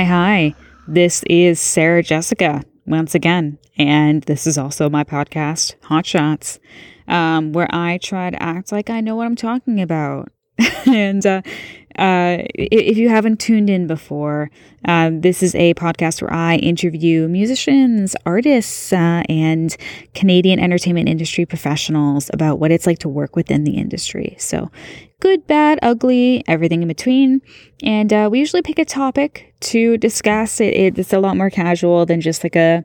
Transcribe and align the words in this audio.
Hi, 0.00 0.04
hi. 0.04 0.54
This 0.88 1.22
is 1.24 1.60
Sarah 1.60 2.02
Jessica 2.02 2.62
once 2.86 3.14
again, 3.14 3.58
and 3.76 4.22
this 4.22 4.46
is 4.46 4.56
also 4.56 4.88
my 4.88 5.04
podcast, 5.04 5.74
Hot 5.82 6.06
Shots, 6.06 6.58
um, 7.06 7.52
where 7.52 7.68
I 7.68 7.98
try 7.98 8.30
to 8.30 8.42
act 8.42 8.72
like 8.72 8.88
I 8.88 9.02
know 9.02 9.14
what 9.14 9.26
I'm 9.26 9.36
talking 9.36 9.78
about. 9.78 10.32
and 10.86 11.26
uh, 11.26 11.42
uh, 11.98 12.38
if 12.54 12.96
you 12.96 13.10
haven't 13.10 13.40
tuned 13.40 13.68
in 13.68 13.86
before, 13.86 14.50
uh, 14.86 15.10
this 15.12 15.42
is 15.42 15.54
a 15.54 15.74
podcast 15.74 16.22
where 16.22 16.32
I 16.32 16.56
interview 16.56 17.28
musicians, 17.28 18.16
artists, 18.24 18.94
uh, 18.94 19.22
and 19.28 19.76
Canadian 20.14 20.60
entertainment 20.60 21.10
industry 21.10 21.44
professionals 21.44 22.30
about 22.32 22.58
what 22.58 22.72
it's 22.72 22.86
like 22.86 23.00
to 23.00 23.08
work 23.10 23.36
within 23.36 23.64
the 23.64 23.76
industry. 23.76 24.34
So, 24.38 24.70
good, 25.20 25.46
bad, 25.46 25.78
ugly, 25.82 26.42
everything 26.48 26.82
in 26.82 26.88
between. 26.88 27.40
And 27.82 28.12
uh, 28.12 28.28
we 28.30 28.38
usually 28.38 28.62
pick 28.62 28.78
a 28.78 28.84
topic 28.84 29.54
to 29.60 29.96
discuss. 29.98 30.60
It, 30.60 30.98
it's 30.98 31.12
a 31.12 31.20
lot 31.20 31.36
more 31.36 31.50
casual 31.50 32.06
than 32.06 32.20
just 32.20 32.42
like 32.42 32.56
a 32.56 32.84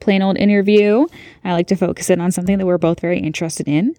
plain 0.00 0.22
old 0.22 0.36
interview. 0.36 1.06
I 1.44 1.52
like 1.52 1.66
to 1.68 1.76
focus 1.76 2.10
in 2.10 2.20
on 2.20 2.32
something 2.32 2.58
that 2.58 2.66
we're 2.66 2.78
both 2.78 3.00
very 3.00 3.20
interested 3.20 3.68
in. 3.68 3.94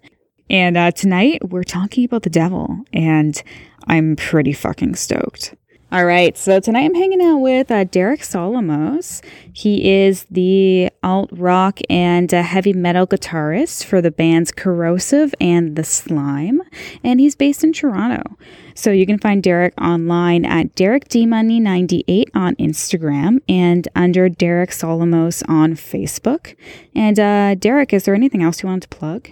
And 0.48 0.76
uh, 0.76 0.92
tonight 0.92 1.48
we're 1.48 1.64
talking 1.64 2.04
about 2.04 2.22
the 2.22 2.30
devil, 2.30 2.84
and 2.92 3.42
I'm 3.88 4.14
pretty 4.14 4.52
fucking 4.52 4.94
stoked. 4.94 5.54
All 5.92 6.04
right, 6.04 6.36
so 6.36 6.58
tonight 6.58 6.86
I'm 6.86 6.96
hanging 6.96 7.22
out 7.22 7.38
with 7.38 7.70
uh, 7.70 7.84
Derek 7.84 8.22
Solomos. 8.22 9.24
He 9.52 9.88
is 9.88 10.26
the 10.28 10.90
alt 11.04 11.30
rock 11.30 11.78
and 11.88 12.34
uh, 12.34 12.42
heavy 12.42 12.72
metal 12.72 13.06
guitarist 13.06 13.84
for 13.84 14.02
the 14.02 14.10
bands 14.10 14.50
Korrosive 14.50 15.32
and 15.40 15.76
The 15.76 15.84
Slime, 15.84 16.60
and 17.04 17.20
he's 17.20 17.36
based 17.36 17.62
in 17.62 17.72
Toronto. 17.72 18.36
So 18.74 18.90
you 18.90 19.06
can 19.06 19.20
find 19.20 19.44
Derek 19.44 19.80
online 19.80 20.44
at 20.44 20.74
Derek 20.74 21.06
D 21.06 21.24
Money 21.24 21.60
98 21.60 22.32
on 22.34 22.56
Instagram 22.56 23.38
and 23.48 23.86
under 23.94 24.28
Derek 24.28 24.70
Solomos 24.70 25.48
on 25.48 25.74
Facebook. 25.74 26.56
And 26.96 27.20
uh, 27.20 27.54
Derek, 27.54 27.92
is 27.92 28.06
there 28.06 28.14
anything 28.16 28.42
else 28.42 28.60
you 28.60 28.68
wanted 28.68 28.90
to 28.90 28.96
plug? 28.96 29.30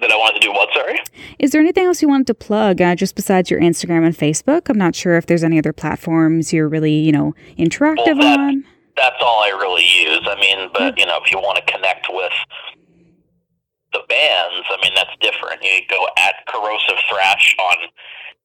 That 0.00 0.10
I 0.10 0.16
wanted 0.16 0.40
to 0.40 0.46
do 0.46 0.52
what, 0.52 0.68
sorry? 0.74 0.98
Is 1.38 1.50
there 1.52 1.60
anything 1.60 1.84
else 1.84 2.00
you 2.00 2.08
wanted 2.08 2.26
to 2.28 2.34
plug 2.34 2.80
uh, 2.80 2.94
just 2.94 3.14
besides 3.14 3.50
your 3.50 3.60
Instagram 3.60 4.04
and 4.06 4.16
Facebook? 4.16 4.68
I'm 4.70 4.78
not 4.78 4.94
sure 4.94 5.16
if 5.16 5.26
there's 5.26 5.44
any 5.44 5.58
other 5.58 5.72
platforms 5.74 6.52
you're 6.52 6.68
really, 6.68 6.94
you 6.94 7.12
know, 7.12 7.34
interactive 7.58 8.16
Well, 8.18 8.36
that- 8.36 8.40
on. 8.40 8.64
That's 8.96 9.16
all 9.22 9.40
I 9.44 9.48
really 9.50 9.84
use. 9.84 10.26
I 10.28 10.34
mean, 10.40 10.68
but 10.74 10.98
you 10.98 11.06
know, 11.06 11.18
if 11.24 11.30
you 11.32 11.38
want 11.38 11.56
to 11.64 11.72
connect 11.72 12.08
with 12.10 12.32
the 13.92 14.00
bands, 14.08 14.66
I 14.68 14.76
mean, 14.82 14.92
that's 14.94 15.14
different. 15.20 15.62
You 15.62 15.80
go 15.88 16.06
at 16.18 16.34
Korrosive 16.48 16.98
Thrash 17.08 17.56
on 17.58 17.76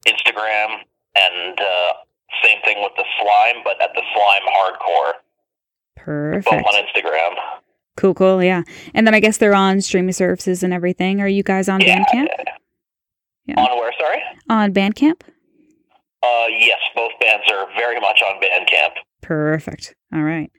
Instagram, 0.07 0.79
and 1.15 1.59
uh, 1.59 1.93
same 2.43 2.61
thing 2.63 2.77
with 2.81 2.93
the 2.95 3.03
Slime, 3.19 3.63
but 3.63 3.81
at 3.81 3.91
the 3.95 4.01
Slime 4.13 4.47
Hardcore, 4.47 5.13
both 5.97 6.45
Perfect. 6.45 6.67
on 6.67 6.83
Instagram. 6.85 7.35
Cool, 7.97 8.13
cool, 8.13 8.43
yeah. 8.43 8.63
And 8.93 9.07
then 9.07 9.13
I 9.15 9.19
guess 9.19 9.37
they're 9.37 9.55
on 9.55 9.79
streaming 9.81 10.11
services 10.13 10.63
and 10.63 10.73
everything. 10.73 11.21
Are 11.21 11.27
you 11.27 11.43
guys 11.43 11.69
on 11.69 11.79
Yeah. 11.81 12.03
Bandcamp? 12.03 12.27
Yeah. 13.45 13.55
On 13.59 13.77
where? 13.77 13.93
Sorry. 13.99 14.21
On 14.49 14.73
Bandcamp? 14.73 15.21
Uh, 16.23 16.47
yes, 16.49 16.79
both 16.95 17.11
bands 17.21 17.43
are 17.51 17.67
very 17.77 17.99
much 17.99 18.21
on 18.27 18.41
Bandcamp. 18.41 18.93
Perfect. 19.21 19.95
All 20.13 20.23
right. 20.23 20.51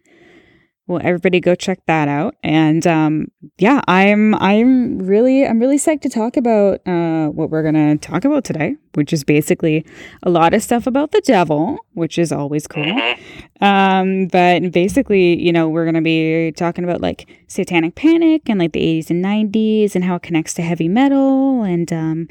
Well, 0.89 1.01
everybody 1.03 1.41
go 1.41 1.57
check 1.57 1.81
that 1.87 2.07
out. 2.07 2.37
And 2.45 2.87
um, 2.87 3.27
yeah, 3.59 3.81
I'm 3.89 4.35
I'm 4.37 5.01
really 5.01 5.45
I'm 5.45 5.59
really 5.59 5.79
psyched 5.79 6.03
to 6.03 6.09
talk 6.09 6.37
about 6.37 6.81
uh, 6.87 7.27
what 7.29 7.51
we're 7.51 7.65
gonna 7.65 7.97
talk 7.97 8.25
about 8.25 8.45
today, 8.45 8.77
which 8.95 9.13
is 9.13 9.25
basically 9.25 9.85
a 10.23 10.31
lot 10.31 10.55
of 10.55 10.63
stuff 10.63 10.87
about 10.87 11.11
the 11.11 11.21
devil, 11.23 11.79
which 11.95 12.19
is 12.19 12.31
always 12.31 12.69
cool. 12.69 12.85
Mhm. 12.85 13.19
Um, 13.61 14.29
but 14.29 14.71
basically, 14.71 15.43
you 15.43 15.53
know, 15.53 15.69
we're 15.69 15.85
gonna 15.87 16.03
be 16.03 16.53
talking 16.53 16.85
about 16.85 17.01
like 17.01 17.29
satanic 17.49 17.97
panic 17.97 18.43
and 18.49 18.61
like 18.61 18.73
the 18.73 18.81
80s 18.81 19.11
and 19.11 19.25
90s 19.25 19.97
and 19.97 20.05
how 20.05 20.15
it 20.17 20.23
connects 20.23 20.55
to 20.55 20.63
heavy 20.63 20.89
metal 20.89 21.63
and 21.65 21.93
um 21.93 22.29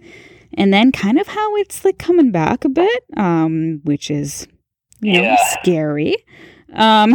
and 0.57 0.73
then 0.73 0.93
kind 0.93 1.19
of 1.19 1.27
how 1.27 1.55
it's 1.57 1.83
like 1.83 1.97
coming 1.97 2.31
back 2.31 2.63
a 2.63 2.69
bit, 2.69 3.03
um, 3.17 3.81
which 3.83 4.09
is 4.09 4.47
you 5.01 5.11
know 5.11 5.23
Yeah. 5.23 5.35
scary. 5.61 6.15
Um, 6.75 7.13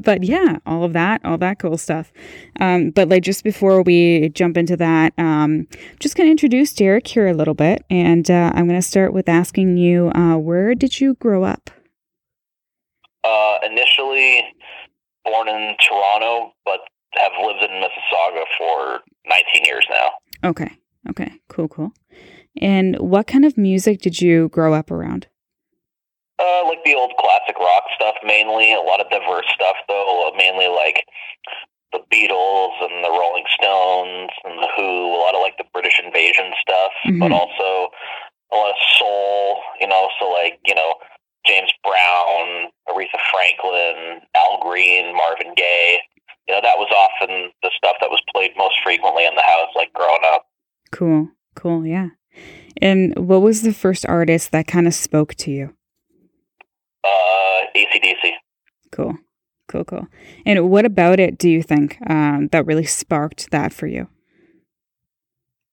but 0.02 0.24
yeah, 0.24 0.58
all 0.66 0.84
of 0.84 0.92
that, 0.94 1.24
all 1.24 1.38
that 1.38 1.58
cool 1.58 1.76
stuff. 1.78 2.12
Um, 2.60 2.90
but 2.90 3.08
like 3.08 3.22
just 3.22 3.44
before 3.44 3.82
we 3.82 4.30
jump 4.30 4.56
into 4.56 4.76
that, 4.76 5.12
um, 5.18 5.66
just 6.00 6.16
gonna 6.16 6.30
introduce 6.30 6.72
Derek 6.72 7.06
here 7.06 7.28
a 7.28 7.34
little 7.34 7.54
bit, 7.54 7.84
and 7.90 8.30
uh, 8.30 8.52
I'm 8.54 8.66
gonna 8.66 8.82
start 8.82 9.12
with 9.12 9.28
asking 9.28 9.76
you, 9.76 10.10
uh, 10.14 10.36
where 10.36 10.74
did 10.74 11.00
you 11.00 11.14
grow 11.14 11.44
up? 11.44 11.70
Uh, 13.22 13.58
initially 13.64 14.42
born 15.24 15.48
in 15.48 15.74
Toronto, 15.80 16.52
but 16.64 16.80
have 17.14 17.32
lived 17.42 17.62
in 17.62 17.70
Mississauga 17.70 18.44
for 18.58 19.00
19 19.28 19.64
years 19.64 19.86
now. 19.90 20.10
Okay. 20.50 20.70
Okay. 21.08 21.32
Cool. 21.48 21.68
Cool. 21.68 21.92
And 22.60 22.96
what 22.98 23.26
kind 23.26 23.44
of 23.44 23.56
music 23.58 24.00
did 24.00 24.20
you 24.20 24.48
grow 24.48 24.74
up 24.74 24.90
around? 24.90 25.26
Uh, 26.38 26.66
like 26.66 26.82
the 26.84 26.94
old 26.94 27.12
classic 27.18 27.56
rock 27.58 27.84
stuff, 27.94 28.14
mainly. 28.24 28.74
A 28.74 28.80
lot 28.80 29.00
of 29.00 29.08
diverse 29.10 29.46
stuff, 29.54 29.76
though. 29.88 30.28
uh, 30.28 30.36
Mainly 30.36 30.66
like 30.68 31.04
the 31.92 32.00
Beatles 32.10 32.74
and 32.82 33.04
the 33.04 33.10
Rolling 33.10 33.44
Stones 33.54 34.30
and 34.44 34.58
the 34.58 34.68
Who. 34.76 35.14
A 35.14 35.20
lot 35.22 35.34
of 35.36 35.40
like 35.40 35.56
the 35.58 35.64
British 35.72 36.00
Invasion 36.02 36.52
stuff, 36.60 36.92
but 37.20 37.30
Mhm. 37.30 37.34
also 37.38 37.90
a 38.52 38.56
lot 38.56 38.70
of 38.70 38.76
soul. 38.98 39.62
You 39.80 39.86
know, 39.86 40.08
so 40.18 40.28
like 40.30 40.58
you 40.66 40.74
know 40.74 40.94
James 41.46 41.70
Brown, 41.84 42.72
Aretha 42.88 43.20
Franklin, 43.30 44.22
Al 44.34 44.58
Green, 44.58 45.14
Marvin 45.14 45.54
Gaye. 45.54 46.00
You 46.48 46.54
know, 46.56 46.60
that 46.62 46.78
was 46.78 46.88
often 46.90 47.52
the 47.62 47.70
stuff 47.76 47.96
that 48.00 48.10
was 48.10 48.20
played 48.34 48.56
most 48.56 48.74
frequently 48.82 49.24
in 49.24 49.34
the 49.36 49.42
house, 49.42 49.70
like 49.76 49.92
growing 49.92 50.24
up. 50.26 50.46
Cool. 50.90 51.28
Cool. 51.54 51.86
Yeah. 51.86 52.08
And 52.82 53.16
what 53.16 53.40
was 53.40 53.62
the 53.62 53.72
first 53.72 54.04
artist 54.06 54.50
that 54.50 54.66
kind 54.66 54.86
of 54.88 54.94
spoke 54.94 55.34
to 55.36 55.50
you? 55.52 55.74
ACDC. 57.74 58.32
Cool. 58.92 59.16
Cool. 59.68 59.84
Cool. 59.84 60.06
And 60.44 60.70
what 60.70 60.84
about 60.84 61.18
it 61.20 61.38
do 61.38 61.48
you 61.48 61.62
think 61.62 61.98
um, 62.08 62.48
that 62.52 62.66
really 62.66 62.84
sparked 62.84 63.50
that 63.50 63.72
for 63.72 63.86
you? 63.86 64.08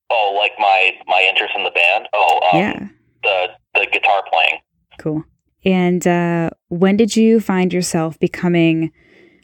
Oh, 0.10 0.36
like 0.38 0.54
my 0.60 0.92
my 1.08 1.26
interest 1.30 1.54
in 1.56 1.64
the 1.64 1.72
band. 1.72 2.08
Oh, 2.14 2.40
um, 2.52 2.60
yeah. 2.60 2.88
the 3.24 3.48
the 3.74 3.88
guitar 3.92 4.24
playing. 4.32 4.60
Cool. 4.98 5.24
And 5.64 6.06
uh, 6.08 6.50
when 6.70 6.98
did 6.98 7.16
you 7.16 7.40
find 7.40 7.72
yourself 7.72 8.20
becoming 8.20 8.92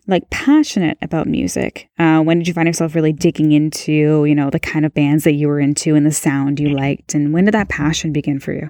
like 0.07 0.29
passionate 0.29 0.97
about 1.01 1.27
music? 1.27 1.89
Uh, 2.00 2.21
when 2.21 2.39
did 2.39 2.47
you 2.47 2.53
find 2.53 2.67
yourself 2.67 2.95
really 2.95 3.13
digging 3.13 3.51
into, 3.51 4.25
you 4.25 4.33
know, 4.35 4.50
the 4.50 4.59
kind 4.59 4.85
of 4.85 4.93
bands 4.93 5.23
that 5.25 5.33
you 5.33 5.47
were 5.47 5.59
into 5.59 5.95
and 5.95 6.05
the 6.05 6.11
sound 6.11 6.59
you 6.59 6.69
liked? 6.69 7.13
And 7.13 7.33
when 7.33 7.45
did 7.45 7.53
that 7.53 7.69
passion 7.69 8.13
begin 8.13 8.39
for 8.39 8.53
you? 8.53 8.69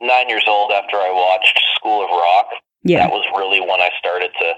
Nine 0.00 0.28
years 0.28 0.44
old 0.48 0.72
after 0.72 0.96
I 0.96 1.10
watched 1.12 1.60
School 1.76 2.04
of 2.04 2.10
Rock. 2.10 2.46
Yeah. 2.84 3.06
That 3.06 3.12
was 3.12 3.24
really 3.36 3.60
when 3.60 3.80
I 3.80 3.90
started 3.98 4.30
to 4.40 4.54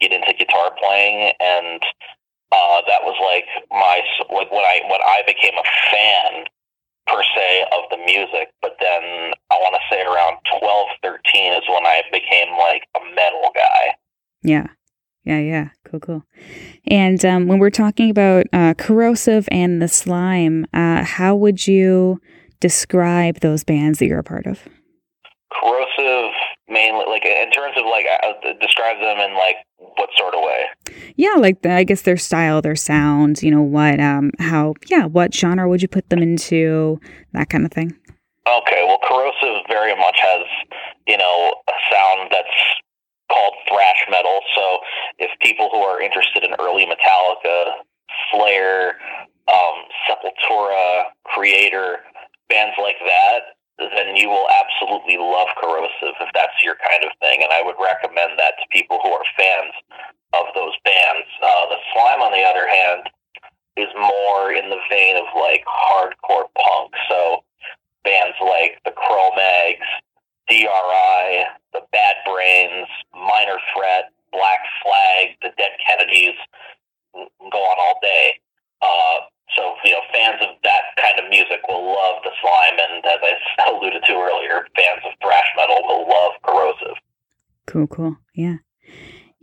get 0.00 0.12
into 0.12 0.32
guitar 0.34 0.70
playing, 0.78 1.32
and 1.40 1.82
uh, 2.52 2.80
that 2.86 3.02
was 3.02 3.18
like 3.20 3.46
my 3.70 4.00
like 4.30 4.50
when 4.52 4.64
I 4.64 4.80
when 4.90 5.00
I 5.02 5.22
became 5.26 5.54
a 5.58 5.66
fan 5.90 6.44
per 7.06 7.22
se 7.34 7.64
of 7.72 7.84
the 7.90 7.98
music. 7.98 8.50
But 8.62 8.76
then 8.80 9.32
I 9.50 9.56
want 9.58 9.74
to 9.74 9.82
say 9.90 10.02
around 10.02 10.38
12, 10.60 10.88
13 11.02 11.52
is 11.54 11.62
when 11.68 11.84
I 11.84 12.02
became 12.12 12.52
like 12.58 12.82
a 12.96 13.00
metal 13.14 13.50
guy. 13.54 13.94
Yeah. 14.42 14.66
Yeah, 15.24 15.38
yeah. 15.38 15.68
Cool, 15.86 16.00
cool. 16.00 16.24
And 16.86 17.24
um, 17.24 17.46
when 17.46 17.58
we're 17.58 17.70
talking 17.70 18.10
about 18.10 18.46
uh, 18.52 18.74
Korrosive 18.74 19.48
and 19.50 19.80
the 19.80 19.88
slime, 19.88 20.66
uh, 20.74 21.02
how 21.02 21.34
would 21.34 21.66
you 21.66 22.20
describe 22.60 23.40
those 23.40 23.64
bands 23.64 23.98
that 23.98 24.06
you're 24.06 24.18
a 24.18 24.24
part 24.24 24.46
of? 24.46 24.60
Corrosive, 25.50 26.32
mainly 26.68 27.04
like 27.08 27.24
in 27.24 27.50
terms 27.50 27.76
of 27.76 27.84
like 27.86 28.06
uh, 28.06 28.32
describe 28.60 28.98
them 29.00 29.18
in 29.18 29.34
like 29.34 29.56
what 29.96 30.08
sort 30.16 30.34
of 30.34 30.40
way. 30.42 30.64
Yeah, 31.16 31.34
like 31.38 31.62
the, 31.62 31.72
I 31.72 31.84
guess 31.84 32.02
their 32.02 32.16
style, 32.16 32.62
their 32.62 32.76
sound, 32.76 33.42
you 33.42 33.50
know, 33.50 33.62
what, 33.62 34.00
um, 34.00 34.32
how, 34.38 34.74
yeah, 34.88 35.04
what 35.04 35.32
genre 35.32 35.68
would 35.68 35.82
you 35.82 35.88
put 35.88 36.08
them 36.08 36.20
into, 36.20 37.00
that 37.32 37.50
kind 37.50 37.64
of 37.64 37.72
thing. 37.72 37.96
Okay, 38.46 38.84
well, 38.86 38.98
Korrosive 39.08 39.62
very 39.68 39.94
much 39.96 40.18
has 40.20 40.44
you 41.06 41.16
know 41.16 41.54
a 41.68 41.72
sound 41.90 42.28
that's 42.30 42.48
called 43.30 43.54
thrash 43.68 44.04
metal. 44.10 44.40
So 44.54 44.78
if 45.18 45.30
people 45.40 45.68
who 45.72 45.78
are 45.78 46.00
interested 46.00 46.44
in 46.44 46.50
early 46.60 46.84
Metallica, 46.84 47.72
Slayer, 48.30 48.92
um, 49.48 49.76
Sepultura, 50.08 51.04
Kreator, 51.26 51.96
bands 52.48 52.76
like 52.80 52.96
that, 53.06 53.53
then 53.78 54.16
you 54.16 54.28
will 54.28 54.46
absolutely 54.48 55.18
love 55.18 55.48
Korrosive 55.58 56.14
if 56.20 56.30
that's 56.34 56.58
your 56.62 56.76
kind 56.78 57.04
of 57.04 57.10
thing. 57.20 57.42
And 57.42 57.52
I 57.52 57.62
would 57.62 57.76
recommend 57.78 58.38
that 58.38 58.54
to 58.58 58.64
people 58.70 59.00
who 59.02 59.10
are 59.10 59.24
fans 59.36 59.74
of 60.34 60.46
those 60.54 60.74
bands. 60.84 61.26
Uh, 61.42 61.66
the 61.70 61.80
Slime, 61.92 62.22
on 62.22 62.32
the 62.32 62.46
other 62.46 62.68
hand, 62.68 63.10
is 63.76 63.90
more 63.98 64.52
in 64.52 64.70
the 64.70 64.78
vein 64.90 65.16
of 65.16 65.26
like 65.34 65.64
hardcore 65.66 66.46
punk. 66.54 66.94
So 67.08 67.42
bands 68.04 68.36
like 68.40 68.78
the 68.84 68.92
Cro-Mags, 68.92 69.86
DRI, 70.48 71.44
the 71.72 71.82
Bad 71.90 72.16
Brains, 72.26 72.88
Minor 73.12 73.58
Threat, 73.74 74.12
Black 74.30 74.60
Flag, 74.82 75.36
the 75.42 75.50
Dead 75.56 75.74
Kennedys, 75.86 76.38
go 77.14 77.58
on 77.58 77.78
all 77.78 77.98
day. 78.02 78.38
Uh, 78.82 79.26
so, 79.56 79.74
you 79.84 79.92
know, 79.92 80.02
fans 80.12 80.42
of 80.42 80.56
that 80.64 80.98
kind 81.00 81.18
of 81.18 81.30
music 81.30 81.60
will 81.68 81.86
love 81.86 82.22
the 82.24 82.30
slime, 82.42 82.76
and 82.78 83.04
as 83.06 83.20
I 83.22 83.70
alluded 83.70 84.02
to 84.02 84.12
earlier, 84.12 84.66
fans 84.74 85.02
of 85.06 85.12
thrash 85.22 85.46
metal 85.56 85.80
will 85.86 86.08
love 86.08 86.32
Korrosive. 86.42 86.98
Cool, 87.74 87.88
cool. 87.88 88.16
Yeah. 88.36 88.58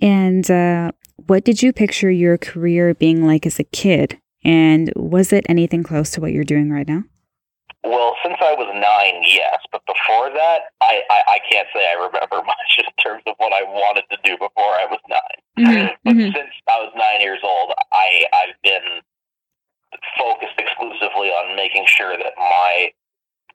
And 0.01 0.50
uh, 0.50 0.94
what 1.28 1.44
did 1.44 1.62
you 1.62 1.74
picture 1.74 2.10
your 2.10 2.38
career 2.38 2.94
being 2.94 3.28
like 3.28 3.45
as 3.45 3.60
a 3.60 3.66
kid? 3.66 4.22
And 4.45 4.89
was 4.95 5.33
it 5.33 5.45
anything 5.50 5.83
close 5.83 6.12
to 6.12 6.22
what 6.22 6.31
you're 6.31 6.45
doing 6.45 6.72
right 6.72 6.88
now? 6.88 7.04
Well, 7.83 8.16
since 8.24 8.38
I 8.39 8.54
was 8.54 8.72
nine, 8.72 9.22
yes. 9.28 9.60
But 9.74 9.81
before 9.86 10.30
that, 10.31 10.72
I, 10.80 11.01
I, 11.12 11.22
I 11.28 11.39
can't 11.51 11.68
say 11.75 11.86
I 11.86 12.00
remember 12.06 12.38
much 12.48 12.72
in 12.80 12.86
terms 13.04 13.22
of 13.28 13.36
what 13.36 13.51
I 13.51 13.63
wanted 13.63 14.06
to 14.12 14.18
do 14.24 14.38
before 14.38 14.80
I 14.80 14.88
was 14.89 15.00
9 15.10 15.19
Mhm, 15.60 15.89
But 16.06 16.16
mhm. 16.16 16.33
since 16.33 16.56
I 16.69 16.80
was 16.80 16.94
nine 16.95 17.19
years 17.19 17.39
old, 17.44 17.74
I, 17.92 18.24
I've 18.31 18.56
been 18.63 19.01
focused 20.18 20.56
exclusively 20.57 21.36
on 21.36 21.57
making 21.57 21.83
sure 21.86 22.16
that 22.16 22.31
my 22.38 22.92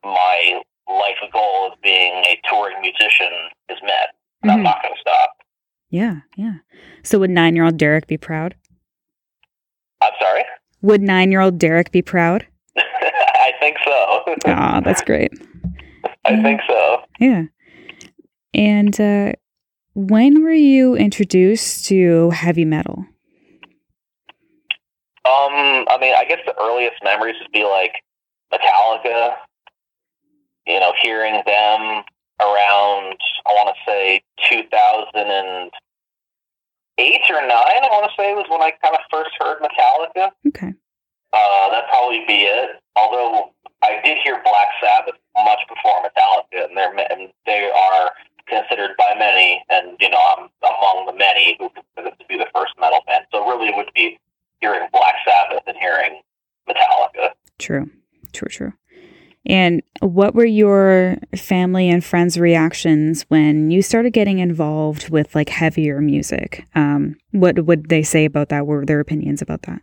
my 0.05 0.61
life 0.87 1.17
goal 1.33 1.73
of 1.73 1.81
being 1.81 2.13
a 2.27 2.39
touring 2.45 2.77
musician 2.83 3.33
is 3.71 3.79
met. 3.83 4.13
And 4.43 4.51
I'm 4.53 4.61
Mhm. 4.61 4.65
not 4.65 4.83
going 4.83 4.95
to 4.95 5.01
stop. 5.01 5.31
Yeah, 5.91 6.17
yeah. 6.37 6.55
So 7.03 7.19
would 7.19 7.31
nine 7.31 7.55
year 7.57 7.65
old 7.65 7.77
Derek 7.77 8.07
be 8.07 8.17
proud? 8.19 8.55
I'm 10.03 10.13
sorry. 10.21 10.45
Would 10.83 11.03
nine 11.03 11.31
year 11.31 11.41
old 11.41 11.59
Derek 11.59 11.91
be 11.91 12.03
proud? 12.03 12.47
I 12.77 13.53
think 13.61 13.77
so. 13.85 14.25
Ah, 14.47 14.81
that's 14.85 15.03
great. 15.03 15.33
I 16.25 16.43
think 16.43 16.61
so. 16.69 17.03
Yeah. 17.19 17.45
And 18.53 18.99
uh, 19.01 19.33
when 19.95 20.43
were 20.43 20.53
you 20.53 20.95
introduced 20.97 21.87
to 21.87 22.31
heavy 22.31 22.65
metal? 22.65 23.07
Um, 25.25 25.87
I 25.89 25.99
mean, 26.01 26.15
I 26.17 26.25
guess 26.25 26.39
the 26.47 26.55
earliest 26.61 26.97
memories 27.03 27.35
would 27.41 27.51
be 27.53 27.65
like 27.65 27.93
Metallica. 28.53 29.37
You 30.67 30.81
know, 30.81 30.93
hearing 31.03 31.43
them 31.47 32.05
around, 32.41 33.17
I 33.47 33.53
want 33.53 33.75
to 33.75 33.91
say 33.91 34.23
2008 34.49 35.71
or 37.31 37.41
9, 37.41 37.51
I 37.51 37.89
want 37.91 38.11
to 38.11 38.17
say 38.17 38.35
was 38.35 38.47
when 38.49 38.63
I 38.63 38.73
kind 38.83 38.95
of 38.95 39.01
first 39.11 39.31
heard 39.41 39.59
Metallica. 39.61 40.31
Okay. 40.49 40.75
Uh, 41.33 41.71
that'd 41.71 41.89
probably 41.91 42.25
be 42.27 42.45
it. 42.45 42.81
Although 42.95 43.53
I 43.83 44.01
did 44.05 44.19
hear 44.25 44.41
Black 44.43 44.69
Sabbath 44.81 45.17
much 45.37 45.61
before 45.69 46.01
Metallica, 46.01 46.65
and 46.69 46.77
they're 46.77 46.97
and 47.13 47.31
they 47.45 47.71
are 47.71 48.11
considered 48.49 48.97
by 48.97 49.15
many, 49.19 49.63
and 49.69 49.97
you 50.01 50.09
know 50.09 50.19
I'm 50.37 50.49
among 50.63 51.07
the 51.07 51.19
many 51.19 51.57
who 51.59 51.69
consider 51.71 52.17
to 52.17 52.25
be 52.29 52.39
the 52.39 52.47
first 52.55 52.73
metal 52.81 53.01
band. 53.07 53.27
So 53.33 53.47
really, 53.47 53.69
it 53.69 53.77
would 53.77 53.91
be 53.95 54.19
hearing 54.61 54.89
Black 54.93 55.15
Sabbath 55.27 55.63
and 55.67 55.77
hearing 55.77 56.23
Metallica. 56.69 57.33
True. 57.59 57.91
True, 58.33 58.49
true. 58.49 58.73
And 59.47 59.83
what 60.01 60.35
were 60.35 60.45
your 60.45 61.17
family 61.37 61.89
and 61.89 62.05
friends' 62.05 62.39
reactions 62.39 63.23
when 63.29 63.71
you 63.71 63.81
started 63.81 64.11
getting 64.13 64.41
involved 64.41 65.09
with 65.09 65.35
like 65.35 65.49
heavier 65.49 66.01
music? 66.01 66.65
Um, 66.75 67.17
what 67.31 67.65
would 67.65 67.89
they 67.89 68.03
say 68.03 68.25
about 68.25 68.49
that? 68.49 68.67
What 68.67 68.75
were 68.75 68.87
their 68.87 69.01
opinions 69.01 69.41
about 69.43 69.63
that? 69.63 69.81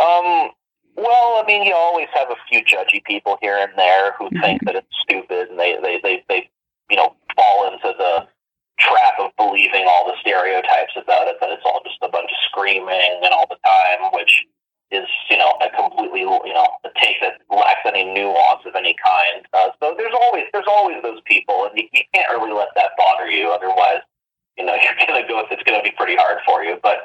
Um, 0.00 0.50
well, 0.96 1.42
I 1.42 1.44
mean, 1.46 1.62
you 1.64 1.74
always 1.74 2.08
have 2.14 2.30
a 2.30 2.36
few 2.48 2.64
judgy 2.64 3.04
people 3.04 3.36
here 3.42 3.56
and 3.58 3.72
there 3.76 4.12
who 4.18 4.30
Mhm. 4.30 4.40
think 4.40 4.64
that 4.64 4.76
it's 4.76 4.86
stupid, 5.02 5.50
and 5.50 5.58
they, 5.58 5.76
they, 5.82 6.00
they, 6.02 6.24
they, 6.28 6.50
you 6.90 6.96
know, 6.96 7.14
fall 7.36 7.70
into 7.70 7.92
the 7.98 8.26
trap 8.78 9.14
of 9.18 9.30
believing 9.36 9.84
all 9.88 10.06
the 10.06 10.16
stereotypes 10.20 10.92
about 10.96 11.28
it, 11.28 11.36
that 11.40 11.50
it's 11.50 11.62
all 11.66 11.80
just 11.84 11.98
a 12.02 12.08
bunch 12.08 12.30
of 12.30 12.36
screaming 12.48 13.20
and 13.22 13.32
all 13.32 13.46
the 13.48 13.56
time, 13.64 14.10
which 14.12 14.44
is, 14.90 15.06
you 15.30 15.36
know, 15.36 15.58
a 15.60 15.68
completely, 15.74 16.20
you 16.20 16.54
know, 16.54 16.68
a 16.84 16.90
take 17.02 17.20
that 17.20 17.42
lacks 17.50 17.82
any 17.86 18.04
nuance 18.04 18.62
of 18.64 18.74
any 18.74 18.94
kind. 19.02 19.46
Uh, 19.52 19.70
so 19.80 19.94
there's 19.98 20.14
always, 20.14 20.44
there's 20.52 20.68
always 20.68 21.02
those 21.02 21.20
people, 21.26 21.66
and 21.66 21.76
you, 21.76 21.88
you 21.92 22.02
can't 22.14 22.30
really 22.30 22.52
let 22.52 22.68
that 22.76 22.90
bother 22.96 23.28
you, 23.28 23.50
otherwise, 23.50 24.00
you 24.56 24.64
know, 24.64 24.74
you're 24.82 25.06
gonna 25.06 25.26
go, 25.26 25.42
it's 25.50 25.62
gonna 25.64 25.82
be 25.82 25.92
pretty 25.96 26.16
hard 26.16 26.38
for 26.46 26.62
you, 26.62 26.78
but 26.82 26.98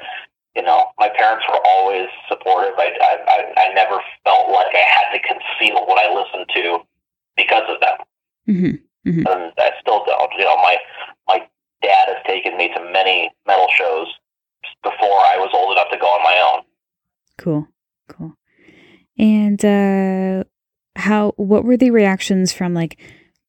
you 0.54 0.62
know, 0.62 0.92
my 0.98 1.08
parents 1.16 1.44
were 1.48 1.60
always 1.64 2.08
supportive. 2.28 2.74
I, 2.76 2.92
I, 3.00 3.12
I, 3.26 3.68
I 3.68 3.74
never 3.74 3.98
felt 4.22 4.50
like 4.50 4.74
I 4.74 4.84
had 4.84 5.12
to 5.12 5.18
conceal 5.20 5.86
what 5.86 5.98
I 5.98 6.12
listened 6.12 6.46
to 6.54 6.78
because 7.36 7.64
of 7.68 7.80
them, 7.80 7.96
hmm 8.46 8.76
and 9.04 9.52
I 9.58 9.70
still 9.80 10.04
don't. 10.04 10.32
You 10.38 10.44
know, 10.44 10.56
my 10.56 10.76
my 11.26 11.38
dad 11.82 12.06
has 12.08 12.18
taken 12.26 12.56
me 12.56 12.68
to 12.74 12.80
many 12.92 13.30
metal 13.46 13.66
shows 13.76 14.06
before 14.82 15.18
I 15.26 15.36
was 15.38 15.50
old 15.52 15.72
enough 15.72 15.90
to 15.90 15.98
go 15.98 16.06
on 16.06 16.22
my 16.22 16.38
own. 16.54 16.62
Cool, 17.38 17.68
cool. 18.08 18.34
And 19.18 19.62
uh, 19.64 20.44
how? 20.96 21.32
What 21.36 21.64
were 21.64 21.76
the 21.76 21.90
reactions 21.90 22.52
from 22.52 22.74
like 22.74 22.98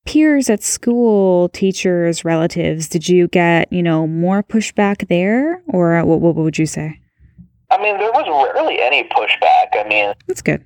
peers 0.05 0.49
at 0.49 0.61
school, 0.63 1.49
teachers, 1.49 2.25
relatives? 2.25 2.87
Did 2.89 3.07
you 3.07 3.27
get 3.27 3.71
you 3.71 3.83
know 3.83 4.07
more 4.07 4.43
pushback 4.43 5.07
there, 5.07 5.61
or 5.67 6.03
what? 6.05 6.21
What 6.21 6.35
would 6.35 6.57
you 6.57 6.65
say? 6.65 6.99
I 7.71 7.77
mean, 7.81 7.97
there 7.97 8.11
was 8.11 8.27
rarely 8.53 8.81
any 8.81 9.03
pushback. 9.09 9.73
I 9.73 9.87
mean, 9.87 10.13
That's 10.27 10.41
good. 10.41 10.63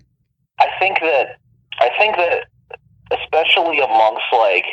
I 0.59 0.67
think 0.79 0.99
that 1.01 1.37
I 1.79 1.89
think 1.97 2.15
that 2.17 2.47
especially 3.11 3.79
amongst 3.79 4.23
like 4.33 4.65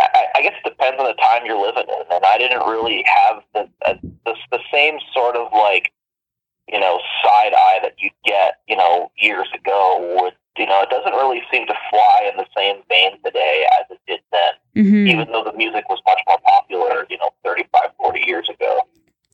I, 0.00 0.06
I- 0.14 0.38
I 0.38 0.42
guess 0.42 0.54
it 0.64 0.68
depends 0.68 0.98
on 0.98 1.06
the 1.06 1.14
time 1.14 1.46
you're 1.46 1.60
living 1.60 1.84
in, 1.88 2.04
and 2.10 2.24
I 2.24 2.38
didn't 2.38 2.66
really 2.68 3.04
have 3.06 3.42
the 3.54 3.60
uh, 3.86 3.94
the, 4.24 4.34
the 4.50 4.58
same 4.72 4.98
sort 5.12 5.36
of 5.36 5.52
like 5.52 5.92
you 6.68 6.80
know 6.80 6.98
side 7.22 7.52
eye 7.54 7.78
that 7.82 7.94
you 7.98 8.10
get 8.24 8.60
you 8.68 8.76
know 8.76 9.10
years 9.18 9.48
ago. 9.54 10.16
Would 10.20 10.34
you 10.58 10.66
know 10.66 10.82
it 10.82 10.90
doesn't 10.90 11.12
really 11.12 11.42
seem 11.50 11.66
to 11.66 11.74
fly 11.90 12.30
in 12.30 12.36
the 12.36 12.46
same 12.56 12.76
vein 12.88 13.12
today 13.24 13.66
as 13.80 13.86
it 13.90 14.00
did 14.06 14.20
then, 14.32 14.84
hmm 14.84 15.06
even 15.06 15.32
though 15.32 15.44
the 15.44 15.56
music 15.56 15.88
was 15.88 16.00
much 16.06 16.20
more 16.26 16.38
popular 16.44 17.06
you 17.10 17.18
know 17.18 17.30
35, 17.44 17.90
40 17.98 18.24
years 18.26 18.48
ago. 18.48 18.80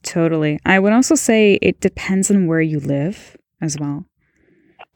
Totally. 0.02 0.58
I 0.64 0.78
would 0.78 0.92
also 0.92 1.14
say 1.14 1.58
it 1.60 1.80
depends 1.80 2.30
on 2.30 2.46
where 2.46 2.60
you 2.60 2.80
live 2.80 3.36
as 3.60 3.78
well. 3.78 4.06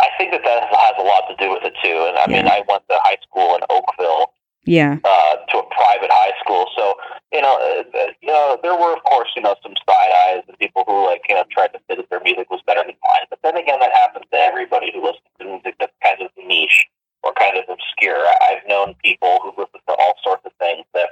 I 0.00 0.08
think 0.18 0.32
that 0.32 0.42
that 0.44 0.64
has 0.64 0.94
a 0.98 1.02
lot 1.02 1.28
to 1.28 1.36
do 1.38 1.50
with 1.50 1.62
it 1.62 1.74
too. 1.82 2.06
And 2.08 2.18
I 2.18 2.26
mean, 2.26 2.46
I 2.48 2.62
went 2.68 2.82
to 2.88 2.98
high 3.02 3.18
school 3.22 3.54
in 3.54 3.60
Oakville, 3.70 4.32
Yeah. 4.66 4.98
uh, 5.04 5.36
to 5.48 5.58
a 5.58 5.66
private 5.68 6.10
high 6.10 6.32
school. 6.42 6.66
So, 6.76 6.94
you 7.32 7.42
know, 7.42 7.54
uh, 7.54 7.98
uh, 7.98 8.12
you 8.20 8.28
know, 8.28 8.58
there 8.62 8.74
were, 8.74 8.94
of 8.94 9.02
course, 9.04 9.28
you 9.36 9.42
know, 9.42 9.54
some 9.62 9.74
side 9.86 10.12
eyes 10.28 10.42
and 10.48 10.58
people 10.58 10.84
who, 10.86 11.04
like, 11.06 11.22
you 11.28 11.34
know, 11.34 11.44
tried 11.50 11.72
to 11.74 11.80
fit 11.88 11.98
that 11.98 12.08
their 12.10 12.20
music 12.24 12.50
was 12.50 12.60
better 12.66 12.80
than 12.80 12.94
mine. 13.02 13.26
But 13.28 13.40
then 13.42 13.56
again, 13.56 13.80
that 13.80 13.92
happens 13.92 14.24
to 14.32 14.38
everybody 14.38 14.90
who 14.94 15.02
listens 15.02 15.28
to 15.38 15.44
music 15.44 15.74
that's 15.78 15.92
kind 16.02 16.22
of 16.22 16.30
niche 16.46 16.86
or 17.22 17.32
kind 17.34 17.56
of 17.56 17.64
obscure. 17.68 18.24
I've 18.48 18.66
known 18.68 18.94
people 19.02 19.38
who 19.42 19.50
listen 19.56 19.80
to 19.88 19.94
all 19.94 20.14
sorts 20.22 20.44
of 20.46 20.52
things 20.58 20.84
that 20.94 21.10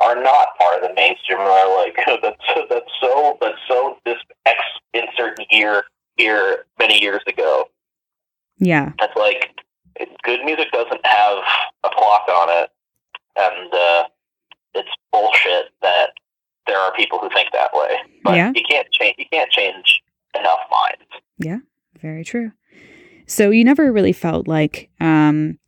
are 0.00 0.20
not 0.20 0.48
part 0.58 0.82
of 0.82 0.88
the 0.88 0.94
mainstream 0.94 1.40
and 1.40 1.48
are 1.48 1.84
like, 1.84 1.96
that's, 2.22 2.68
that's 2.70 2.92
so, 3.00 3.38
that's 3.40 3.58
so 3.68 3.98
this 4.04 4.18
X 4.46 4.58
insert 4.92 5.38
year 5.50 5.84
here 6.16 6.66
many 6.78 7.00
years 7.00 7.22
ago. 7.26 7.68
Yeah. 8.58 8.92
that's 8.98 9.16
like 9.16 9.50
good 10.22 10.44
music 10.44 10.70
doesn't 10.72 11.04
have 11.04 11.38
a 11.84 11.88
clock 11.90 12.28
on 12.28 12.48
it, 12.50 12.70
and 13.36 13.72
uh, 13.74 14.04
it's 14.74 14.88
bullshit 15.12 15.66
that 15.82 16.10
there 16.66 16.78
are 16.78 16.92
people 16.94 17.18
who 17.18 17.28
think 17.30 17.48
that 17.52 17.70
way. 17.74 17.96
But 18.22 18.36
Yeah. 18.36 18.52
you 18.54 18.62
can't 18.68 18.90
change. 18.90 19.16
You 19.18 19.26
can't 19.32 19.50
change 19.50 20.02
enough 20.38 20.60
minds. 20.70 21.24
Yeah, 21.38 21.58
very 22.00 22.24
true. 22.24 22.52
So 23.26 23.50
you 23.50 23.64
never 23.64 23.92
really 23.92 24.12
felt 24.12 24.46
like, 24.48 24.90
um, 25.00 25.58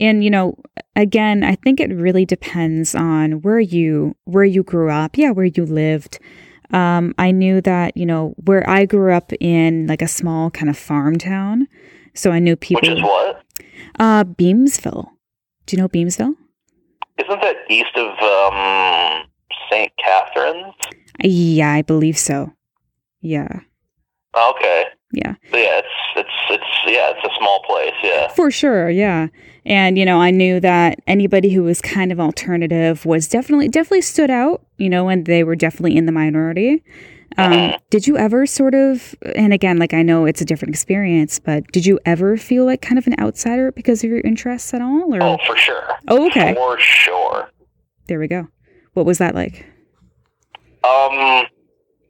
and 0.00 0.24
you 0.24 0.30
know, 0.30 0.56
again, 0.96 1.44
I 1.44 1.54
think 1.56 1.78
it 1.80 1.90
really 1.92 2.24
depends 2.24 2.94
on 2.94 3.42
where 3.42 3.60
you 3.60 4.16
where 4.24 4.44
you 4.44 4.62
grew 4.62 4.90
up. 4.90 5.16
Yeah, 5.16 5.30
where 5.30 5.44
you 5.46 5.64
lived. 5.64 6.18
Um, 6.72 7.14
I 7.18 7.30
knew 7.32 7.60
that 7.60 7.96
you 7.96 8.06
know 8.06 8.34
where 8.44 8.68
I 8.68 8.86
grew 8.86 9.12
up 9.12 9.32
in 9.40 9.86
like 9.86 10.02
a 10.02 10.08
small 10.08 10.50
kind 10.50 10.68
of 10.70 10.76
farm 10.78 11.16
town, 11.18 11.68
so 12.14 12.30
I 12.32 12.38
knew 12.38 12.56
people. 12.56 12.80
Which 12.88 12.98
is 12.98 13.02
what? 13.02 13.42
Uh, 14.00 14.24
Beamsville. 14.24 15.08
Do 15.66 15.76
you 15.76 15.82
know 15.82 15.88
Beamsville? 15.88 16.34
Isn't 17.18 17.40
that 17.40 17.56
east 17.68 17.96
of 17.96 18.10
um, 18.20 19.26
St. 19.70 19.92
Catharines? 20.02 20.74
Yeah, 21.22 21.72
I 21.72 21.82
believe 21.82 22.18
so. 22.18 22.52
Yeah, 23.20 23.60
Okay. 24.36 24.84
yeah. 25.12 25.34
So 25.50 25.56
yeah, 25.56 25.78
it's 25.78 25.88
it's 26.16 26.28
it's 26.50 26.64
yeah, 26.86 27.12
it's 27.14 27.24
a 27.24 27.30
small 27.38 27.62
place. 27.62 27.92
Yeah. 28.02 28.28
For 28.28 28.50
sure, 28.50 28.90
yeah. 28.90 29.28
And 29.64 29.96
you 29.96 30.04
know, 30.04 30.20
I 30.20 30.30
knew 30.32 30.58
that 30.60 30.98
anybody 31.06 31.50
who 31.52 31.62
was 31.62 31.80
kind 31.80 32.10
of 32.10 32.18
alternative 32.18 33.06
was 33.06 33.28
definitely 33.28 33.68
definitely 33.68 34.00
stood 34.00 34.30
out, 34.30 34.64
you 34.78 34.88
know, 34.88 35.08
and 35.08 35.26
they 35.26 35.44
were 35.44 35.54
definitely 35.54 35.96
in 35.96 36.06
the 36.06 36.12
minority. 36.12 36.82
Um, 37.38 37.74
did 37.90 38.06
you 38.06 38.16
ever 38.16 38.46
sort 38.46 38.74
of 38.74 39.14
and 39.34 39.52
again, 39.52 39.78
like 39.78 39.94
I 39.94 40.02
know 40.02 40.24
it's 40.26 40.40
a 40.40 40.44
different 40.44 40.74
experience, 40.74 41.38
but 41.38 41.66
did 41.72 41.86
you 41.86 41.98
ever 42.04 42.36
feel 42.36 42.64
like 42.64 42.82
kind 42.82 42.98
of 42.98 43.06
an 43.06 43.14
outsider 43.18 43.72
because 43.72 44.02
of 44.04 44.10
your 44.10 44.20
interests 44.20 44.72
at 44.74 44.82
all? 44.82 45.14
Or 45.14 45.22
Oh, 45.22 45.38
for 45.46 45.56
sure. 45.56 45.88
Oh, 46.08 46.26
okay. 46.28 46.54
For 46.54 46.78
sure. 46.78 47.50
There 48.08 48.18
we 48.18 48.28
go. 48.28 48.48
What 48.94 49.06
was 49.06 49.18
that 49.18 49.34
like? 49.34 49.64
Um, 50.84 51.46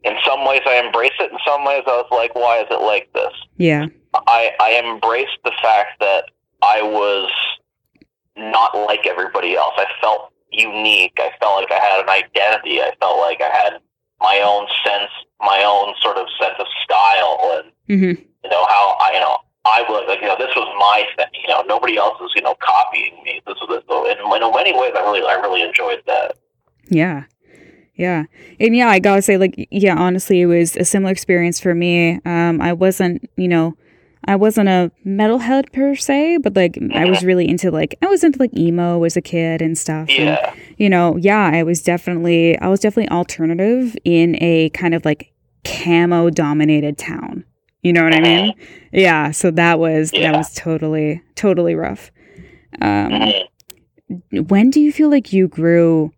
in 0.04 0.14
some 0.26 0.46
ways 0.46 0.62
I 0.66 0.82
embrace 0.84 1.12
it. 1.20 1.30
In 1.30 1.38
some 1.46 1.64
ways 1.64 1.82
I 1.86 1.90
was 1.90 2.08
like, 2.10 2.34
why 2.34 2.58
is 2.60 2.66
it 2.70 2.80
like 2.82 3.12
this? 3.12 3.32
Yeah. 3.56 3.86
I 4.14 4.50
I 4.60 4.82
embraced 4.84 5.38
the 5.44 5.52
fact 5.62 6.00
that 6.00 6.24
I 6.62 6.82
was 6.82 7.30
not 8.36 8.74
like 8.74 9.06
everybody 9.06 9.54
else. 9.56 9.74
I 9.76 9.86
felt 10.00 10.32
unique. 10.50 11.14
I 11.18 11.30
felt 11.40 11.60
like 11.60 11.70
I 11.70 11.82
had 11.84 12.02
an 12.02 12.08
identity. 12.08 12.80
I 12.80 12.92
felt 13.00 13.18
like 13.18 13.40
I 13.40 13.48
had 13.48 13.72
my 14.22 14.40
own 14.44 14.66
sense, 14.86 15.10
my 15.40 15.62
own 15.66 15.94
sort 16.00 16.16
of 16.16 16.26
sense 16.40 16.54
of 16.58 16.66
style, 16.84 17.38
and 17.58 17.72
Mm-hmm. 17.90 18.22
you 18.44 18.50
know 18.50 18.64
how 18.66 18.96
I 19.00 19.10
you 19.12 19.20
know 19.20 19.36
I 19.66 19.82
was 19.88 20.04
like 20.08 20.20
you 20.20 20.28
know 20.28 20.36
this 20.38 20.54
was 20.56 20.68
my 20.78 21.04
thing. 21.16 21.28
You 21.42 21.48
know 21.48 21.62
nobody 21.66 21.98
else 21.98 22.18
was 22.20 22.32
you 22.34 22.40
know 22.42 22.54
copying 22.60 23.20
me. 23.24 23.42
This 23.46 23.56
was 23.60 23.82
in, 24.08 24.18
in 24.18 24.52
many 24.54 24.72
ways, 24.72 24.92
I 24.96 25.00
really 25.00 25.20
I 25.22 25.34
really 25.34 25.62
enjoyed 25.62 26.00
that. 26.06 26.36
Yeah. 26.88 27.24
Yeah. 27.94 28.24
And 28.58 28.74
yeah, 28.74 28.88
I 28.88 28.98
gotta 28.98 29.20
say, 29.20 29.36
like, 29.36 29.68
yeah, 29.70 29.96
honestly, 29.96 30.40
it 30.40 30.46
was 30.46 30.76
a 30.76 30.84
similar 30.84 31.12
experience 31.12 31.60
for 31.60 31.74
me. 31.74 32.20
Um, 32.24 32.60
I 32.62 32.72
wasn't, 32.72 33.28
you 33.36 33.48
know, 33.48 33.76
I 34.24 34.36
wasn't 34.36 34.68
a 34.68 34.90
metalhead 35.04 35.72
per 35.72 35.94
se, 35.96 36.38
but 36.38 36.54
like, 36.54 36.78
I 36.94 37.06
was 37.06 37.24
really 37.24 37.48
into 37.48 37.70
like, 37.70 37.96
I 38.02 38.06
was 38.06 38.22
into 38.22 38.38
like 38.38 38.56
emo 38.56 39.02
as 39.04 39.16
a 39.16 39.20
kid 39.20 39.60
and 39.60 39.76
stuff. 39.76 40.08
And, 40.10 40.18
Yeah, 40.18 40.54
you 40.76 40.88
know, 40.88 41.16
yeah, 41.16 41.50
I 41.52 41.62
was 41.64 41.82
definitely, 41.82 42.56
I 42.58 42.68
was 42.68 42.80
definitely 42.80 43.10
alternative 43.10 43.96
in 44.04 44.36
a 44.40 44.70
kind 44.70 44.94
of 44.94 45.04
like 45.04 45.32
camo 45.64 46.30
dominated 46.30 46.98
town. 46.98 47.44
You 47.82 47.92
know 47.92 48.04
what 48.04 48.14
I 48.14 48.20
mean? 48.20 48.54
Yeah. 48.92 49.32
So 49.32 49.50
that 49.50 49.80
was, 49.80 50.12
that 50.12 50.20
Yeah. 50.20 50.36
was 50.36 50.54
totally, 50.54 51.20
totally 51.34 51.74
rough. 51.74 52.12
Um, 52.80 53.10
Mhm. 53.10 54.48
when 54.48 54.70
do 54.70 54.80
you 54.80 54.92
feel 54.92 55.10
like 55.10 55.32
you 55.32 55.48
grew 55.48 56.12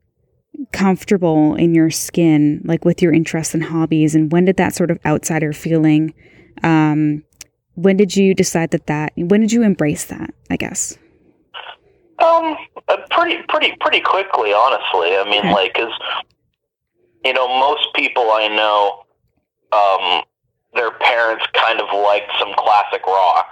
comfortable 0.73 1.55
in 1.55 1.75
your 1.75 1.91
skin 1.91 2.61
like 2.65 2.85
with 2.85 3.01
your 3.03 3.13
interests 3.13 3.55
and 3.55 3.63
hobbies 3.65 4.15
and 4.15 4.31
when 4.31 4.45
did 4.45 4.57
that 4.57 4.75
sort 4.75 4.91
of 4.91 4.99
outsider 5.05 5.53
feeling 5.53 6.13
um 6.63 7.23
when 7.75 7.97
did 7.97 8.16
you 8.16 8.35
decide 8.35 8.71
that 8.71 8.87
that 8.87 9.12
when 9.16 9.40
did 9.40 9.52
you 9.52 9.62
embrace 9.62 10.04
that 10.04 10.33
i 10.50 10.57
guess 10.57 10.97
Um, 12.19 12.57
uh, 12.88 12.97
pretty, 13.11 13.43
pretty, 13.49 13.75
pretty 13.81 14.00
quickly, 14.00 14.52
honestly. 14.52 15.16
I 15.19 15.25
mean, 15.28 15.40
Okay. 15.40 15.52
like, 15.52 15.75
cause 15.75 15.93
you 17.25 17.33
know, 17.33 17.49
most 17.49 17.88
people 17.95 18.31
I 18.31 18.47
know, 18.49 19.04
um, 19.73 20.23
their 20.75 20.93
parents 20.93 21.45
kind 21.54 21.81
of 21.81 21.88
liked 21.93 22.31
some 22.38 22.52
classic 22.57 23.04
rock. 23.07 23.50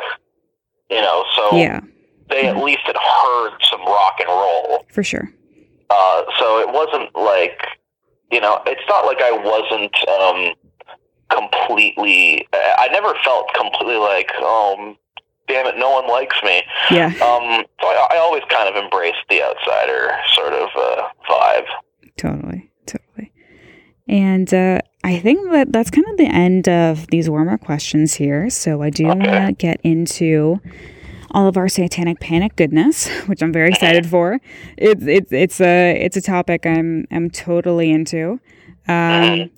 You 0.91 1.00
know, 1.00 1.25
so 1.35 1.57
yeah 1.57 1.81
they 2.29 2.47
at 2.47 2.57
least 2.57 2.81
had 2.87 2.97
heard 2.97 3.59
some 3.71 3.81
rock 3.85 4.14
and 4.21 4.29
roll. 4.29 4.87
for 4.93 5.02
sure 5.02 5.29
Uh, 5.91 6.23
so 6.38 6.61
it 6.61 6.69
wasn't 6.73 7.11
like, 7.17 7.61
you 8.31 8.41
know, 8.41 8.62
it's 8.67 8.87
not 8.88 9.05
like 9.05 9.21
I 9.21 9.33
wasn't 9.33 9.95
um, 10.09 10.55
completely. 11.35 12.47
I 12.53 12.89
never 12.93 13.15
felt 13.25 13.49
completely 13.55 13.97
like, 13.97 14.31
oh, 14.39 14.95
damn 15.49 15.67
it, 15.67 15.77
no 15.77 15.91
one 15.91 16.09
likes 16.09 16.37
me. 16.45 16.62
yeah 16.91 17.07
Um, 17.09 17.65
so 17.81 17.87
I, 17.87 18.09
I 18.12 18.17
always 18.19 18.43
kind 18.49 18.69
of 18.69 18.83
embraced 18.83 19.25
the 19.29 19.43
outsider 19.43 20.11
sort 20.35 20.53
of 20.53 20.69
uh, 20.77 21.09
vibe. 21.29 21.67
totally 22.17 22.71
totally 22.87 23.33
and 24.09 24.53
uh 24.53 24.79
i 25.05 25.19
think 25.19 25.51
that 25.53 25.73
that's 25.73 25.91
kind 25.91 26.07
of 26.11 26.17
the 26.17 26.27
end 26.27 26.69
of 26.69 27.07
these 27.09 27.31
warmer 27.31 27.57
questions 27.57 28.15
here 28.15 28.51
so 28.51 28.83
i 28.83 28.91
do 28.91 29.07
Okay. 29.09 29.19
want 29.27 29.47
to 29.47 29.53
get 29.53 29.81
into 29.83 30.61
all 31.31 31.47
of 31.47 31.57
our 31.57 31.69
satanic 31.69 32.19
panic 32.21 32.55
goodness 32.57 33.09
which 33.27 33.43
i'm 33.43 33.53
very 33.53 33.69
excited 33.69 34.05
for 34.07 34.41
it's 34.77 35.05
it's 35.07 35.33
it's 35.33 35.61
a 35.61 35.93
it's 36.05 36.17
a 36.17 36.21
topic 36.21 36.67
i'm 36.67 37.07
i'm 37.12 37.31
totally 37.31 37.91
into 37.91 38.41
um 38.89 39.51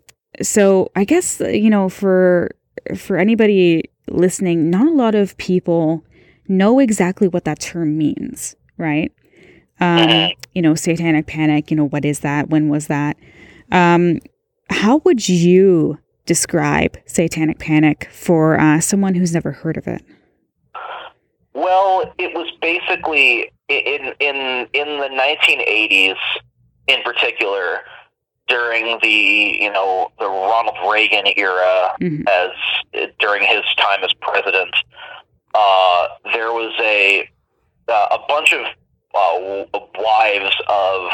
so 0.43 0.91
i 0.97 1.05
guess 1.05 1.41
you 1.41 1.71
know 1.71 1.89
for 1.89 2.51
for 2.97 3.17
anybody 3.17 3.85
listening 4.09 4.71
not 4.71 4.87
a 4.87 4.91
lot 4.95 5.15
of 5.15 5.37
people 5.39 6.05
know 6.49 6.79
exactly 6.79 7.29
what 7.29 7.45
that 7.45 7.59
term 7.59 7.97
means 7.97 8.57
right? 8.77 9.13
Um 9.81 10.09
Mhm. 10.09 10.33
you 10.53 10.63
know 10.63 10.75
satanic 10.75 11.27
panic 11.27 11.71
you 11.71 11.77
know 11.77 11.87
what 11.87 12.05
is 12.05 12.21
that? 12.21 12.51
When 12.51 12.69
was 12.69 12.89
that? 12.89 13.17
Um 13.73 14.19
how 14.71 14.99
would 15.05 15.29
you 15.29 15.99
describe 16.27 16.97
satanic 17.07 17.59
panic 17.59 18.09
for 18.11 18.59
uh, 18.59 18.81
someone 18.81 19.15
who's 19.15 19.33
never 19.33 19.53
heard 19.53 19.77
of 19.77 19.87
it? 19.87 20.03
Well, 21.53 22.13
it 22.19 22.35
was 22.35 22.51
basically 22.61 23.53
in 23.69 24.13
in 24.21 24.67
in 24.73 24.89
the 24.99 25.09
1980s, 25.13 26.17
in 26.89 27.03
particular, 27.03 27.81
during 28.49 28.99
the 29.03 29.09
you 29.09 29.71
know 29.73 30.11
the 30.19 30.27
Ronald 30.29 30.77
Reagan 30.91 31.25
era, 31.37 31.95
Mhm. 32.01 32.29
as 32.29 32.51
during 33.19 33.43
his 33.47 33.63
time 33.77 34.03
as 34.05 34.13
president, 34.21 34.75
uh, 35.55 36.09
there 36.33 36.53
was 36.53 36.73
a 36.81 37.29
uh, 37.89 38.09
a 38.13 38.19
bunch 38.29 38.53
of 38.53 38.65
uh, 39.15 39.65
wives 39.99 40.55
of 40.69 41.11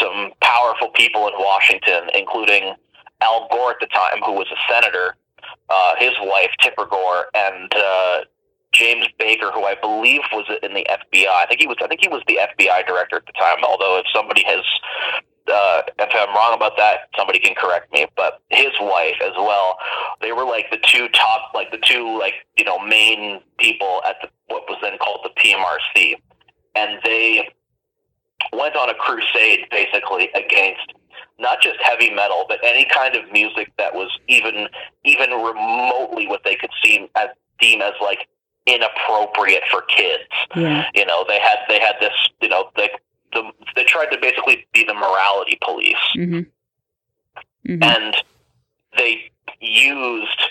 some 0.00 0.30
powerful 0.42 0.88
people 0.90 1.26
in 1.28 1.34
Washington, 1.38 2.10
including 2.14 2.74
Al 3.20 3.48
Gore 3.50 3.70
at 3.72 3.80
the 3.80 3.86
time, 3.86 4.20
who 4.24 4.32
was 4.32 4.46
a 4.52 4.72
senator, 4.72 5.16
uh, 5.70 5.94
his 5.98 6.12
wife 6.20 6.50
Tipper 6.60 6.84
Gore, 6.86 7.26
and 7.34 7.72
uh, 7.74 8.20
James 8.72 9.06
Baker, 9.18 9.50
who 9.52 9.64
I 9.64 9.74
believe 9.80 10.20
was 10.32 10.44
in 10.62 10.74
the 10.74 10.86
FBI. 10.90 11.26
I 11.30 11.46
think 11.46 11.60
he 11.60 11.66
was. 11.66 11.76
I 11.82 11.86
think 11.86 12.00
he 12.02 12.08
was 12.08 12.22
the 12.28 12.38
FBI 12.38 12.86
director 12.86 13.16
at 13.16 13.26
the 13.26 13.32
time. 13.32 13.64
Although 13.64 13.98
if 13.98 14.04
somebody 14.14 14.44
has, 14.44 14.62
uh, 15.50 15.82
if 15.98 16.10
I'm 16.14 16.34
wrong 16.34 16.54
about 16.54 16.76
that, 16.76 17.08
somebody 17.16 17.38
can 17.38 17.54
correct 17.54 17.92
me. 17.92 18.06
But 18.16 18.40
his 18.50 18.72
wife 18.80 19.16
as 19.22 19.32
well. 19.36 19.76
They 20.20 20.32
were 20.32 20.44
like 20.44 20.70
the 20.70 20.78
two 20.82 21.08
top, 21.08 21.52
like 21.54 21.70
the 21.70 21.78
two 21.78 22.18
like 22.18 22.34
you 22.56 22.64
know 22.64 22.78
main 22.78 23.40
people 23.58 24.02
at 24.08 24.16
the 24.22 24.28
what 24.46 24.68
was 24.68 24.78
then 24.82 24.98
called 24.98 25.20
the 25.24 25.40
PMRC, 25.40 26.14
and 26.74 26.98
they 27.04 27.48
went 28.52 28.76
on 28.76 28.88
a 28.90 28.94
crusade 28.94 29.66
basically 29.70 30.30
against 30.34 30.92
not 31.38 31.60
just 31.60 31.76
heavy 31.82 32.10
metal, 32.10 32.46
but 32.48 32.58
any 32.62 32.84
kind 32.84 33.14
of 33.14 33.30
music 33.32 33.72
that 33.78 33.94
was 33.94 34.10
even 34.28 34.68
even 35.04 35.30
remotely 35.30 36.26
what 36.26 36.42
they 36.44 36.56
could 36.56 36.70
seem 36.82 37.08
as 37.14 37.28
deem 37.60 37.80
as 37.82 37.94
like 38.00 38.26
inappropriate 38.66 39.62
for 39.70 39.82
kids. 39.82 40.24
yeah 40.54 40.84
You 40.94 41.06
know, 41.06 41.24
they 41.26 41.38
had 41.40 41.58
they 41.68 41.80
had 41.80 41.96
this. 42.00 42.12
You 42.40 42.48
know, 42.48 42.70
they 42.76 42.90
the, 43.32 43.50
they 43.76 43.84
tried 43.84 44.06
to 44.06 44.18
basically 44.20 44.66
be 44.72 44.84
the 44.84 44.94
morality 44.94 45.58
police, 45.62 45.96
mm-hmm. 46.16 46.40
Mm-hmm. 47.70 47.82
and 47.82 48.16
they 48.96 49.30
used 49.60 50.42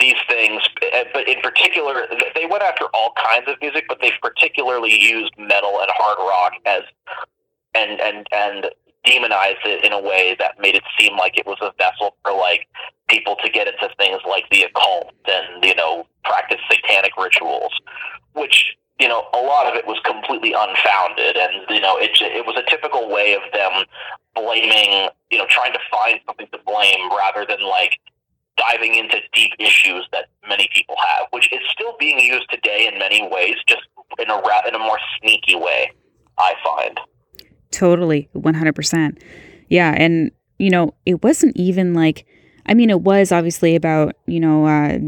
these 0.00 0.16
things, 0.28 0.62
eh, 0.92 1.04
but 1.12 1.28
in 1.28 1.40
particular, 1.40 2.06
they 2.34 2.46
went 2.46 2.62
after 2.62 2.86
all 2.94 3.12
kinds 3.16 3.48
of 3.48 3.56
music, 3.60 3.84
but 3.88 3.98
they 4.00 4.12
particularly 4.20 5.00
used 5.00 5.32
metal 5.38 5.78
and 5.80 5.90
hard 5.94 6.18
rock 6.18 6.52
as 6.66 6.82
and 7.74 8.00
and 8.00 8.26
and 8.32 8.70
demonized 9.04 9.58
it 9.64 9.84
in 9.84 9.92
a 9.92 10.00
way 10.00 10.34
that 10.38 10.58
made 10.58 10.74
it 10.74 10.82
seem 10.98 11.16
like 11.16 11.38
it 11.38 11.46
was 11.46 11.58
a 11.60 11.72
vessel 11.78 12.16
for 12.22 12.32
like 12.32 12.66
people 13.08 13.36
to 13.44 13.50
get 13.50 13.68
into 13.68 13.88
things 13.98 14.20
like 14.28 14.44
the 14.50 14.62
occult 14.62 15.12
and 15.26 15.62
you 15.64 15.74
know 15.74 16.06
practice 16.24 16.60
satanic 16.70 17.12
rituals, 17.16 17.72
which 18.32 18.76
you 19.00 19.08
know 19.08 19.24
a 19.34 19.38
lot 19.38 19.66
of 19.66 19.74
it 19.74 19.86
was 19.86 19.98
completely 20.04 20.52
unfounded, 20.52 21.36
and 21.36 21.52
you 21.68 21.80
know 21.80 21.96
it 21.98 22.10
it 22.20 22.46
was 22.46 22.56
a 22.56 22.68
typical 22.70 23.10
way 23.10 23.34
of 23.34 23.42
them 23.52 23.84
blaming 24.34 25.08
you 25.30 25.38
know 25.38 25.46
trying 25.48 25.72
to 25.72 25.80
find 25.90 26.20
something 26.26 26.46
to 26.52 26.58
blame 26.66 27.10
rather 27.10 27.44
than 27.46 27.62
like 27.62 27.98
diving 28.56 28.94
into 28.94 29.18
deep 29.32 29.50
issues 29.58 30.06
that 30.12 30.26
many 30.48 30.68
people 30.72 30.94
have, 30.98 31.26
which 31.30 31.52
is 31.52 31.58
still 31.70 31.96
being 31.98 32.20
used 32.20 32.48
today 32.50 32.88
in 32.92 32.98
many 32.98 33.28
ways, 33.28 33.56
just 33.66 33.82
in 34.18 34.30
a 34.30 34.68
in 34.68 34.74
a 34.74 34.78
more 34.78 34.98
sneaky 35.20 35.56
way. 35.56 35.90
I 36.38 36.54
find. 36.64 37.00
Totally, 37.70 38.28
100%. 38.34 39.20
Yeah, 39.68 39.94
and 39.96 40.30
you 40.58 40.70
know, 40.70 40.94
it 41.06 41.22
wasn't 41.22 41.56
even 41.56 41.94
like 41.94 42.26
I 42.66 42.74
mean, 42.74 42.90
it 42.90 43.02
was 43.02 43.30
obviously 43.30 43.76
about, 43.76 44.14
you 44.26 44.40
know, 44.40 44.66
uh 44.66 44.98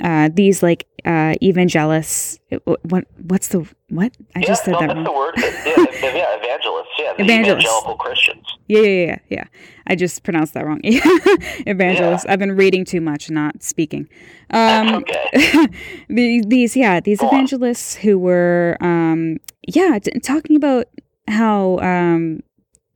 uh 0.00 0.30
these 0.32 0.62
like 0.62 0.86
uh 1.04 1.34
evangelists 1.42 2.38
what 2.82 3.04
what's 3.28 3.48
the 3.48 3.66
what? 3.90 4.16
I 4.34 4.40
yeah, 4.40 4.46
just 4.46 4.64
said 4.64 4.72
no, 4.72 4.80
that 4.80 4.94
wrong. 4.94 5.04
the 5.04 5.12
word. 5.12 5.34
yeah, 5.36 5.44
yeah, 5.66 6.36
evangelists. 6.38 6.88
Yeah, 6.98 7.12
the 7.16 7.22
Evangelists. 7.24 7.64
evangelical 7.64 7.96
Christians. 7.96 8.46
Yeah, 8.66 8.80
yeah, 8.80 9.06
yeah, 9.06 9.18
yeah. 9.28 9.44
I 9.86 9.94
just 9.94 10.22
pronounced 10.24 10.54
that 10.54 10.64
wrong. 10.66 10.80
Evangelists. 10.84 12.26
I've 12.28 12.38
been 12.38 12.56
reading 12.56 12.84
too 12.84 13.00
much, 13.00 13.30
not 13.30 13.62
speaking. 13.62 14.08
Um 14.50 14.94
okay. 14.96 15.66
these, 16.08 16.76
yeah 16.76 17.00
these 17.00 17.20
Go 17.20 17.28
on. 17.28 17.34
evangelists 17.34 17.94
who 17.96 18.18
were 18.18 18.76
um 18.80 19.36
yeah 19.68 19.98
t- 19.98 20.18
talking 20.20 20.56
about 20.56 20.86
how 21.28 21.78
um 21.80 22.40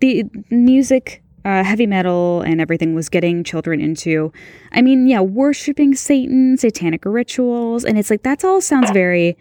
the 0.00 0.24
music 0.50 1.22
uh, 1.44 1.62
heavy 1.64 1.86
metal 1.86 2.40
and 2.42 2.60
everything 2.60 2.94
was 2.94 3.08
getting 3.08 3.44
children 3.44 3.80
into. 3.80 4.32
I 4.72 4.82
mean 4.82 5.06
yeah 5.06 5.20
worshiping 5.20 5.94
satan 5.94 6.56
satanic 6.56 7.04
rituals 7.04 7.84
and 7.84 7.98
it's 7.98 8.10
like 8.10 8.22
that's 8.22 8.44
all 8.44 8.60
sounds 8.60 8.90
very 8.90 9.36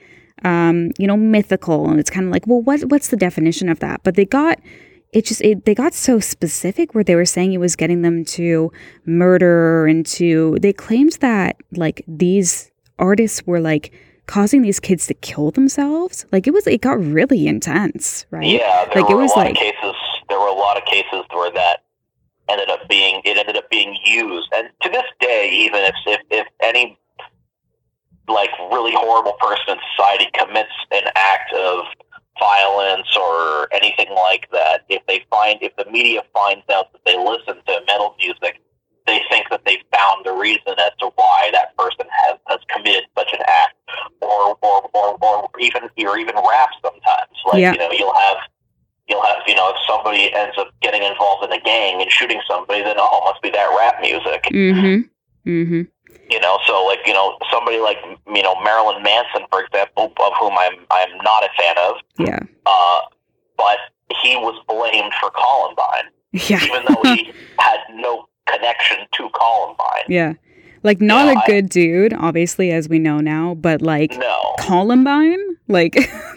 um 0.46 0.92
you 1.00 1.08
know 1.08 1.18
mythical 1.18 1.90
and 1.90 2.00
it's 2.00 2.10
kind 2.12 2.26
of 2.28 2.32
like 2.32 2.46
well 2.48 2.62
what 2.62 2.82
what's 2.86 3.08
the 3.10 3.18
definition 3.18 3.70
of 3.70 3.80
that? 3.80 4.02
But 4.04 4.16
they 4.16 4.26
got 4.26 4.60
it 5.14 5.26
just 5.26 5.42
it, 5.42 5.66
they 5.66 5.74
got 5.74 5.94
so 5.94 6.20
specific 6.20 6.94
where 6.94 7.04
they 7.04 7.16
were 7.16 7.26
saying 7.26 7.54
it 7.54 7.60
was 7.60 7.76
getting 7.76 8.02
them 8.04 8.24
to 8.26 8.72
murder 9.06 9.88
and 9.88 10.06
to 10.06 10.58
they 10.62 10.74
claimed 10.74 11.14
that 11.22 11.56
like 11.76 12.04
these 12.08 12.72
artists 13.00 13.46
were 13.48 13.60
like 13.60 13.92
causing 14.28 14.62
these 14.62 14.80
kids 14.80 15.08
to 15.08 15.14
kill 15.14 15.52
themselves. 15.52 16.26
Like 16.32 16.46
it 16.48 16.52
was 16.52 16.68
it 16.68 16.82
got 16.82 17.00
really 17.04 17.48
intense 17.48 18.26
right? 18.30 18.46
Yeah, 18.46 18.86
there 18.94 19.02
Like, 19.02 19.12
it 19.12 19.16
was 19.16 19.32
a 19.32 19.36
lot 19.36 19.46
like- 19.46 19.52
of 19.52 19.58
cases. 19.58 19.96
There 20.30 20.38
were 20.40 20.48
a 20.50 20.54
lot 20.54 20.76
of 20.78 20.84
cases 20.86 21.24
where 21.32 21.52
that 21.54 21.84
ended 22.50 22.70
up 22.70 22.88
being 22.88 23.22
it 23.26 23.38
ended 23.38 23.58
up 23.58 23.70
being 23.70 23.98
used, 24.06 24.48
and 24.56 24.70
to 24.82 24.90
this 24.90 25.06
day, 25.20 25.50
even 25.52 25.84
if 25.84 25.96
if, 26.06 26.22
if 26.30 26.48
any 26.62 26.98
like 28.28 28.50
really 28.72 28.92
horrible 28.94 29.34
person 29.40 29.76
in 29.76 29.78
society 29.96 30.30
commits 30.34 30.72
an 30.92 31.04
act 31.16 31.54
of 31.54 31.86
violence 32.40 33.08
or 33.16 33.68
anything 33.74 34.08
like 34.16 34.48
that, 34.52 34.82
if 34.90 35.02
they 35.08 35.26
find 35.30 35.60
if 35.62 35.76
the 35.78 35.90
media 35.90 36.22
finds 36.34 36.64
out 36.72 36.92
that 36.92 37.02
they 37.06 37.18
listen 37.18 37.56
to 37.66 37.82
metal 37.88 38.16
music, 38.20 38.62
they 39.06 39.22
think 39.30 39.48
that 39.50 39.62
they 39.66 39.82
found 39.96 40.26
the 40.26 40.34
reason 40.34 40.76
as 40.78 40.92
to 41.00 41.10
why 41.16 41.50
that 41.54 41.76
person 41.78 42.06
has, 42.12 42.38
has 42.48 42.60
committed 42.68 43.04
such 43.18 43.32
an 43.34 43.40
act, 43.48 43.76
or 44.22 44.58
or, 44.62 44.90
or, 44.94 45.18
or 45.24 45.50
even 45.60 45.84
or 46.06 46.18
even 46.20 46.36
rap 46.36 46.70
sometimes. 46.82 47.36
Like 47.46 47.62
Yeah. 47.62 47.72
you 47.72 47.80
know, 47.80 47.92
you'll 47.92 48.14
have 48.14 48.38
you'll 49.08 49.24
have 49.26 49.38
you 49.48 49.56
know 49.56 49.70
if 49.70 49.78
somebody 49.88 50.34
ends 50.34 50.56
up 50.58 50.68
getting 50.82 51.04
involved 51.04 51.44
in 51.46 51.52
a 51.52 51.62
gang 51.62 52.02
and 52.02 52.12
shooting 52.12 52.42
somebody, 52.50 52.82
then 52.84 52.96
oh, 53.00 53.22
must 53.26 53.42
be 53.42 53.50
that 53.52 53.68
rap 53.78 54.02
music. 54.02 54.44
mm-hmm. 54.52 55.50
Mm-hmm. 55.50 55.82
You 56.30 56.40
know, 56.42 56.60
so 56.68 56.84
like 56.86 57.00
you 57.06 57.14
know 57.14 57.38
somebody 57.52 57.80
like 57.80 57.98
you 58.34 58.44
know 58.44 58.56
Marilyn 58.64 59.02
Manson, 59.04 59.44
for 59.50 59.64
example, 59.64 60.12
of 60.22 60.34
whom 60.40 60.54
I'm 60.58 60.74
I'm 60.92 61.18
not 61.24 61.44
a 61.44 61.50
fan 61.58 61.76
of, 61.88 61.96
yeah. 62.20 62.40
uh, 62.66 63.00
but 63.58 63.78
he 64.22 64.36
was 64.36 64.62
blamed 64.68 65.14
for 65.22 65.30
Columbine, 65.32 66.12
yeah. 66.34 66.64
even 66.64 66.84
though 66.88 67.14
he 67.16 67.32
had 67.60 67.80
no 67.94 68.28
connection 68.46 68.98
to 69.14 69.30
Columbine. 69.34 70.04
yeah. 70.10 70.34
Like 70.84 71.02
not 71.02 71.26
Yeah, 71.26 71.34
a 71.34 71.38
I- 71.40 71.46
good 71.48 71.70
dude 71.70 72.14
obviously 72.14 72.72
as 72.72 72.88
we 72.88 73.00
know 73.00 73.20
now 73.20 73.56
but 73.56 73.82
like 73.82 74.16
No, 74.18 74.54
columbine? 74.60 75.40
Like 75.68 75.96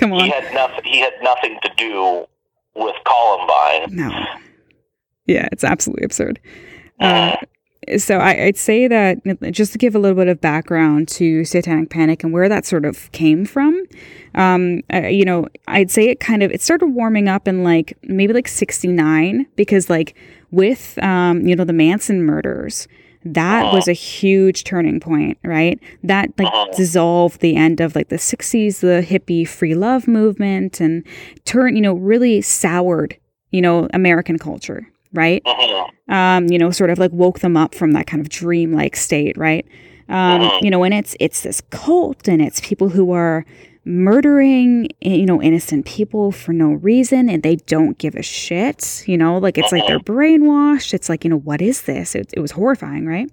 come 0.00 0.12
on 0.12 0.24
he 0.24 0.30
had 0.30 0.52
nothing. 0.52 0.84
He 0.84 1.00
had 1.00 1.12
nothing 1.22 1.58
to 1.62 1.70
do 1.76 2.26
with 2.74 2.96
Columbine. 3.04 3.94
No. 3.94 4.10
Yeah, 5.26 5.48
it's 5.52 5.64
absolutely 5.64 6.04
absurd. 6.04 6.40
Uh, 6.98 7.36
so 7.96 8.18
I, 8.18 8.44
I'd 8.44 8.56
say 8.56 8.88
that 8.88 9.18
just 9.52 9.72
to 9.72 9.78
give 9.78 9.94
a 9.94 9.98
little 9.98 10.16
bit 10.16 10.28
of 10.28 10.40
background 10.40 11.08
to 11.08 11.44
Satanic 11.44 11.90
Panic 11.90 12.22
and 12.22 12.32
where 12.32 12.48
that 12.48 12.66
sort 12.66 12.84
of 12.84 13.10
came 13.12 13.44
from, 13.44 13.84
um, 14.34 14.82
uh, 14.92 15.06
you 15.06 15.24
know, 15.24 15.46
I'd 15.66 15.90
say 15.90 16.08
it 16.08 16.20
kind 16.20 16.42
of 16.42 16.50
it 16.50 16.60
started 16.60 16.88
warming 16.88 17.28
up 17.28 17.48
in 17.48 17.64
like 17.64 17.96
maybe 18.02 18.32
like 18.32 18.48
'69 18.48 19.46
because 19.56 19.88
like 19.88 20.16
with 20.50 20.98
um, 21.02 21.46
you 21.46 21.56
know 21.56 21.64
the 21.64 21.72
Manson 21.72 22.22
murders. 22.22 22.86
That 23.24 23.66
Uh-huh. 23.66 23.76
was 23.76 23.88
a 23.88 23.92
huge 23.92 24.64
turning 24.64 24.98
point, 25.00 25.38
right? 25.44 25.78
That 26.02 26.30
like 26.38 26.48
Uh-huh. 26.48 26.66
dissolved 26.76 27.40
the 27.40 27.54
end 27.56 27.80
of 27.80 27.94
like 27.94 28.08
the 28.08 28.18
60s, 28.18 28.80
the 28.80 29.04
hippie 29.06 29.46
free 29.46 29.74
love 29.74 30.08
movement, 30.08 30.80
and 30.80 31.04
turned, 31.44 31.76
you 31.76 31.82
know, 31.82 31.94
really 31.94 32.40
soured, 32.40 33.16
you 33.50 33.60
know, 33.60 33.88
American 33.92 34.38
culture, 34.38 34.86
right? 35.12 35.42
Mhm. 35.44 35.86
um, 36.08 36.46
you 36.48 36.58
know, 36.58 36.70
sort 36.72 36.90
of 36.90 36.98
like 36.98 37.12
woke 37.12 37.38
them 37.38 37.56
up 37.56 37.72
from 37.72 37.92
that 37.92 38.06
kind 38.08 38.20
of 38.20 38.28
dream-like 38.28 38.96
state, 38.96 39.36
right? 39.38 39.64
Um, 40.08 40.40
Mhm. 40.42 40.62
You 40.62 40.70
know, 40.70 40.82
and 40.82 40.92
it's 40.92 41.14
it's 41.20 41.42
this 41.42 41.60
cult, 41.70 42.26
and 42.26 42.42
it's 42.42 42.58
people 42.60 42.88
who 42.88 43.12
are 43.12 43.44
murdering, 43.84 44.88
eh, 45.02 45.14
you 45.14 45.26
know, 45.26 45.40
innocent 45.42 45.86
people 45.86 46.32
for 46.32 46.52
no 46.52 46.72
reason, 46.72 47.28
and 47.28 47.42
they 47.42 47.56
don't 47.56 47.98
give 47.98 48.14
a 48.14 48.22
shit. 48.22 49.04
You 49.06 49.16
know, 49.18 49.38
like 49.38 49.58
it's 49.58 49.72
like 49.72 49.86
they're 49.86 49.98
brainwashed. 50.00 50.94
It's 50.94 51.08
like 51.08 51.24
you 51.24 51.30
know, 51.30 51.38
what 51.38 51.60
is 51.62 51.82
this? 51.82 52.14
It, 52.14 52.30
it 52.34 52.40
was 52.40 52.52
horrifying, 52.52 53.06
right? 53.06 53.30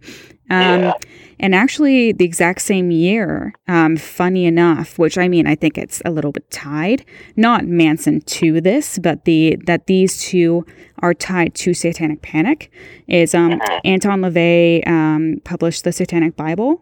Um, 0.49 0.81
Yeah. 0.81 0.93
And 1.39 1.53
actually, 1.53 2.13
the 2.13 2.25
exact 2.25 2.61
same 2.61 2.89
year, 2.89 3.53
um, 3.67 3.95
funny 3.95 4.45
enough, 4.45 4.97
which 4.97 5.17
I 5.19 5.27
mean, 5.27 5.45
I 5.45 5.53
think 5.53 5.77
it's 5.77 6.01
a 6.03 6.09
little 6.09 6.31
bit 6.31 6.49
tied, 6.49 7.05
not 7.35 7.65
Manson 7.67 8.21
to 8.21 8.59
this, 8.59 8.97
but 8.97 9.25
the 9.25 9.57
that 9.67 9.85
these 9.85 10.19
two 10.19 10.65
are 10.99 11.13
tied 11.13 11.53
to 11.55 11.75
Satanic 11.75 12.23
Panic, 12.23 12.71
is 13.07 13.35
um, 13.35 13.51
Mhm. 13.59 13.79
Anton 13.85 14.21
LaVey 14.21 14.87
um, 14.87 15.41
published 15.43 15.83
the 15.83 15.91
Satanic 15.91 16.35
Bible. 16.35 16.81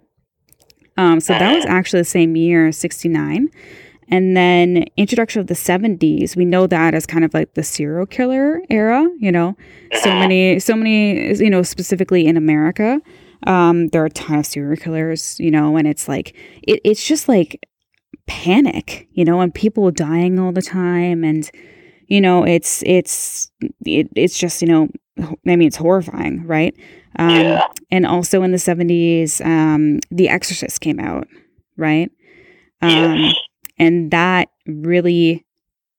Um, 0.98 1.20
so 1.20 1.34
that 1.34 1.54
was 1.56 1.66
actually 1.66 2.02
the 2.02 2.06
same 2.06 2.36
year, 2.36 2.72
sixty 2.72 3.10
nine. 3.10 3.50
And 4.08 4.38
then 4.38 4.86
introduction 4.98 5.42
of 5.42 5.48
the 5.48 5.56
70s, 5.56 6.36
we 6.36 6.46
know 6.46 6.68
that 6.68 6.94
as 6.94 7.08
kind 7.08 7.26
of 7.26 7.34
like 7.34 7.56
the 7.56 7.64
serial 7.64 8.06
killer 8.06 8.62
era, 8.70 9.10
you 9.18 9.32
know. 9.32 9.58
So 10.04 10.10
Mhm. 10.12 10.20
many 10.20 10.60
so 10.60 10.76
many 10.76 11.34
you 11.44 11.50
know 11.50 11.64
specifically 11.64 12.28
in 12.28 12.38
America. 12.38 13.02
Um, 13.48 13.88
there 13.90 14.02
are 14.04 14.06
a 14.06 14.10
ton 14.12 14.40
of 14.40 14.46
serial 14.46 14.76
killers, 14.78 15.40
you 15.40 15.50
know, 15.52 15.76
and 15.76 15.88
it's 15.88 16.08
like 16.08 16.36
it, 16.64 16.82
it's 16.84 17.06
just 17.06 17.28
like 17.28 17.68
panic, 18.28 19.08
you 19.14 19.26
know, 19.26 19.42
and 19.42 19.54
people 19.54 19.90
dying 19.92 20.40
all 20.40 20.52
the 20.52 20.62
time 20.62 21.24
and 21.24 21.50
you 22.08 22.22
know, 22.22 22.44
it's 22.44 22.84
it's 22.86 23.52
it, 23.86 24.10
it's 24.16 24.38
just, 24.38 24.62
you 24.62 24.68
know, 24.68 24.90
I 25.48 25.56
mean 25.56 25.64
it's 25.68 25.78
horrifying, 25.78 26.46
right? 26.46 26.76
Um 27.18 27.42
Yeah. 27.42 27.62
and 27.92 28.06
also 28.06 28.44
in 28.44 28.52
the 28.52 28.60
70s 28.60 29.42
um 29.42 30.00
The 30.12 30.30
Exorcist 30.30 30.82
came 30.82 31.00
out, 31.00 31.28
right? 31.78 32.12
Um 32.82 33.18
Yes. 33.20 33.36
and 33.78 34.12
that 34.12 34.50
really 34.68 35.46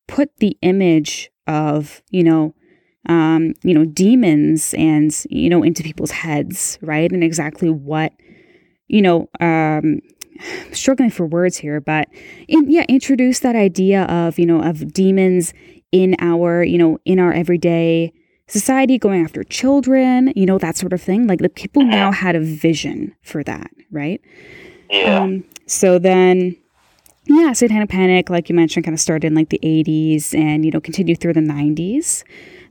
put 0.09 0.31
the 0.39 0.57
image 0.63 1.31
of 1.47 2.03
you 2.11 2.23
know 2.25 2.55
um 3.09 3.55
you 3.63 3.75
know 3.75 3.85
demons 3.85 4.75
and 4.75 5.25
you 5.31 5.49
know 5.49 5.63
into 5.63 5.83
people's 5.83 6.11
heads 6.11 6.79
right 6.83 7.11
and 7.13 7.23
exactly 7.25 7.71
what 7.71 8.13
you 8.89 9.03
know 9.03 9.29
um 9.41 10.01
struggling 10.73 11.11
for 11.11 11.27
words 11.27 11.57
here 11.59 11.81
but 11.81 12.09
in, 12.49 12.71
yeah 12.71 12.85
introduce 12.89 13.41
that 13.41 13.57
idea 13.57 14.05
of 14.05 14.39
you 14.39 14.47
know 14.47 14.61
of 14.63 14.93
demons 14.93 15.53
in 15.93 16.17
our 16.19 16.63
you 16.63 16.79
know 16.79 16.99
in 17.05 17.19
our 17.19 17.33
everyday 17.33 18.13
society 18.49 18.99
going 18.99 19.23
after 19.25 19.43
children 19.45 20.33
you 20.37 20.47
know 20.47 20.59
that 20.59 20.77
sort 20.77 20.93
of 20.93 21.01
thing 21.03 21.27
like 21.27 21.41
the 21.41 21.49
people 21.49 21.83
now 21.83 22.13
had 22.13 22.37
a 22.37 22.41
vision 22.41 23.15
for 23.23 23.43
that 23.43 23.71
right 23.91 24.21
Yeah. 24.91 25.21
um, 25.23 25.45
so 25.67 25.99
then, 25.99 26.55
yeah, 27.25 27.53
Satanic 27.53 27.89
Panic, 27.89 28.31
like 28.31 28.49
you 28.49 28.55
mentioned, 28.55 28.85
kind 28.85 28.95
of 28.95 29.01
started 29.01 29.27
in 29.27 29.35
like 29.35 29.49
the 29.49 29.59
80s 29.65 30.33
and, 30.33 30.65
you 30.65 30.71
know, 30.71 30.81
continued 30.81 31.19
through 31.19 31.33
the 31.33 31.41
90s. 31.41 32.23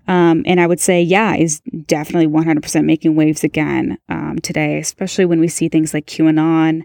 Um, 0.07 0.43
and 0.45 0.61
I 0.61 0.67
would 0.67 0.79
say, 0.79 1.01
yeah, 1.01 1.35
is 1.35 1.59
definitely 1.87 2.27
100% 2.27 2.85
making 2.85 3.15
waves 3.17 3.43
again 3.43 3.97
um, 4.07 4.39
today, 4.41 4.77
especially 4.79 5.25
when 5.25 5.41
we 5.41 5.49
see 5.49 5.67
things 5.67 5.93
like 5.93 6.05
QAnon, 6.05 6.83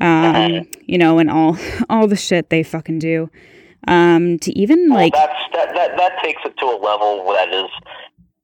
um, 0.00 0.66
you 0.86 0.96
know, 0.96 1.18
and 1.18 1.30
all 1.30 1.58
all 1.90 2.06
the 2.06 2.16
shit 2.16 2.48
they 2.48 2.62
fucking 2.62 2.98
do. 2.98 3.28
Um, 3.88 4.38
to 4.40 4.52
even 4.58 4.88
well, 4.90 5.00
like, 5.00 5.12
that's 5.12 5.42
that, 5.54 5.74
that 5.74 5.96
that 5.96 6.12
takes 6.22 6.40
it 6.44 6.56
to 6.58 6.66
a 6.66 6.78
level 6.78 7.24
that 7.32 7.48
is 7.52 7.68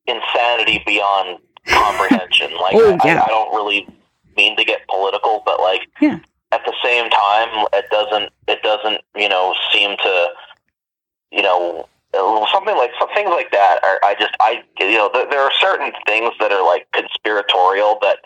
insanity 0.06 0.82
beyond 0.86 1.38
comprehension. 1.68 2.50
Like 2.60 2.74
Oh, 2.74 2.98
I, 3.02 3.06
yeah. 3.06 3.20
I, 3.20 3.24
I 3.24 3.28
don't 3.28 3.54
really 3.54 3.86
mean 4.36 4.56
to 4.56 4.64
get 4.64 4.86
political, 4.88 5.42
but 5.44 5.60
like 5.60 5.82
Yeah. 6.00 6.18
at 6.52 6.64
the 6.64 6.74
same 6.82 7.08
time, 7.10 7.66
it 7.72 7.84
doesn't 7.90 8.32
it 8.48 8.62
doesn't 8.62 9.00
you 9.16 9.28
know 9.28 9.54
seem 9.72 9.96
to 9.98 10.28
you 11.30 11.42
know 11.42 11.86
something 12.52 12.76
like 12.76 12.90
some 12.98 13.08
things 13.14 13.30
like 13.30 13.50
that. 13.52 13.78
Are, 13.84 14.00
I 14.02 14.14
just 14.18 14.34
I 14.40 14.62
you 14.80 14.96
know 14.98 15.10
there, 15.12 15.26
there 15.30 15.40
are 15.42 15.52
certain 15.60 15.92
things 16.06 16.32
that 16.40 16.50
are 16.50 16.64
like 16.66 16.86
conspiratorial 16.92 17.98
that 18.02 18.18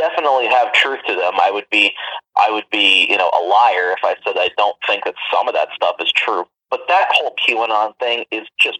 definitely 0.00 0.48
have 0.48 0.72
truth 0.72 1.00
to 1.06 1.14
them. 1.14 1.34
I 1.40 1.50
would 1.50 1.68
be 1.70 1.92
I 2.36 2.50
would 2.50 2.68
be 2.72 3.06
you 3.08 3.16
know 3.16 3.28
a 3.28 3.42
liar 3.44 3.92
if 3.92 4.02
I 4.02 4.16
said 4.24 4.36
I 4.36 4.50
don't 4.56 4.76
think 4.86 5.04
that 5.04 5.14
some 5.32 5.48
of 5.48 5.54
that 5.54 5.68
stuff 5.74 5.96
is 6.00 6.10
true. 6.12 6.44
But 6.70 6.80
that 6.88 7.08
whole 7.12 7.34
QAnon 7.46 7.98
thing 7.98 8.24
is 8.30 8.46
just 8.58 8.78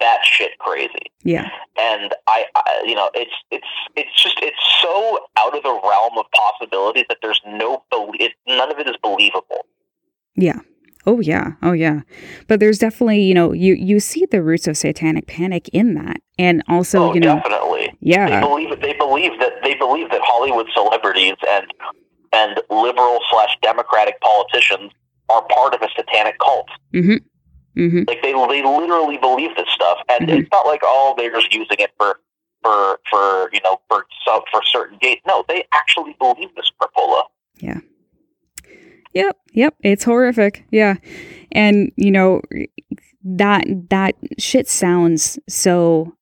that 0.00 0.20
shit 0.24 0.58
crazy 0.58 1.12
yeah, 1.22 1.48
and 1.78 2.12
I, 2.26 2.46
I 2.56 2.82
you 2.84 2.94
know 2.96 3.08
it's 3.14 3.30
it's 3.52 3.66
it's 3.94 4.20
just 4.20 4.36
it's 4.42 4.56
so 4.80 5.20
out 5.38 5.56
of 5.56 5.62
the 5.62 5.80
realm 5.84 6.18
of 6.18 6.24
possibility 6.34 7.04
that 7.08 7.18
there's 7.22 7.40
no 7.46 7.84
it, 7.92 8.32
none 8.48 8.72
of 8.72 8.80
it 8.80 8.88
is 8.88 8.96
believable 9.00 9.64
yeah. 10.34 10.60
Oh 11.04 11.20
yeah, 11.20 11.54
oh 11.62 11.72
yeah. 11.72 12.02
But 12.46 12.60
there's 12.60 12.78
definitely, 12.78 13.22
you 13.22 13.34
know, 13.34 13.52
you 13.52 13.74
you 13.74 13.98
see 13.98 14.24
the 14.24 14.40
roots 14.40 14.68
of 14.68 14.76
Satanic 14.76 15.26
Panic 15.26 15.68
in 15.70 15.94
that, 15.94 16.18
and 16.38 16.62
also, 16.68 17.10
oh 17.10 17.14
you 17.14 17.18
know, 17.18 17.36
definitely 17.36 17.71
they 18.02 18.10
yeah, 18.10 18.40
believe 18.40 18.68
they 18.80 18.92
believe 18.94 19.38
that 19.40 19.52
they 19.62 19.74
believe 19.74 20.10
that 20.10 20.20
hollywood 20.24 20.66
celebrities 20.74 21.36
and 21.48 21.66
and 22.32 22.60
liberal 22.70 23.20
slash 23.30 23.56
democratic 23.62 24.20
politicians 24.20 24.90
are 25.28 25.42
part 25.48 25.74
of 25.74 25.82
a 25.82 25.88
satanic 25.96 26.38
cult 26.38 26.68
mm-hmm, 26.92 27.16
mm-hmm. 27.80 28.02
like 28.08 28.20
they 28.22 28.32
they 28.32 28.62
literally 28.62 29.18
believe 29.18 29.54
this 29.56 29.68
stuff 29.74 29.98
and 30.08 30.28
Mhm. 30.28 30.40
it's 30.40 30.50
not 30.52 30.66
like 30.66 30.80
oh 30.82 31.14
they're 31.16 31.32
just 31.32 31.52
using 31.54 31.76
it 31.78 31.90
for 31.96 32.20
for 32.62 32.98
for 33.08 33.50
you 33.52 33.60
know 33.64 33.80
for 33.88 34.06
some 34.26 34.42
for 34.50 34.62
certain 34.64 34.98
gates 35.00 35.22
no 35.26 35.44
they 35.48 35.64
actually 35.72 36.14
believe 36.18 36.48
this 36.56 36.70
crapola 36.80 37.22
Yeah. 37.60 37.80
Yep, 39.14 39.36
yep. 39.52 39.74
It's 39.82 40.04
horrific. 40.04 40.64
Yeah. 40.70 40.96
And, 41.52 41.92
you 41.96 42.10
know, 42.10 42.40
that 43.24 43.64
that 43.90 44.14
shit 44.38 44.66
sounds 44.68 45.38
so 45.48 46.16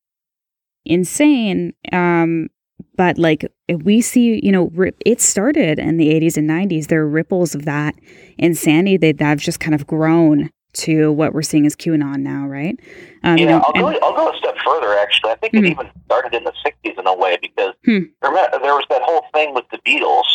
insane 0.90 1.72
um 1.92 2.48
but 2.96 3.16
like 3.16 3.46
we 3.83 4.00
see 4.00 4.40
you 4.42 4.50
know 4.50 4.70
it 5.07 5.20
started 5.20 5.79
in 5.79 5.96
the 5.96 6.09
80s 6.09 6.37
and 6.37 6.50
90s 6.50 6.88
there 6.88 7.00
are 7.00 7.09
ripples 7.09 7.55
of 7.55 7.64
that 7.64 7.94
insanity 8.38 8.96
that 8.96 9.20
have 9.20 9.38
just 9.38 9.61
kind 9.61 9.74
of 9.74 9.87
grown 9.87 10.50
to 10.72 11.12
what 11.12 11.33
we're 11.33 11.42
seeing 11.42 11.66
as 11.66 11.76
qanon 11.76 12.20
now 12.20 12.46
right 12.46 12.79
um, 13.22 13.38
yeah 13.38 13.61
I'll, 13.64 13.72
go, 13.72 13.87
I'll 14.03 14.14
go 14.14 14.33
a 14.33 14.37
step 14.38 14.57
further 14.64 14.96
actually 14.98 15.31
i 15.31 15.37
think 15.37 15.55
mm-hmm. 15.55 15.66
it 15.66 15.70
even 15.70 15.90
started 16.07 16.35
in 16.35 16.44
the 16.44 16.53
60s 16.66 16.98
in 16.98 17.07
a 17.07 17.16
way 17.16 17.38
because 17.40 17.74
hmm. 17.85 18.00
remember 18.22 18.59
there 18.61 18.74
was 18.74 18.87
that 18.90 19.03
whole 19.03 19.24
thing 19.33 19.55
with 19.55 19.64
the 19.70 19.79
beatles 19.79 20.26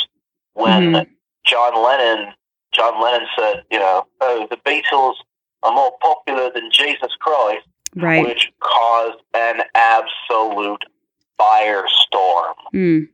when 0.54 0.94
mm-hmm. 0.94 1.12
john 1.46 1.84
lennon 1.84 2.34
john 2.74 3.02
lennon 3.02 3.28
said 3.38 3.64
you 3.70 3.80
know 3.80 4.06
oh 4.22 4.48
the 4.50 4.58
beatles 4.58 5.16
are 5.64 5.74
more 5.74 5.92
popular 6.02 6.50
than 6.54 6.70
jesus 6.72 7.12
christ 7.20 7.68
right. 7.96 8.26
which 8.26 8.52
caused 8.60 9.20
an 9.34 9.62
absolute 9.74 10.84
firestorm. 11.40 12.54
Mm. 12.74 13.08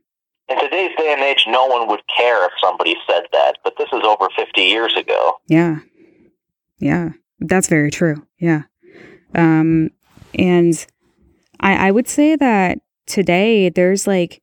In 0.48 0.60
today's 0.60 0.90
day 0.96 1.12
and 1.12 1.22
age, 1.22 1.44
no 1.46 1.66
one 1.66 1.88
would 1.88 2.02
care 2.14 2.44
if 2.46 2.52
somebody 2.60 2.96
said 3.08 3.24
that, 3.32 3.58
but 3.64 3.74
this 3.78 3.88
is 3.92 4.02
over 4.04 4.28
50 4.36 4.60
years 4.60 4.94
ago. 4.96 5.34
Yeah. 5.48 5.78
Yeah. 6.78 7.10
That's 7.40 7.68
very 7.68 7.90
true. 7.90 8.26
Yeah. 8.38 8.62
Um, 9.34 9.90
and 10.34 10.86
I, 11.60 11.88
I 11.88 11.90
would 11.90 12.08
say 12.08 12.36
that 12.36 12.78
today 13.06 13.68
there's 13.68 14.06
like, 14.06 14.42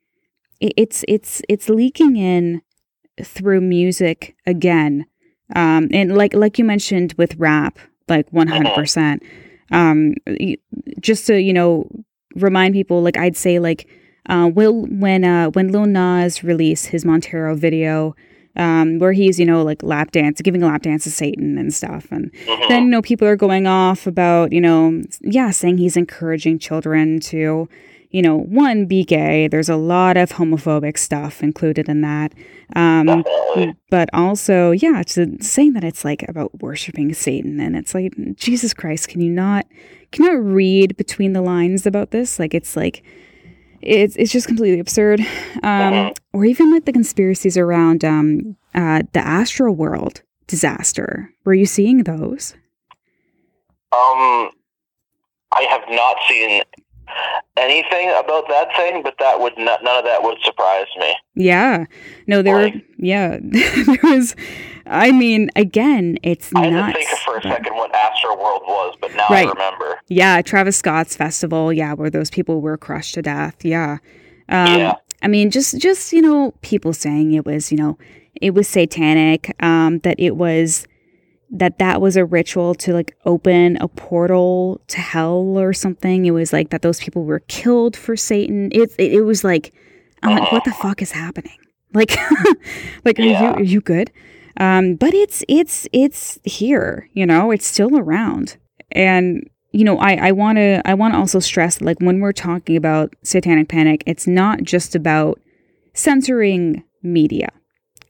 it's, 0.60 1.06
it's, 1.08 1.42
it's 1.48 1.70
leaking 1.70 2.18
in 2.18 2.62
through 3.22 3.62
music 3.62 4.36
again. 4.46 5.06
Um, 5.56 5.90
and 5.92 6.16
like, 6.16 6.34
like 6.34 6.58
you 6.58 6.66
mentioned 6.66 7.14
with 7.18 7.36
rap, 7.36 7.78
like 8.08 8.30
100%. 8.32 8.74
Mm-hmm. 8.74 9.49
Um, 9.72 10.16
just 11.00 11.28
to 11.28 11.40
you 11.40 11.54
know 11.54 11.90
remind 12.36 12.74
people, 12.74 13.02
like 13.02 13.18
I'd 13.18 13.38
say 13.38 13.60
like 13.60 13.88
uh, 14.28 14.50
Will 14.54 14.86
when 14.88 15.24
uh, 15.24 15.50
when 15.52 15.72
Lil 15.72 15.86
Nas 15.86 16.44
released 16.44 16.88
his 16.88 17.06
Montero 17.06 17.56
video. 17.56 18.16
Um, 18.56 19.00
where 19.00 19.14
he's, 19.14 19.40
you 19.40 19.46
know, 19.46 19.62
like 19.64 19.84
lap 19.84 20.12
dance, 20.12 20.42
giving 20.42 20.64
a 20.64 20.66
lap 20.66 20.82
dance 20.82 21.06
to 21.06 21.12
Satan 21.12 21.58
and 21.58 21.74
stuff. 21.74 22.08
And 22.12 22.34
mm-hmm. 22.34 22.68
then, 22.68 22.84
you 22.86 22.90
know, 22.90 23.02
people 23.02 23.26
are 23.26 23.38
going 23.38 23.68
off 23.68 24.06
about, 24.06 24.52
you 24.52 24.60
know, 24.60 25.02
yeah, 25.22 25.52
saying 25.52 25.78
he's 25.78 25.96
encouraging 25.96 26.60
children 26.60 27.22
to, 27.22 27.70
you 28.12 28.24
know, 28.24 28.38
one, 28.38 28.86
be 28.86 29.04
gay. 29.04 29.48
There's 29.48 29.70
a 29.70 29.76
lot 29.76 30.18
of 30.18 30.32
homophobic 30.32 30.98
stuff 30.98 31.44
included 31.44 31.88
in 31.88 32.02
that. 32.02 32.34
Um, 32.76 33.24
but 33.90 34.10
also, 34.14 34.72
yeah, 34.72 35.04
saying 35.06 35.74
that 35.74 35.84
it's 35.84 36.04
like 36.04 36.28
about 36.28 36.60
worshiping 36.60 37.14
Satan. 37.14 37.60
And 37.60 37.76
it's 37.76 37.94
like, 37.94 38.14
Jesus 38.36 38.74
Christ, 38.74 39.10
can 39.10 39.22
you 39.22 39.30
not, 39.30 39.68
can 40.12 40.26
you 40.26 40.34
not 40.34 40.44
read 40.44 40.98
between 40.98 41.34
the 41.34 41.42
lines 41.42 41.86
about 41.86 42.10
this? 42.10 42.40
Like, 42.40 42.56
it's 42.56 42.76
like, 42.76 43.04
it's, 43.82 44.16
it's 44.16 44.32
just 44.32 44.48
completely 44.48 44.80
absurd. 44.80 45.20
Um, 45.20 45.26
mm-hmm. 45.64 46.14
or 46.34 46.46
even 46.46 46.72
like 46.72 46.86
the 46.86 46.94
conspiracies 46.94 47.58
around 47.58 48.04
um, 48.04 48.58
uh, 48.74 49.04
the 49.14 49.20
Astroworld 49.20 50.22
disaster. 50.48 51.32
Were 51.46 51.54
you 51.54 51.68
seeing 51.68 52.04
those? 52.04 52.56
Um, 53.92 54.50
I 55.52 55.62
have 55.70 55.84
not 55.90 56.18
seen 56.28 56.64
anything 57.58 58.10
about 58.20 58.48
that 58.50 58.70
thing, 58.76 59.04
but 59.04 59.16
that 59.20 59.40
would 59.40 59.58
not, 59.58 59.84
none 59.84 60.00
of 60.00 60.06
that 60.06 60.24
would 60.24 60.38
surprise 60.44 60.88
me. 60.98 61.16
Yeah, 61.36 61.86
no, 62.28 62.42
there, 62.42 62.64
like, 62.64 62.74
were, 62.76 62.82
yeah, 62.98 63.38
there 63.42 63.98
was. 64.04 64.36
I 64.86 65.12
mean, 65.12 65.52
again, 65.56 66.18
it's 66.24 66.52
I 66.56 66.70
nuts. 66.70 66.98
I 66.98 67.00
to 67.04 67.08
think 67.08 67.20
for 67.20 67.38
a 67.38 67.44
second 67.44 67.76
what 67.76 67.94
Astroworld 67.94 68.66
was, 68.68 68.98
but 69.00 69.14
now 69.16 69.28
right. 69.30 69.48
I 69.48 69.52
remember. 69.52 70.00
Yeah, 70.08 70.42
Travis 70.42 70.78
Scott's 70.78 71.16
festival. 71.16 71.72
Yeah, 71.72 71.94
where 71.94 72.10
those 72.10 72.32
people 72.32 72.62
were 72.62 72.78
crushed 72.78 73.14
to 73.16 73.22
death. 73.22 73.64
Yeah. 73.64 74.00
Um, 74.50 74.80
yeah. 74.80 74.94
I 75.22 75.28
mean, 75.28 75.52
just 75.52 75.78
just 75.78 76.12
you 76.12 76.22
know, 76.22 76.54
people 76.62 76.94
saying 76.94 77.34
it 77.34 77.46
was 77.46 77.72
you 77.72 77.78
know, 77.78 77.98
it 78.42 78.56
was 78.56 78.68
satanic. 78.68 79.56
Um, 79.64 80.00
that 80.00 80.20
it 80.20 80.38
was 80.38 80.88
that 81.52 81.80
that 81.80 82.02
was 82.02 82.16
a 82.16 82.26
ritual 82.26 82.76
to 82.76 82.94
like 82.94 83.16
open 83.26 83.78
a 83.78 83.88
portal 83.88 84.82
to 84.88 85.00
hell 85.00 85.58
or 85.58 85.74
something. 85.74 86.26
It 86.26 86.32
was 86.32 86.54
like 86.54 86.70
that 86.70 86.82
those 86.82 87.00
people 87.00 87.24
were 87.24 87.40
killed 87.42 87.96
for 87.96 88.16
Satan. 88.16 88.70
It 88.72 88.92
it, 88.98 89.14
it 89.14 89.22
was 89.22 89.44
like 89.44 89.74
I'm 90.22 90.38
like 90.38 90.52
what 90.52 90.64
the 90.64 90.72
fuck 90.72 91.02
is 91.02 91.12
happening? 91.12 91.58
Like 91.92 92.16
like 93.04 93.18
are 93.18 93.24
yeah. 93.24 93.42
you 93.42 93.48
are 93.56 93.64
you 93.64 93.82
good? 93.82 94.12
Um, 94.58 94.94
but 94.94 95.16
it's 95.16 95.44
it's 95.48 95.88
it's 95.92 96.38
here, 96.44 97.10
you 97.14 97.26
know, 97.26 97.50
it's 97.50 97.66
still 97.66 97.98
around. 97.98 98.58
And 98.92 99.50
you 99.72 99.84
know, 99.84 99.98
I 99.98 100.28
I 100.28 100.32
want 100.34 100.60
to 100.60 100.84
I 100.86 100.94
want 100.94 101.16
to 101.16 101.18
also 101.18 101.40
stress 101.40 101.82
like 101.82 102.00
when 102.00 102.20
we're 102.20 102.32
talking 102.32 102.76
about 102.76 103.16
satanic 103.24 103.70
panic, 103.70 104.04
it's 104.06 104.28
not 104.28 104.62
just 104.62 104.94
about 104.94 105.40
censoring 105.96 106.84
media. 107.02 107.50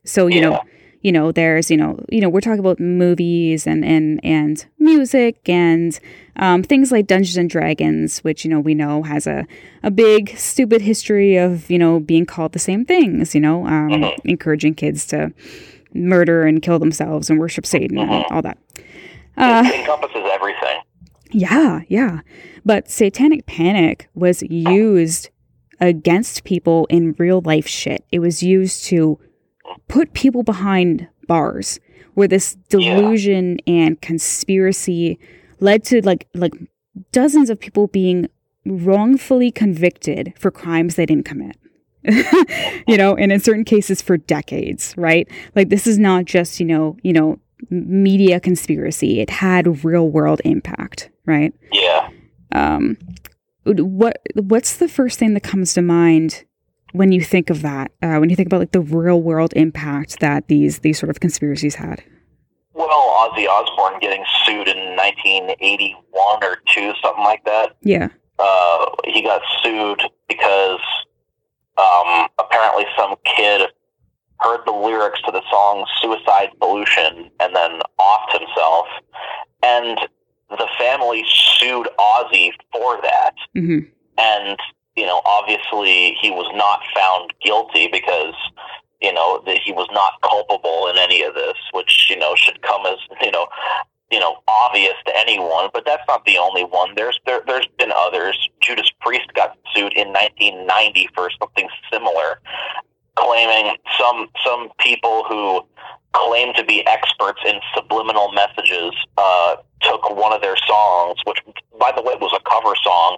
So, 0.06 0.28
you 0.28 0.41
yeah. 0.41 0.49
know, 0.49 0.62
you 1.02 1.12
know 1.12 1.32
there's 1.32 1.72
you 1.72 1.78
know 1.78 2.04
you 2.10 2.22
know 2.22 2.30
we're 2.30 2.42
talking 2.42 2.60
about 2.60 2.80
movies 2.80 3.66
and 3.66 3.86
and 3.86 4.20
and 4.24 4.66
music 4.78 5.48
and 5.48 6.00
um, 6.36 6.64
things 6.64 6.92
like 6.92 7.08
Dungeons 7.08 7.38
and 7.38 7.50
Dragons, 7.50 8.20
which 8.20 8.44
you 8.44 8.50
know 8.50 8.60
we 8.60 8.74
know 8.74 9.04
has 9.04 9.28
a 9.28 9.46
a 9.84 9.92
big 9.92 10.38
stupid 10.38 10.82
history 10.82 11.38
of 11.38 11.70
you 11.70 11.78
know 11.78 12.00
being 12.00 12.26
called 12.26 12.54
the 12.54 12.60
same 12.60 12.86
things, 12.86 13.34
you 13.34 13.42
know, 13.42 13.66
um, 13.66 13.90
mm-hmm. 13.90 14.28
encouraging 14.28 14.76
kids 14.76 15.06
to 15.08 15.34
murder 15.94 16.46
and 16.46 16.62
kill 16.62 16.80
themselves 16.80 17.30
and 17.30 17.40
worship 17.40 17.66
Satan 17.66 17.98
mm-hmm. 17.98 18.12
and 18.12 18.26
all 18.32 18.42
that. 18.42 18.58
Uh, 19.38 19.64
it 19.66 19.80
encompasses 19.80 20.24
everything. 20.32 20.82
Yeah, 21.32 21.82
yeah. 21.88 22.22
But 22.66 22.90
satanic 22.90 23.46
panic 23.46 24.10
was 24.16 24.42
used 24.44 25.30
against 25.80 26.44
people 26.44 26.88
in 26.90 27.16
real 27.18 27.42
life 27.42 27.68
shit. 27.68 28.04
It 28.12 28.20
was 28.20 28.44
used 28.44 28.84
to 28.86 29.20
put 29.88 30.13
people 30.13 30.43
behind 30.43 31.08
bars 31.27 31.79
where 32.13 32.27
this 32.27 32.55
delusion 32.69 33.60
yeah. 33.65 33.73
and 33.73 34.01
conspiracy 34.01 35.19
led 35.60 35.84
to 35.86 36.01
like 36.05 36.27
like 36.34 36.53
dozens 37.12 37.49
of 37.49 37.60
people 37.60 37.88
being 37.88 38.27
wrongfully 38.65 39.51
convicted 39.51 40.34
for 40.38 40.51
crimes 40.51 40.95
they 40.95 41.05
didn't 41.05 41.25
commit. 41.25 41.58
you 42.88 42.97
know, 42.97 43.15
and 43.15 43.32
in 43.32 43.39
certain 43.39 43.65
cases 43.65 44.01
for 44.01 44.17
decades, 44.17 44.93
right? 44.97 45.29
Like 45.55 45.69
this 45.69 45.86
is 45.86 45.97
not 45.97 46.25
just, 46.25 46.60
you 46.60 46.65
know, 46.65 46.97
you 47.03 47.12
know, 47.12 47.39
media 47.69 48.39
conspiracy. 48.39 49.19
It 49.19 49.29
had 49.29 49.84
real 49.84 50.10
world 50.10 50.41
impact, 50.45 51.10
right? 51.25 51.53
Yeah. 51.71 52.10
Um 52.51 52.97
what 53.65 54.21
what's 54.36 54.77
the 54.77 54.88
first 54.88 55.19
thing 55.19 55.34
that 55.34 55.43
comes 55.43 55.73
to 55.73 55.82
mind 55.82 56.45
when 56.91 57.12
you 57.12 57.21
think 57.21 57.49
of 57.49 57.62
that, 57.62 57.91
uh, 58.02 58.17
when 58.17 58.30
you 58.30 58.36
think 58.36 58.47
about 58.47 58.60
like 58.60 58.71
the 58.71 58.82
real 58.82 59.21
world 59.21 59.54
impact 59.56 60.19
that 60.19 60.47
these 60.47 60.80
these 60.80 60.99
sort 60.99 61.10
of 61.10 61.19
conspiracies 61.19 61.75
had? 61.75 62.04
Well, 62.73 62.88
Ozzy 62.89 63.47
Osbourne 63.47 63.99
getting 63.99 64.23
sued 64.45 64.67
in 64.67 64.95
1981 64.95 66.43
or 66.43 66.58
two, 66.67 66.93
something 67.04 67.23
like 67.23 67.43
that. 67.45 67.75
Yeah. 67.82 68.10
Uh, 68.38 68.86
he 69.06 69.21
got 69.21 69.41
sued 69.62 70.02
because 70.30 70.80
um, 71.78 72.30
apparently 72.39 72.86
some 72.97 73.15
kid 73.25 73.69
heard 74.39 74.62
the 74.65 74.71
lyrics 74.71 75.19
to 75.25 75.32
the 75.32 75.41
song 75.49 75.86
"Suicide 76.02 76.49
Solution" 76.62 77.30
and 77.39 77.56
then 77.56 77.80
offed 77.99 78.39
himself, 78.39 78.88
and 79.63 79.99
the 80.49 80.67
family 80.78 81.23
sued 81.28 81.88
Ozzy 81.99 82.52
for 82.71 82.99
that. 83.02 83.34
Mm-hmm. 83.56 83.89
And 84.17 84.58
you 84.95 85.06
know, 85.06 85.21
obviously 85.25 86.17
he 86.21 86.30
was 86.32 86.49
not 86.56 86.82
found 86.95 87.34
guilty 87.43 87.88
because, 87.91 88.34
you 89.02 89.13
know, 89.13 89.41
that 89.45 89.60
he 89.63 89.71
was 89.71 89.88
not 89.91 90.13
culpable 90.21 90.88
in 90.88 90.97
any 90.97 91.23
of 91.23 91.34
this, 91.36 91.56
which, 91.73 92.08
you 92.10 92.17
know, 92.17 92.36
should 92.36 92.62
come 92.62 92.86
as, 92.86 92.97
you 93.21 93.32
know, 93.32 93.47
you 94.12 94.19
know, 94.19 94.38
obvious 94.47 94.95
to 95.06 95.15
anyone, 95.15 95.69
but 95.73 95.86
that's 95.86 96.04
not 96.08 96.25
the 96.25 96.38
only 96.38 96.63
one. 96.63 96.95
There's 96.95 97.19
there, 97.25 97.41
there's 97.45 97.67
been 97.78 97.91
others. 97.95 98.49
Judas 98.60 98.89
Priest 99.02 99.32
got 99.36 99.56
sued 99.73 99.93
in 99.93 100.08
1990 100.10 101.10
for 101.13 101.30
something 101.39 101.69
similar, 101.91 102.39
claiming 103.15 103.75
some 103.99 104.28
some 104.43 104.69
people 104.80 105.25
who 105.30 105.62
claim 106.13 106.54
to 106.56 106.63
be 106.63 106.86
experts 106.88 107.39
in 107.45 107.60
subliminal 107.75 108.32
messages 108.32 108.93
uh, 109.17 109.58
took 109.82 110.10
one 110.15 110.34
of 110.34 110.41
their 110.41 110.58
songs, 110.67 111.17
which 111.25 111.39
by 111.80 111.91
the 111.95 112.02
way 112.02 112.15
was 112.19 112.34
a 112.36 112.49
cover 112.49 112.75
song, 112.84 113.17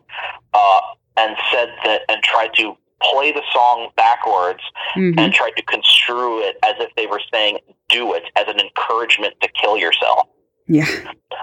uh, 0.54 0.82
and 1.18 1.36
said 1.52 1.70
that 1.84 2.02
and 2.10 2.22
tried 2.24 2.54
to 2.56 2.76
play 3.02 3.32
the 3.32 3.42
song 3.52 3.90
backwards 3.96 4.62
mm-hmm. 4.96 5.18
and 5.18 5.34
tried 5.34 5.56
to 5.58 5.64
construe 5.64 6.40
it 6.40 6.58
as 6.64 6.76
if 6.80 6.94
they 6.96 7.08
were 7.08 7.22
saying 7.34 7.60
do 7.90 8.14
it 8.14 8.24
as 8.36 8.46
an 8.48 8.60
encouragement 8.60 9.34
to 9.42 9.50
kill 9.50 9.78
yourself. 9.78 10.28
Yeah. 10.68 10.86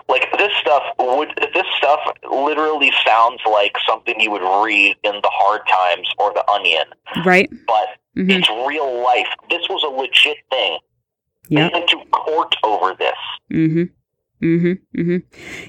Like 0.08 0.26
this 0.38 0.52
stuff 0.60 0.82
would 0.98 1.28
this 1.52 1.66
stuff 1.76 2.00
literally 2.30 2.92
sounds 3.06 3.40
like 3.50 3.76
something 3.86 4.18
you 4.18 4.30
would 4.30 4.42
read 4.64 4.96
in 5.02 5.12
the 5.12 5.30
hard 5.30 5.60
times 5.68 6.08
or 6.18 6.32
the 6.32 6.48
onion. 6.50 6.84
Right. 7.24 7.50
But 7.66 7.88
mm-hmm. 8.16 8.30
it's 8.30 8.48
real 8.66 9.02
life. 9.04 9.28
This 9.50 9.68
was 9.68 9.82
a 9.82 9.88
legit 9.88 10.38
thing. 10.50 10.78
Yeah. 11.48 11.68
They 11.68 11.74
went 11.74 11.90
to 11.90 12.04
court 12.10 12.54
over 12.62 12.94
this. 12.94 13.16
Mm-hmm. 13.52 13.82
Mm-hmm. 14.44 15.00
Mm-hmm. 15.00 15.16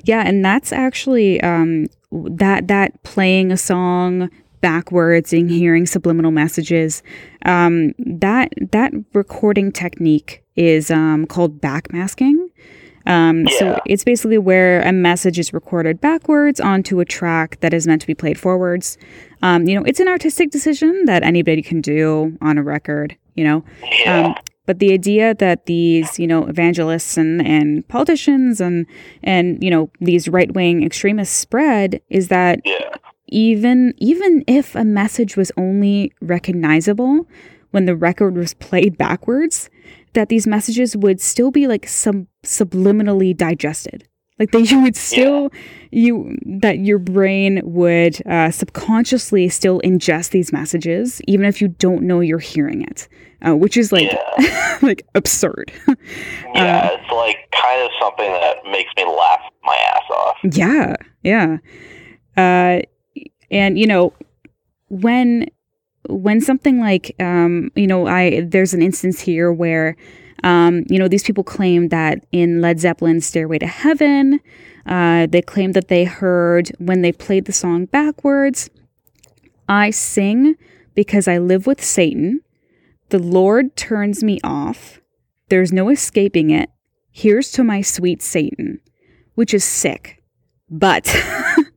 Yeah, 0.04 0.24
and 0.26 0.46
that's 0.46 0.72
actually 0.72 1.42
um, 1.42 1.88
that 2.12 2.68
that 2.68 3.02
playing 3.04 3.52
a 3.52 3.58
song 3.58 4.30
backwards 4.62 5.32
and 5.34 5.50
hearing 5.50 5.86
subliminal 5.86 6.32
messages. 6.32 7.02
Um, 7.46 7.94
that 7.98 8.54
that 8.72 8.94
recording 9.14 9.72
technique 9.72 10.44
is 10.56 10.92
um, 10.92 11.26
called 11.26 11.62
backmasking. 11.62 12.36
Um, 13.06 13.46
Yeah. 13.48 13.60
So 13.60 13.80
it's 13.86 14.04
basically 14.04 14.38
where 14.38 14.82
a 14.82 14.92
message 14.92 15.40
is 15.40 15.54
recorded 15.54 16.02
backwards 16.02 16.60
onto 16.60 17.00
a 17.00 17.06
track 17.06 17.60
that 17.62 17.74
is 17.74 17.88
meant 17.88 18.02
to 18.02 18.08
be 18.08 18.14
played 18.14 18.38
forwards. 18.38 18.98
Um, 19.42 19.68
you 19.68 19.76
know, 19.76 19.84
it's 19.86 20.00
an 20.02 20.08
artistic 20.08 20.52
decision 20.52 21.06
that 21.06 21.24
anybody 21.24 21.62
can 21.62 21.80
do 21.82 22.38
on 22.42 22.58
a 22.58 22.64
record. 22.64 23.16
You 23.36 23.46
know, 23.46 23.64
Yeah. 24.06 24.34
But 24.70 24.78
the 24.78 24.94
idea 24.94 25.34
that 25.34 25.66
these, 25.66 26.20
you 26.20 26.28
know, 26.28 26.46
evangelists 26.46 27.18
and, 27.18 27.44
and 27.44 27.88
politicians 27.88 28.62
and 28.62 28.86
and 29.24 29.64
you 29.64 29.72
know 29.72 29.90
these 30.00 30.30
right 30.30 30.54
wing 30.54 30.84
extremists 30.84 31.36
spread 31.36 32.00
is 32.10 32.28
that 32.28 32.60
yeah. 32.64 32.94
even 33.30 33.96
even 33.98 34.44
if 34.46 34.76
a 34.76 34.84
message 34.84 35.36
was 35.36 35.52
only 35.58 36.14
recognizable 36.22 37.26
when 37.72 37.86
the 37.86 37.96
record 37.96 38.38
was 38.38 38.54
played 38.54 38.96
backwards, 38.96 39.72
that 40.14 40.30
these 40.30 40.46
messages 40.46 40.96
would 40.96 41.20
still 41.20 41.50
be 41.50 41.66
like 41.66 41.88
some 41.88 42.28
subliminally 42.44 43.36
digested. 43.36 44.08
Like 44.40 44.52
that 44.52 44.72
you 44.72 44.82
would 44.82 44.96
still 44.96 45.52
you 45.92 46.38
that 46.46 46.80
your 46.80 46.98
brain 46.98 47.62
would 47.64 48.26
uh, 48.26 48.52
subconsciously 48.52 49.50
still 49.50 49.82
ingest 49.82 50.30
these 50.30 50.54
messages, 50.54 51.22
even 51.28 51.46
if 51.46 51.62
you 51.62 51.68
don't 51.68 52.04
know 52.04 52.22
you're 52.22 52.40
hearing 52.40 52.82
it, 52.82 53.10
uh, 53.46 53.56
which 53.56 53.76
is 53.76 53.92
like 53.92 54.12
like 54.82 55.06
absurd. 55.16 55.72
Yeah, 56.56 56.90
it's 56.92 57.12
like 57.12 57.38
kind 57.52 57.82
of 57.84 57.92
something 58.02 58.30
that 58.30 58.58
makes 58.72 58.92
me 58.98 59.06
laugh 59.06 59.40
my 59.64 59.76
ass 59.94 60.04
off. 60.10 60.38
Yeah, 60.52 60.96
yeah. 61.24 61.58
Uh, 62.36 62.82
and 63.52 63.78
you 63.78 63.86
know, 63.86 64.14
when 64.90 65.48
when 66.10 66.42
something 66.42 66.80
like 66.80 67.16
um, 67.20 67.72
you 67.76 67.88
know, 67.88 68.08
I 68.08 68.42
there's 68.42 68.74
an 68.74 68.82
instance 68.82 69.20
here 69.20 69.54
where 69.54 69.96
um, 70.44 70.84
you 70.90 71.00
know, 71.00 71.08
these 71.08 71.24
people 71.24 71.44
claim 71.44 71.90
that 71.90 72.26
in 72.32 72.62
Led 72.62 72.80
Zeppelin's 72.80 73.26
Stairway 73.26 73.60
to 73.60 73.68
Heaven, 73.68 74.40
uh, 74.86 75.28
they 75.28 75.42
claim 75.42 75.74
that 75.74 75.88
they 75.88 76.06
heard 76.06 76.72
when 76.80 77.02
they 77.02 77.12
played 77.12 77.46
the 77.46 77.52
song 77.52 77.86
backwards, 77.86 78.70
I 79.68 79.92
sing 79.92 80.56
because 80.96 81.28
I 81.28 81.38
live 81.38 81.68
with 81.68 81.84
Satan. 81.84 82.42
The 83.10 83.20
Lord 83.20 83.76
turns 83.76 84.24
me 84.24 84.40
off. 84.44 85.00
There's 85.50 85.72
no 85.72 85.90
escaping 85.90 86.50
it. 86.50 86.70
Here's 87.12 87.52
to 87.54 87.64
my 87.64 87.82
sweet 87.82 88.22
Satan, 88.22 88.82
which 89.36 89.54
is 89.54 89.64
sick. 89.64 90.24
But, 90.70 91.14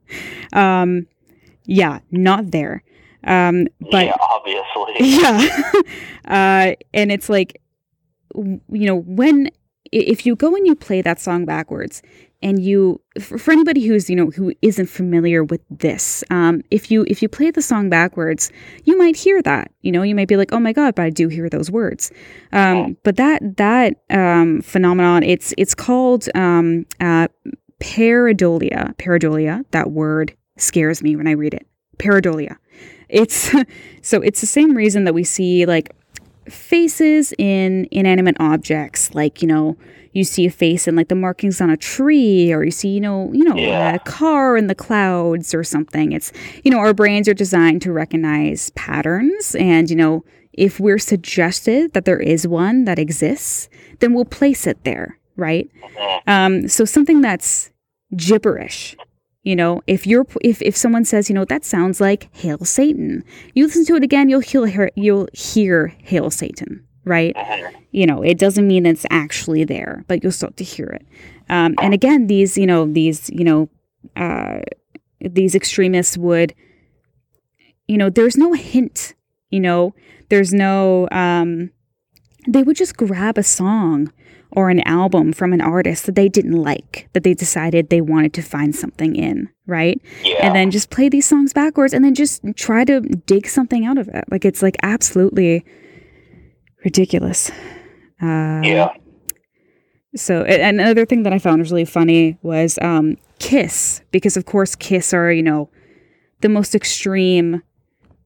um, 0.53 1.07
yeah, 1.65 2.01
not 2.11 2.51
there. 2.51 2.83
Um, 3.25 3.69
but 3.91 4.07
yeah, 4.07 4.17
obviously. 4.21 4.95
yeah. 5.01 5.73
uh, 6.27 6.75
and 6.93 7.13
it's 7.13 7.29
like, 7.29 7.62
you 8.35 8.87
know, 8.87 8.97
when, 8.97 9.51
if 9.91 10.27
you 10.27 10.37
go 10.37 10.55
and 10.55 10.67
you 10.67 10.75
play 10.75 11.03
that 11.03 11.21
song 11.21 11.45
backwards, 11.45 12.03
and 12.43 12.61
you, 12.63 13.01
for, 13.21 13.53
anybody 13.53 13.87
who's, 13.87 14.11
you 14.11 14.17
know, 14.17 14.31
who 14.31 14.53
isn't 14.63 14.87
familiar 14.87 15.45
with 15.45 15.61
this, 15.71 16.25
um, 16.29 16.63
if 16.73 16.91
you, 16.91 17.05
if 17.07 17.23
you 17.23 17.29
play 17.29 17.53
the 17.53 17.63
song 17.63 17.89
backwards, 17.89 18.51
you 18.85 18.99
might 18.99 19.15
hear 19.15 19.41
that, 19.43 19.71
you 19.83 19.93
know, 19.93 20.03
you 20.03 20.15
might 20.15 20.27
be 20.27 20.37
like, 20.37 20.53
oh 20.53 20.59
my 20.59 20.73
God, 20.73 20.97
but 20.97 21.05
I 21.05 21.11
do 21.11 21.29
hear 21.29 21.49
those 21.49 21.71
words. 21.71 22.11
Um, 22.53 22.97
but 23.05 23.17
that, 23.17 23.59
that, 23.59 24.03
um, 24.11 24.61
phenomenon, 24.61 25.23
it's, 25.23 25.55
it's 25.57 25.75
called, 25.75 26.29
um, 26.35 26.85
uh, 26.99 27.29
pareidolia. 27.81 28.97
Pareidolia, 28.97 29.65
that 29.71 29.93
word 29.93 30.37
scares 30.57 31.03
me 31.03 31.17
when 31.17 31.29
I 31.29 31.33
read 31.33 31.55
it. 31.55 31.67
Pareidolia. 31.99 32.57
It's 33.09 33.55
so 34.03 34.21
it's 34.21 34.41
the 34.41 34.47
same 34.47 34.75
reason 34.75 35.05
that 35.05 35.13
we 35.13 35.25
see 35.25 35.67
like 35.67 35.95
faces 36.49 37.33
in 37.39 37.87
inanimate 37.91 38.37
objects, 38.41 39.15
like 39.15 39.43
you 39.43 39.49
know, 39.49 39.77
you 40.13 40.25
see 40.25 40.45
a 40.47 40.51
face 40.51 40.87
in 40.87 40.95
like 40.97 41.09
the 41.09 41.15
markings 41.15 41.61
on 41.61 41.71
a 41.71 41.77
tree, 41.77 42.53
or 42.53 42.65
you 42.65 42.71
see 42.71 42.89
you 42.89 43.01
know, 43.01 43.31
you 43.33 43.45
know, 43.45 43.57
Yeah. 43.57 43.95
a 43.95 43.99
car 44.01 44.57
in 44.57 44.67
the 44.67 44.75
clouds 44.75 45.55
or 45.55 45.65
something. 45.65 46.13
It's 46.13 46.33
you 46.65 46.71
know, 46.71 46.79
our 46.79 46.93
brains 46.95 47.29
are 47.29 47.35
designed 47.35 47.83
to 47.83 47.93
recognize 47.93 48.71
patterns, 48.71 49.55
and 49.55 49.89
you 49.91 49.97
know, 49.97 50.25
if 50.53 50.79
we're 50.79 50.99
suggested 50.99 51.93
that 51.95 52.05
there 52.05 52.21
is 52.21 52.47
one 52.47 52.85
that 52.85 52.99
exists, 52.99 53.69
then 54.01 54.13
we'll 54.13 54.25
place 54.27 54.67
it 54.67 54.83
there, 54.85 55.19
right? 55.37 55.71
Um, 56.27 56.69
so 56.69 56.85
something 56.85 57.21
that's 57.23 57.71
gibberish 58.17 58.95
you 59.43 59.57
know, 59.57 59.83
if 59.87 60.07
you're 60.07 60.27
if 60.43 60.63
if 60.63 60.77
someone 60.77 61.05
says, 61.05 61.29
you 61.29 61.35
know, 61.35 61.45
that 61.47 61.65
sounds 61.65 62.01
like 62.01 62.29
"Hail 62.33 62.65
Satan," 62.65 63.25
you 63.55 63.65
listen 63.67 63.85
to 63.87 63.97
it 63.97 64.05
again, 64.05 64.29
you'll 64.29 64.41
hear 64.41 64.91
you'll 64.97 65.29
hear 65.33 65.95
"Hail 66.05 66.31
Satan," 66.31 66.85
right? 67.05 67.35
Mhm. 67.37 67.73
You 67.91 68.07
know, 68.07 68.23
it 68.23 68.39
doesn't 68.39 68.67
mean 68.67 68.87
it's 68.87 69.07
actually 69.11 69.65
there, 69.65 70.05
but 70.09 70.23
you'll 70.23 70.33
start 70.33 70.57
to 70.59 70.65
hear 70.65 70.87
it. 70.87 71.05
Um, 71.51 71.75
and 71.83 71.93
again, 71.95 72.27
these 72.29 72.57
you 72.57 72.67
know 72.67 72.87
these 72.87 73.31
you 73.31 73.45
know 73.45 73.69
uh, 74.17 74.61
these 75.21 75.55
extremists 75.55 76.17
would, 76.19 76.55
you 77.89 77.99
know, 77.99 78.11
there's 78.11 78.37
no 78.37 78.53
hint. 78.53 79.15
You 79.51 79.61
know, 79.61 79.95
there's 80.29 80.53
no. 80.53 81.09
Um, 81.11 81.71
they 82.49 82.63
would 82.63 82.77
just 82.77 82.97
grab 82.97 83.39
a 83.39 83.43
song 83.43 84.13
or 84.55 84.71
an 84.71 84.81
album 84.81 85.33
from 85.33 85.53
an 85.53 85.61
artist 85.61 86.07
that 86.07 86.15
they 86.15 86.29
didn't 86.29 86.61
like, 86.63 87.09
that 87.13 87.23
they 87.23 87.35
decided 87.35 87.89
they 87.89 88.01
wanted 88.01 88.33
to 88.35 88.43
find 88.43 88.75
something 88.75 89.17
in, 89.17 89.49
right? 89.67 90.01
Yeah. 90.23 90.47
And 90.47 90.55
then 90.55 90.71
just 90.71 90.91
play 90.91 91.09
these 91.09 91.27
songs 91.27 91.53
backwards 91.53 91.95
and 91.95 92.05
then 92.05 92.15
just 92.15 92.43
try 92.57 92.85
to 92.85 93.01
dig 93.01 93.47
something 93.47 93.87
out 93.87 93.99
of 93.99 94.09
it. 94.09 94.25
Like 94.31 94.45
it's 94.45 94.63
like 94.63 94.77
absolutely 94.83 95.65
ridiculous. 96.85 97.51
Uh, 98.21 98.61
yeah. 98.63 98.89
So, 100.15 100.43
and 100.43 100.81
another 100.81 101.07
thing 101.07 101.23
that 101.23 101.33
I 101.33 101.39
found 101.39 101.61
was 101.61 101.73
really 101.73 101.87
funny 101.87 102.39
was 102.43 102.79
um, 102.83 103.17
Kiss, 103.39 104.03
because 104.11 104.37
of 104.37 104.45
course 104.45 104.75
Kiss 104.75 105.15
are, 105.15 105.33
you 105.33 105.43
know, 105.43 105.71
the 106.43 106.51
most 106.51 106.75
extreme, 106.75 107.63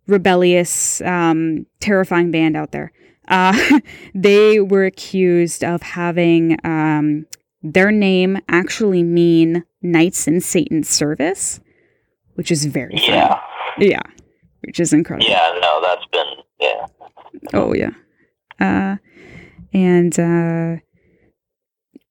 rebellious, 0.08 1.00
um, 1.02 1.66
terrifying 1.78 2.32
band 2.32 2.56
out 2.56 2.72
there. 2.72 2.92
Uh, 3.28 3.80
they 4.14 4.60
were 4.60 4.84
accused 4.84 5.64
of 5.64 5.82
having 5.82 6.56
um, 6.64 7.26
their 7.62 7.90
name 7.90 8.38
actually 8.48 9.02
mean 9.02 9.64
Knights 9.82 10.26
in 10.26 10.40
Satan's 10.40 10.88
service, 10.88 11.60
which 12.34 12.50
is 12.50 12.64
very 12.66 12.96
funny. 12.96 13.08
Yeah. 13.08 13.40
Yeah, 13.78 14.02
which 14.62 14.80
is 14.80 14.92
incredible. 14.92 15.28
Yeah, 15.28 15.58
no, 15.60 15.80
that's 15.82 16.06
been 16.06 16.26
yeah. 16.60 16.86
Oh 17.52 17.74
yeah. 17.74 17.90
Uh, 18.58 18.96
and 19.72 20.18
uh, 20.18 20.80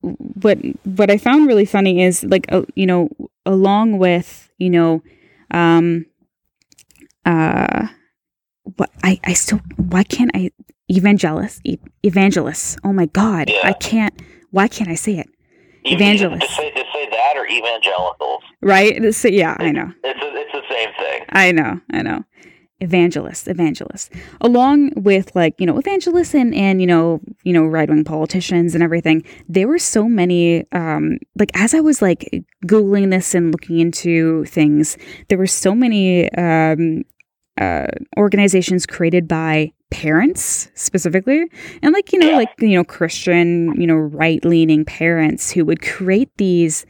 what 0.02 0.60
what 0.84 1.10
I 1.10 1.18
found 1.18 1.48
really 1.48 1.66
funny 1.66 2.04
is 2.04 2.24
like 2.24 2.46
uh, 2.50 2.64
you 2.76 2.86
know 2.86 3.10
along 3.46 3.98
with 3.98 4.52
you 4.58 4.70
know 4.70 5.02
um 5.52 6.06
uh 7.26 7.88
what 8.78 8.92
I 9.04 9.20
I 9.24 9.34
still 9.34 9.62
why 9.78 10.04
can't 10.04 10.32
I 10.36 10.52
evangelist 10.90 11.62
e- 11.64 11.78
evangelists 12.04 12.78
oh 12.84 12.94
my 12.94 13.06
god 13.08 13.50
Yeah. 13.50 13.60
I 13.64 13.74
can't 13.74 14.14
why 14.52 14.68
can't 14.68 14.90
I 14.90 14.96
say 14.96 15.18
it 15.20 15.28
Evangelists. 15.88 16.48
To 16.48 16.54
say, 16.54 16.72
to 16.72 16.84
say 16.94 17.10
that 17.12 17.34
or 17.38 17.46
evangelicals. 17.46 18.42
right 18.62 19.14
so, 19.14 19.28
yeah 19.28 19.56
I 19.60 19.72
know 19.72 19.92
It's 20.04 20.20
a, 20.20 20.28
it's 20.34 20.52
the 20.52 20.64
same 20.74 20.90
thing. 20.98 21.26
I 21.30 21.52
know, 21.52 21.80
I 21.92 22.02
know. 22.02 22.24
Evangelists, 22.82 23.48
evangelists. 23.48 24.10
Along 24.42 24.92
with 24.98 25.34
like, 25.36 25.54
you 25.60 25.66
know, 25.66 25.78
evangelists 25.78 26.34
and, 26.36 26.54
and 26.56 26.82
you 26.82 26.88
know, 26.88 27.22
you 27.44 27.54
know, 27.54 27.64
right 27.66 27.88
wing 27.90 28.04
politicians 28.04 28.74
and 28.76 28.84
everything, 28.84 29.24
there 29.48 29.68
were 29.68 29.80
so 29.80 30.10
many 30.10 30.66
um 30.72 31.18
like 31.38 31.52
as 31.56 31.74
I 31.76 31.80
was 31.82 32.02
like 32.02 32.44
Googling 32.66 33.12
this 33.12 33.34
and 33.36 33.52
looking 33.52 33.80
into 33.80 34.44
things, 34.46 34.98
there 35.30 35.38
were 35.38 35.48
so 35.48 35.74
many 35.76 36.32
um 36.34 37.04
uh 37.60 37.88
organizations 38.18 38.86
created 38.86 39.28
by 39.28 39.72
parents 39.90 40.70
specifically. 40.74 41.46
And 41.82 41.94
like 41.94 42.12
you 42.12 42.20
know 42.20 42.32
like 42.32 42.50
you 42.60 42.76
know 42.76 42.84
christian 42.84 43.80
you 43.80 43.88
know 43.88 43.96
right 43.96 44.44
leaning 44.44 44.84
parents 44.84 45.52
who 45.52 45.64
would 45.66 45.82
create 45.82 46.30
these 46.38 46.86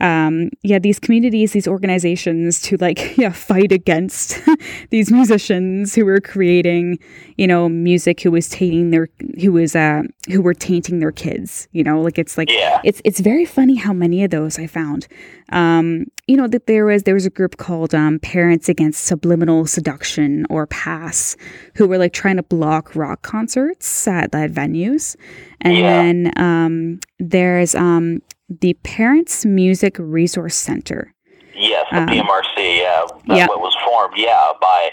um 0.00 0.48
yeah 0.62 0.78
these 0.78 0.98
communities 0.98 1.52
these 1.52 1.68
organizations 1.68 2.60
to 2.62 2.76
like 2.78 3.16
yeah 3.18 3.30
fight 3.30 3.70
against 3.72 4.40
these 4.90 5.10
musicians 5.12 5.94
who 5.94 6.04
were 6.06 6.18
creating 6.20 6.98
you 7.36 7.46
know 7.46 7.68
music 7.68 8.22
who 8.22 8.30
was 8.30 8.48
tainting 8.48 8.90
their 8.90 9.08
who 9.40 9.52
was 9.52 9.76
uh 9.76 10.02
who 10.30 10.40
were 10.40 10.54
tainting 10.54 10.98
their 11.00 11.12
kids 11.12 11.68
you 11.72 11.84
know 11.84 12.00
like 12.00 12.18
it's 12.18 12.38
like 12.38 12.48
Yeah. 12.50 12.80
it's 12.84 13.02
it's 13.04 13.20
very 13.20 13.44
funny 13.44 13.74
how 13.74 13.92
many 13.92 14.24
of 14.24 14.30
those 14.30 14.58
I 14.58 14.66
found. 14.66 15.06
Um, 15.50 16.06
you 16.26 16.36
know 16.38 16.46
that 16.48 16.66
there 16.66 16.86
was 16.86 17.02
there 17.02 17.12
was 17.14 17.26
a 17.26 17.30
group 17.30 17.58
called 17.58 17.94
um, 17.94 18.18
Parents 18.20 18.68
Against 18.70 19.04
Subliminal 19.04 19.66
Seduction 19.66 20.46
or 20.48 20.66
PASS, 20.66 21.36
who 21.74 21.86
were 21.86 21.98
like 21.98 22.14
trying 22.14 22.36
to 22.36 22.42
block 22.42 22.96
rock 22.96 23.20
concerts 23.22 24.08
at 24.08 24.34
at 24.34 24.50
venues, 24.52 25.14
and 25.60 25.76
Yeah. 25.76 25.82
then 25.82 26.32
um, 26.36 27.00
there's 27.18 27.74
um, 27.74 28.22
the 28.60 28.74
Parents 28.82 29.44
Music 29.44 29.96
Resource 29.98 30.54
Center. 30.54 31.14
Yes, 31.54 31.86
the 31.90 31.98
Um, 31.98 32.08
PMRC. 32.08 32.78
Yeah, 32.78 33.02
that's 33.26 33.38
yeah. 33.38 33.46
what 33.46 33.60
was 33.60 33.76
formed. 33.84 34.14
Yeah, 34.16 34.52
by 34.60 34.90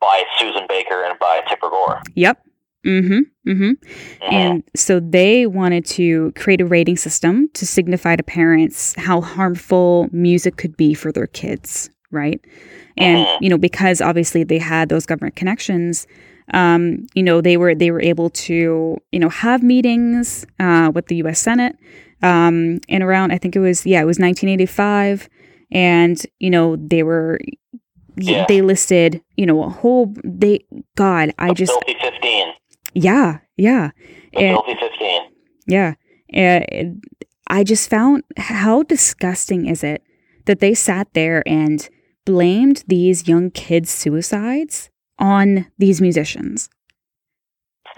by 0.00 0.22
Susan 0.38 0.66
Baker 0.68 1.04
and 1.04 1.18
by 1.18 1.40
Tipper 1.48 1.70
Gore. 1.70 2.00
Yep. 2.14 2.38
Mm-hmm. 2.86 3.50
Mm-hmm. 3.50 3.70
Mhm. 3.70 4.32
And 4.32 4.62
so 4.76 5.00
they 5.00 5.46
wanted 5.46 5.84
to 5.86 6.32
create 6.36 6.60
a 6.60 6.66
rating 6.66 6.96
system 6.96 7.48
to 7.54 7.66
signify 7.66 8.14
to 8.14 8.22
parents 8.22 8.94
how 8.96 9.20
harmful 9.20 10.08
music 10.12 10.56
could 10.56 10.76
be 10.76 10.94
for 10.94 11.10
their 11.10 11.26
kids, 11.26 11.90
right? 12.12 12.40
And 12.96 13.26
Mhm. 13.26 13.38
you 13.40 13.48
know, 13.48 13.58
because 13.58 14.00
obviously 14.00 14.44
they 14.44 14.58
had 14.58 14.88
those 14.88 15.06
government 15.06 15.34
connections, 15.34 16.06
um, 16.54 17.06
you 17.14 17.22
know, 17.24 17.40
they 17.40 17.56
were 17.56 17.74
they 17.74 17.90
were 17.90 18.00
able 18.02 18.30
to 18.30 18.98
you 19.10 19.18
know 19.18 19.30
have 19.30 19.62
meetings 19.64 20.46
uh, 20.60 20.92
with 20.94 21.06
the 21.08 21.16
U.S. 21.16 21.40
Senate, 21.40 21.74
um, 22.22 22.80
and 22.88 23.02
around 23.02 23.32
I 23.32 23.38
think 23.38 23.56
it 23.56 23.60
was 23.60 23.84
yeah 23.86 24.00
it 24.00 24.06
was 24.06 24.18
1985, 24.18 25.28
and 25.70 26.24
you 26.38 26.50
know 26.50 26.76
they 26.76 27.02
were. 27.02 27.38
Yeah. 28.18 28.46
They 28.48 28.62
listed, 28.62 29.20
you 29.36 29.44
know, 29.44 29.62
a 29.62 29.68
whole. 29.68 30.14
They, 30.24 30.64
God, 30.96 31.34
I 31.38 31.52
just, 31.52 31.70
Filthy 31.70 31.96
Fifteen. 32.00 32.46
yeah, 32.94 33.40
yeah. 33.58 33.90
And- 34.32 34.56
Filthy 34.56 34.74
Fifteen. 34.80 35.20
Yeah. 35.66 35.94
And 36.32 37.04
I 37.46 37.62
just 37.62 37.90
found 37.90 38.24
how 38.38 38.84
disgusting 38.84 39.66
is 39.66 39.84
it 39.84 40.02
that 40.46 40.60
they 40.60 40.72
sat 40.72 41.08
there 41.12 41.42
and 41.46 41.86
blamed 42.24 42.84
these 42.88 43.28
young 43.28 43.50
kids' 43.50 43.90
suicides 43.90 44.88
on 45.18 45.66
these 45.76 46.00
musicians. 46.00 46.70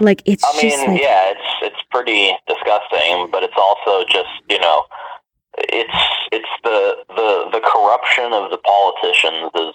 Like 0.01 0.23
it's 0.25 0.45
I 0.45 0.53
mean, 0.61 0.71
just 0.71 0.87
like 0.87 1.01
yeah, 1.01 1.31
it's 1.33 1.48
pretty 1.91 2.33
disgusting, 2.47 3.29
but 3.31 3.43
it's 3.43 3.57
also 3.57 4.05
just 4.09 4.31
you 4.49 4.59
know, 4.61 4.85
it's 5.59 6.01
it's 6.33 6.49
the 6.65 7.05
the 7.09 7.49
the 7.53 7.61
corruption 7.61 8.33
of 8.33 8.51
the 8.51 8.59
politicians 8.59 9.51
is 9.55 9.75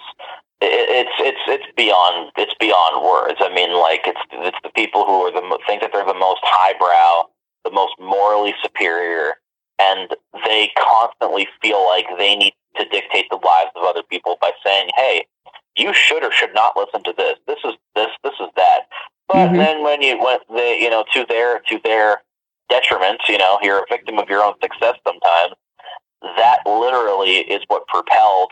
it's 0.60 1.16
it's 1.18 1.44
it's 1.46 1.76
beyond 1.76 2.30
it's 2.36 2.54
beyond 2.58 3.04
words. 3.04 3.38
I 3.40 3.52
mean, 3.54 3.74
like 3.74 4.02
it's 4.06 4.20
it's 4.32 4.58
the 4.62 4.70
people 4.70 5.04
who 5.04 5.26
are 5.26 5.32
the 5.32 5.42
think 5.66 5.82
that 5.82 5.90
they're 5.92 6.06
the 6.06 6.14
most 6.14 6.40
highbrow, 6.42 7.28
the 7.64 7.70
most 7.70 7.94
morally 8.00 8.54
superior, 8.62 9.34
and 9.78 10.10
they 10.44 10.70
constantly 10.78 11.48
feel 11.60 11.84
like 11.86 12.06
they 12.18 12.36
need 12.36 12.54
to 12.76 12.84
dictate 12.88 13.26
the 13.30 13.36
lives 13.36 13.70
of 13.76 13.84
other 13.84 14.02
people 14.02 14.38
by 14.40 14.52
saying, 14.64 14.90
"Hey, 14.96 15.26
you 15.76 15.92
should 15.92 16.24
or 16.24 16.32
should 16.32 16.54
not 16.54 16.76
listen 16.76 17.02
to 17.04 17.12
this. 17.16 17.38
This 17.46 17.58
is 17.64 17.74
this. 17.94 18.10
This 18.22 18.34
is 18.40 18.48
that." 18.56 18.88
But 19.28 19.50
Mhm. 19.50 19.56
then 19.58 19.82
when 19.82 20.02
you 20.02 20.18
when 20.18 20.38
they 20.54 20.78
you 20.80 20.90
know 20.90 21.04
to 21.12 21.24
their 21.26 21.60
to 21.60 21.78
their 21.84 22.22
detriment, 22.68 23.20
you 23.28 23.38
know, 23.38 23.58
you're 23.62 23.78
a 23.78 23.86
victim 23.88 24.18
of 24.18 24.28
your 24.28 24.42
own 24.42 24.54
success 24.62 24.96
sometimes. 25.06 25.54
That 26.36 26.60
literally 26.66 27.38
is 27.38 27.62
what 27.68 27.86
propelled 27.86 28.50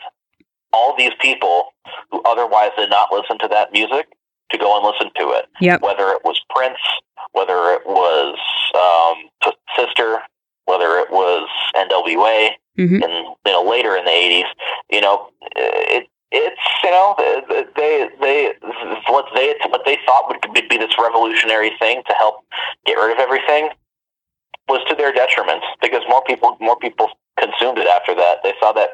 all 0.72 0.94
these 0.96 1.12
people 1.20 1.72
who 2.11 2.22
otherwise 2.24 2.70
did 2.76 2.90
not 2.90 3.12
listen 3.12 3.38
to 3.38 3.48
that 3.48 3.72
music 3.72 4.06
to 4.50 4.58
go 4.58 4.76
and 4.76 4.85
listen 4.87 5.11
to 5.16 5.30
it. 5.32 5.46
Yep. 5.61 5.82
Whether 5.82 6.08
it 6.11 6.24
was 6.24 6.40
Prince, 6.50 6.78
whether 7.32 7.72
it 7.72 7.87
was 7.87 8.38
um, 8.74 9.52
Sister, 9.76 10.22
whether 10.66 10.98
it 10.98 11.11
was 11.11 11.48
NWA, 11.74 12.50
Mhm. 12.78 13.02
and 13.02 13.12
you 13.44 13.52
know 13.52 13.62
later 13.62 13.96
in 13.96 14.04
the 14.04 14.11
'80s, 14.11 14.46
you 14.90 15.00
know, 15.00 15.28
it 15.56 16.06
it's 16.30 16.61
you 16.82 16.90
know 16.90 17.14
they 17.76 18.08
they 18.20 18.54
what 19.08 19.26
they 19.35 19.54
what 19.58 19.85
would 20.52 20.68
be 20.68 20.76
this 20.78 20.94
revolutionary 20.98 21.72
thing 21.78 22.02
to 22.06 22.14
help 22.14 22.44
get 22.86 22.94
rid 22.94 23.12
of 23.12 23.18
everything 23.18 23.70
was 24.68 24.80
to 24.88 24.94
their 24.94 25.12
detriment 25.12 25.62
because 25.80 26.02
more 26.08 26.22
people 26.24 26.56
more 26.60 26.78
people 26.78 27.08
consumed 27.38 27.78
it 27.78 27.88
after 27.88 28.14
that. 28.14 28.38
They 28.42 28.52
saw 28.60 28.72
that 28.72 28.90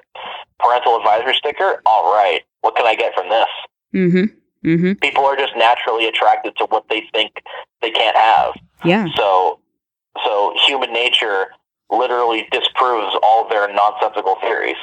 parental 0.58 0.96
advisory 0.96 1.34
sticker. 1.34 1.82
All 1.86 2.12
right, 2.12 2.42
what 2.62 2.76
can 2.76 2.86
I 2.86 2.94
get 2.94 3.14
from 3.14 3.28
this? 3.28 3.48
Mhm. 3.94 4.34
Mhm. 4.64 5.00
People 5.00 5.24
are 5.24 5.36
just 5.36 5.56
naturally 5.56 6.06
attracted 6.06 6.56
to 6.56 6.64
what 6.66 6.84
they 6.88 7.02
think 7.12 7.42
they 7.80 7.90
can't 7.90 8.16
have. 8.16 8.54
Yeah. 8.84 9.06
So, 9.16 9.60
so 10.24 10.54
human 10.66 10.92
nature 10.92 11.48
literally 11.90 12.46
disproves 12.50 13.16
all 13.22 13.48
their 13.48 13.72
nonsensical 13.72 14.36
theories. 14.40 14.76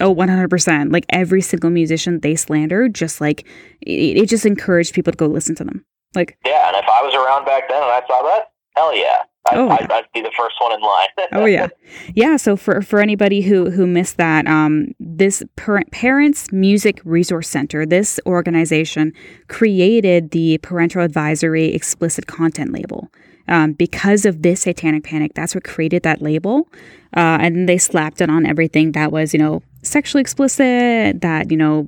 Oh, 0.00 0.10
100%. 0.14 0.92
Like 0.92 1.06
every 1.08 1.40
single 1.40 1.70
musician 1.70 2.20
they 2.20 2.34
slander 2.36 2.88
just 2.88 3.20
like 3.20 3.46
it, 3.80 4.18
it 4.18 4.28
just 4.28 4.46
encouraged 4.46 4.94
people 4.94 5.12
to 5.12 5.16
go 5.16 5.26
listen 5.26 5.54
to 5.56 5.64
them. 5.64 5.84
Like 6.16 6.38
Yeah, 6.44 6.68
and 6.68 6.76
if 6.76 6.88
I 6.88 7.02
was 7.02 7.14
around 7.14 7.44
back 7.44 7.68
then 7.68 7.82
and 7.82 7.92
I 7.92 8.00
saw 8.06 8.22
that, 8.22 8.50
hell 8.76 8.96
yeah, 8.96 9.22
I'd, 9.46 9.58
Oh, 9.58 9.68
I'd, 9.68 9.90
I'd 9.90 10.04
be 10.12 10.22
the 10.22 10.32
first 10.36 10.56
one 10.60 10.72
in 10.72 10.80
line. 10.80 11.08
oh 11.32 11.44
yeah. 11.44 11.68
Yeah 12.14 12.36
so 12.36 12.56
for 12.56 12.82
for 12.82 13.00
anybody 13.00 13.42
who 13.42 13.70
who 13.70 13.86
missed 13.86 14.16
that 14.16 14.46
um 14.46 14.88
this 14.98 15.42
parent 15.56 15.90
parents 15.92 16.50
music 16.52 17.00
resource 17.04 17.48
center 17.48 17.86
this 17.86 18.18
organization 18.26 19.12
created 19.48 20.30
the 20.30 20.58
parental 20.58 21.02
advisory 21.02 21.74
explicit 21.74 22.26
content 22.26 22.72
label. 22.72 23.08
Um, 23.48 23.74
because 23.74 24.26
of 24.26 24.42
this 24.42 24.62
satanic 24.62 25.04
panic 25.04 25.34
that's 25.34 25.54
what 25.54 25.62
created 25.62 26.02
that 26.02 26.20
label. 26.20 26.68
Uh, 27.16 27.38
and 27.40 27.68
they 27.68 27.78
slapped 27.78 28.20
it 28.20 28.28
on 28.28 28.44
everything 28.44 28.92
that 28.92 29.12
was 29.12 29.32
you 29.32 29.38
know 29.38 29.62
sexually 29.82 30.20
explicit 30.20 31.20
that 31.20 31.50
you 31.50 31.56
know 31.56 31.86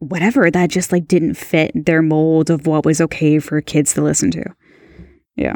whatever 0.00 0.50
that 0.50 0.70
just 0.70 0.92
like 0.92 1.06
didn't 1.08 1.34
fit 1.34 1.72
their 1.74 2.02
mold 2.02 2.50
of 2.50 2.66
what 2.66 2.84
was 2.84 3.00
okay 3.00 3.38
for 3.38 3.60
kids 3.60 3.94
to 3.94 4.00
listen 4.02 4.30
to 4.30 4.44
yeah 5.36 5.54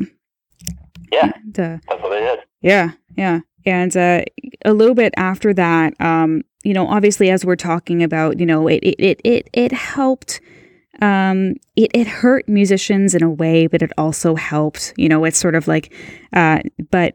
Yeah. 1.13 1.33
and, 1.45 1.59
uh, 1.61 1.79
That's 1.89 2.03
what 2.03 2.11
they 2.11 2.21
did. 2.21 2.39
yeah, 2.61 2.93
yeah. 3.17 3.41
And 3.65 3.97
uh, 3.97 4.23
a 4.65 4.73
little 4.73 4.95
bit 4.97 5.13
after 5.17 5.55
that, 5.55 5.95
um, 6.01 6.43
you 6.65 6.75
know, 6.75 6.89
obviously 6.89 7.31
as 7.31 7.45
we're 7.45 7.55
talking 7.57 8.03
about, 8.03 8.41
you 8.41 8.47
know, 8.47 8.67
it 8.67 8.81
it 8.83 8.97
it 8.99 9.21
it, 9.25 9.51
it 9.53 9.73
helped 9.73 10.41
um 11.01 11.55
it, 11.75 11.91
it 11.95 12.07
hurt 12.07 12.47
musicians 12.49 13.15
in 13.15 13.23
a 13.23 13.31
way 13.31 13.67
but 13.67 13.81
it 13.81 13.91
also 13.97 14.35
helped 14.35 14.93
you 14.97 15.09
know 15.09 15.25
it's 15.25 15.39
sort 15.39 15.55
of 15.55 15.67
like 15.67 15.93
uh 16.35 16.59
but 16.91 17.15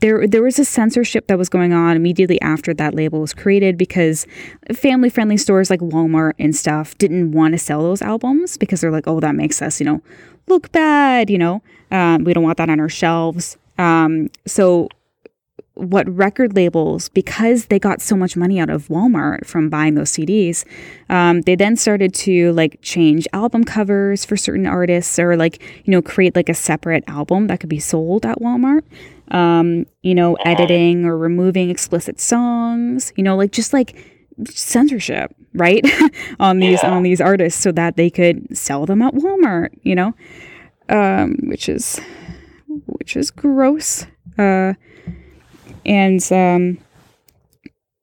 there 0.00 0.26
there 0.26 0.42
was 0.42 0.58
a 0.58 0.64
censorship 0.64 1.26
that 1.26 1.36
was 1.36 1.50
going 1.50 1.74
on 1.74 1.96
immediately 1.96 2.40
after 2.40 2.72
that 2.72 2.94
label 2.94 3.20
was 3.20 3.34
created 3.34 3.76
because 3.76 4.26
family 4.74 5.10
friendly 5.10 5.36
stores 5.36 5.68
like 5.68 5.80
Walmart 5.80 6.32
and 6.38 6.56
stuff 6.56 6.96
didn't 6.96 7.32
want 7.32 7.52
to 7.52 7.58
sell 7.58 7.82
those 7.82 8.00
albums 8.00 8.56
because 8.56 8.80
they're 8.80 8.90
like 8.90 9.06
oh 9.06 9.20
that 9.20 9.34
makes 9.34 9.60
us 9.60 9.80
you 9.80 9.86
know 9.86 10.02
look 10.48 10.72
bad 10.72 11.28
you 11.28 11.38
know? 11.38 11.62
Um, 11.90 12.24
we 12.24 12.32
don't 12.32 12.42
want 12.42 12.58
that 12.58 12.70
on 12.70 12.80
our 12.80 12.88
shelves. 12.88 13.56
Um, 13.78 14.28
so 14.46 14.88
what 15.74 16.08
record 16.08 16.54
labels 16.54 17.08
because 17.08 17.66
they 17.66 17.80
got 17.80 18.00
so 18.00 18.14
much 18.16 18.36
money 18.36 18.60
out 18.60 18.70
of 18.70 18.86
Walmart 18.86 19.44
from 19.44 19.68
buying 19.68 19.94
those 19.94 20.12
CDs 20.12 20.64
um, 21.08 21.40
they 21.42 21.56
then 21.56 21.76
started 21.76 22.14
to 22.14 22.52
like 22.52 22.78
change 22.80 23.26
album 23.32 23.64
covers 23.64 24.24
for 24.24 24.36
certain 24.36 24.66
artists 24.66 25.18
or 25.18 25.36
like 25.36 25.60
you 25.84 25.90
know 25.90 26.00
create 26.00 26.36
like 26.36 26.48
a 26.48 26.54
separate 26.54 27.02
album 27.08 27.48
that 27.48 27.58
could 27.60 27.68
be 27.68 27.80
sold 27.80 28.24
at 28.24 28.38
Walmart. 28.38 28.82
Um, 29.32 29.86
you 30.02 30.14
know 30.14 30.34
editing 30.44 31.06
or 31.06 31.16
removing 31.18 31.70
explicit 31.70 32.20
songs 32.20 33.12
you 33.16 33.24
know 33.24 33.36
like 33.36 33.50
just 33.52 33.72
like 33.72 33.96
censorship 34.50 35.34
right 35.54 35.84
on 36.40 36.58
these 36.58 36.82
Yeah. 36.82 36.90
on 36.92 37.02
these 37.02 37.20
artists 37.20 37.60
so 37.60 37.72
that 37.72 37.96
they 37.96 38.10
could 38.10 38.56
sell 38.56 38.86
them 38.86 39.02
at 39.02 39.14
Walmart 39.14 39.70
you 39.82 39.94
know? 39.94 40.14
Um, 40.88 41.36
which 41.44 41.68
is 41.68 41.98
which 42.86 43.16
is 43.16 43.30
gross. 43.30 44.06
Uh, 44.36 44.74
and 45.84 46.20
um, 46.32 46.78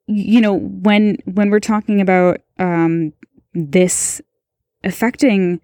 you 0.07 0.41
know 0.41 0.53
when 0.53 1.17
when 1.25 1.49
we're 1.49 1.59
talking 1.59 2.01
about 2.01 2.41
um, 2.59 3.13
this 3.53 4.21
affecting 4.83 5.59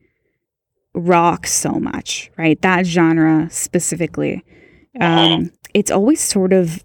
rock 0.94 1.46
so 1.46 1.72
much 1.72 2.32
right 2.38 2.62
that 2.62 2.86
genre 2.86 3.48
specifically 3.52 4.44
um, 5.00 5.52
it's 5.74 5.92
always 5.92 6.22
sort 6.22 6.54
of 6.54 6.84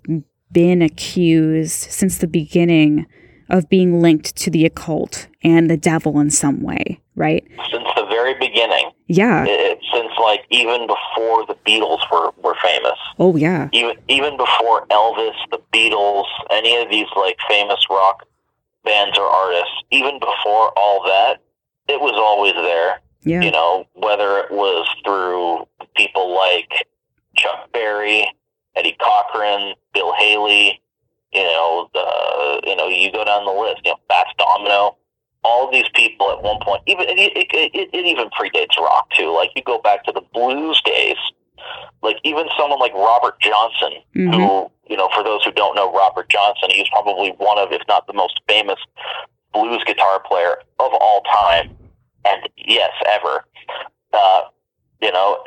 been 0.50 0.82
accused 0.82 1.90
since 1.90 2.18
the 2.18 2.26
beginning 2.26 3.06
of 3.48 3.68
being 3.68 4.00
linked 4.00 4.36
to 4.36 4.50
the 4.50 4.66
occult 4.66 5.28
and 5.42 5.70
the 5.70 5.76
devil 5.76 6.20
in 6.20 6.30
some 6.30 6.62
way 6.62 7.02
right? 7.14 7.44
Since 7.70 7.84
the 7.96 8.01
very 8.14 8.34
beginning, 8.34 8.90
yeah. 9.08 9.44
It, 9.46 9.78
since 9.92 10.12
like 10.20 10.44
even 10.50 10.86
before 10.86 11.46
the 11.46 11.56
Beatles 11.66 12.00
were, 12.12 12.30
were 12.42 12.56
famous, 12.62 12.98
oh 13.18 13.36
yeah. 13.36 13.68
Even 13.72 13.96
even 14.08 14.36
before 14.36 14.86
Elvis, 14.88 15.36
the 15.50 15.60
Beatles, 15.72 16.26
any 16.50 16.76
of 16.82 16.90
these 16.90 17.08
like 17.16 17.38
famous 17.48 17.80
rock 17.90 18.26
bands 18.84 19.16
or 19.18 19.24
artists, 19.24 19.76
even 19.90 20.18
before 20.18 20.72
all 20.76 21.02
that, 21.04 21.40
it 21.88 22.00
was 22.00 22.14
always 22.16 22.54
there. 22.54 23.00
yeah. 23.22 23.42
You 23.42 23.50
know, 23.50 23.86
whether 23.94 24.38
it 24.38 24.50
was 24.50 24.86
through 25.04 25.66
people 25.96 26.34
like 26.34 26.70
Chuck 27.36 27.72
Berry, 27.72 28.26
Eddie 28.76 28.96
Cochran, 29.00 29.74
Bill 29.94 30.12
Haley, 30.18 30.80
you 31.32 31.42
know, 31.42 31.88
the 31.94 32.60
you 32.68 32.76
know, 32.76 32.88
you 32.88 33.10
go 33.12 33.24
down 33.24 33.44
the 33.44 33.52
list, 33.52 33.82
you 33.84 33.92
know, 33.92 33.98
Fats 34.08 34.30
Domino, 34.38 34.96
all 35.44 35.70
these 35.70 35.88
people 35.94 36.30
at 36.30 36.42
one 36.42 36.58
point, 36.62 36.82
even 36.86 37.06
it, 37.08 37.18
it, 37.36 37.46
it, 37.52 37.90
it 37.92 38.06
even 38.06 38.28
predates 38.30 38.76
rock 38.78 39.08
too. 39.16 39.34
Like 39.34 39.50
you 39.56 39.62
go 39.62 39.78
back 39.80 40.04
to 40.04 40.12
the 40.12 40.22
blues 40.32 40.80
days, 40.84 41.16
like 42.02 42.16
even 42.24 42.46
someone 42.58 42.78
like 42.78 42.94
Robert 42.94 43.40
Johnson, 43.40 43.94
Mhm. 44.14 44.34
who 44.34 44.70
you 44.88 44.96
know, 44.96 45.08
for 45.14 45.22
those 45.24 45.42
who 45.44 45.50
don't 45.52 45.74
know 45.74 45.90
Robert 45.92 46.28
Johnson, 46.28 46.68
he's 46.70 46.88
probably 46.88 47.30
one 47.38 47.58
of, 47.58 47.72
if 47.72 47.80
not 47.88 48.06
the 48.06 48.12
most 48.12 48.40
famous 48.46 48.78
blues 49.54 49.82
guitar 49.86 50.20
player 50.20 50.56
of 50.80 50.92
all 51.00 51.22
time, 51.22 51.74
and 52.24 52.48
yes, 52.56 52.90
ever. 53.08 53.44
Uh, 54.12 54.42
you 55.00 55.10
know, 55.10 55.42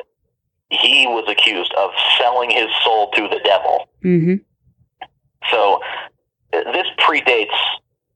he 0.70 1.06
was 1.06 1.24
accused 1.28 1.72
of 1.74 1.90
selling 2.18 2.50
his 2.50 2.66
soul 2.82 3.10
to 3.12 3.28
the 3.28 3.38
devil. 3.44 3.88
Mhm. 4.04 4.40
So 5.50 5.80
this 6.52 6.86
predates 6.98 7.54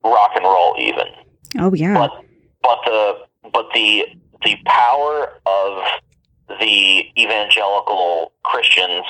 rock 0.03 0.33
and 0.35 0.45
roll, 0.45 0.75
even. 0.79 1.07
Oh 1.59 1.73
yeah. 1.75 1.95
But 1.95 2.25
but 2.63 2.79
the 2.85 3.19
but 3.53 3.67
the 3.75 4.07
the 4.45 4.57
power 4.67 5.33
of 5.47 5.85
the 6.61 7.05
evangelical 7.19 8.33
Christians 8.43 9.07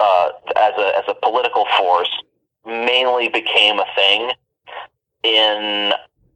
uh, 0.00 0.30
as 0.56 0.72
a 0.78 0.98
as 0.98 1.04
a 1.08 1.14
political 1.14 1.66
force 1.78 2.10
mainly 2.66 3.28
became 3.28 3.78
a 3.78 3.86
thing 3.94 4.32
in 5.22 5.92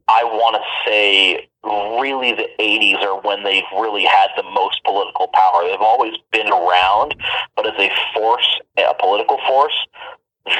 I 0.09 0.23
want 0.23 0.55
to 0.55 0.89
say 0.89 1.49
really 1.63 2.31
the 2.31 2.47
80s 2.59 3.01
are 3.03 3.19
when 3.21 3.43
they've 3.43 3.63
really 3.77 4.05
had 4.05 4.27
the 4.37 4.43
most 4.43 4.81
political 4.85 5.27
power. 5.33 5.67
They've 5.67 5.81
always 5.81 6.15
been 6.31 6.47
around, 6.47 7.15
but 7.55 7.67
as 7.67 7.73
a 7.77 7.91
force, 8.13 8.59
a 8.77 8.93
political 8.97 9.37
force, 9.45 9.75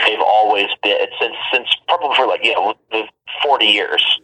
they've 0.06 0.20
always 0.20 0.68
been 0.84 0.98
since 1.20 1.36
since 1.54 1.68
probably 1.88 2.16
for 2.16 2.28
like 2.28 2.44
you 2.44 2.54
know 2.54 2.76
40 3.44 3.66
years. 3.66 4.20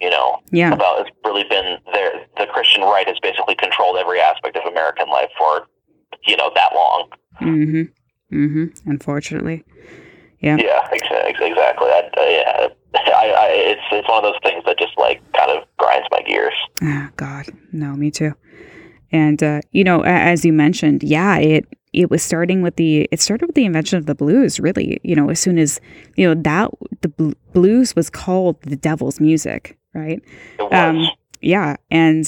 You 0.00 0.10
know, 0.10 0.38
yeah. 0.52 0.72
about 0.72 1.00
it's 1.00 1.10
really 1.24 1.44
been 1.50 1.78
there. 1.92 2.12
The 2.36 2.46
Christian 2.46 2.82
right 2.82 3.06
has 3.08 3.18
basically 3.20 3.56
controlled 3.56 3.96
every 3.98 4.20
aspect 4.20 4.56
of 4.56 4.64
American 4.70 5.08
life 5.08 5.30
for 5.36 5.66
you 6.24 6.36
know 6.36 6.50
that 6.54 6.72
long. 6.74 7.08
Mhm. 7.40 7.90
Mhm. 8.32 8.80
Unfortunately. 8.86 9.64
Yeah. 10.40 10.56
Yeah, 10.60 10.86
ex- 10.92 11.02
exactly. 11.40 11.88
I, 11.88 12.10
uh, 12.16 12.22
yeah, 12.22 12.68
I, 12.94 13.26
I, 13.30 13.46
it's 13.50 13.80
it's 13.90 14.08
one 14.08 14.24
of 14.24 14.32
those 14.32 14.40
things 14.42 14.62
that 14.66 14.78
just 14.78 14.96
like 14.98 15.20
kind 15.32 15.50
of 15.50 15.64
grinds 15.78 16.06
my 16.12 16.22
gears. 16.22 16.54
Ah, 16.82 17.10
God, 17.16 17.46
no, 17.72 17.94
me 17.94 18.10
too. 18.12 18.34
And 19.10 19.42
uh, 19.42 19.60
you 19.72 19.82
know, 19.84 20.02
as 20.02 20.44
you 20.44 20.52
mentioned, 20.52 21.02
yeah, 21.02 21.38
it 21.38 21.64
it 21.92 22.10
was 22.10 22.22
starting 22.22 22.62
with 22.62 22.76
the 22.76 23.08
it 23.10 23.20
started 23.20 23.46
with 23.46 23.56
the 23.56 23.64
invention 23.64 23.98
of 23.98 24.06
the 24.06 24.14
blues. 24.14 24.60
Really, 24.60 25.00
you 25.02 25.16
know, 25.16 25.30
as 25.30 25.40
soon 25.40 25.58
as 25.58 25.80
you 26.16 26.28
know 26.28 26.40
that 26.40 26.70
the 27.00 27.08
bl- 27.08 27.32
blues 27.52 27.96
was 27.96 28.10
called 28.10 28.60
the 28.62 28.76
devil's 28.76 29.18
music, 29.20 29.77
right? 29.98 30.22
Um, 30.72 31.08
Yeah, 31.40 31.76
and 31.90 32.24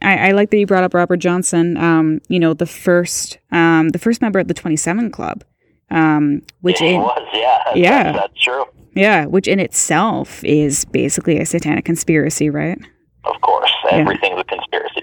I, 0.00 0.28
I 0.28 0.30
like 0.32 0.50
that 0.50 0.58
you 0.58 0.66
brought 0.66 0.84
up 0.84 0.94
Robert 0.94 1.18
Johnson. 1.18 1.76
Um, 1.76 2.20
you 2.28 2.38
know, 2.38 2.54
the 2.54 2.66
first 2.66 3.38
um 3.52 3.90
the 3.90 3.98
first 3.98 4.22
member 4.22 4.38
of 4.38 4.48
the 4.48 4.54
Twenty 4.54 4.76
Seven 4.76 5.10
Club, 5.10 5.44
um, 5.90 6.42
which 6.62 6.80
it 6.80 6.92
in 6.94 7.00
was. 7.00 7.28
Yeah. 7.32 7.60
Yeah. 7.74 8.12
That's, 8.12 8.18
that's 8.18 8.40
true. 8.42 8.64
yeah, 8.94 9.26
which 9.26 9.48
in 9.48 9.58
itself 9.60 10.44
is 10.44 10.84
basically 10.84 11.38
a 11.40 11.44
satanic 11.46 11.84
conspiracy, 11.84 12.48
right? 12.50 12.78
Of 13.24 13.40
course, 13.40 13.72
Yeah. 13.86 13.98
everything's 13.98 14.38
a 14.40 14.44
conspiracy 14.44 14.93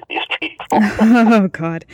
people. 0.41 0.65
oh 0.71 1.47
God, 1.49 1.85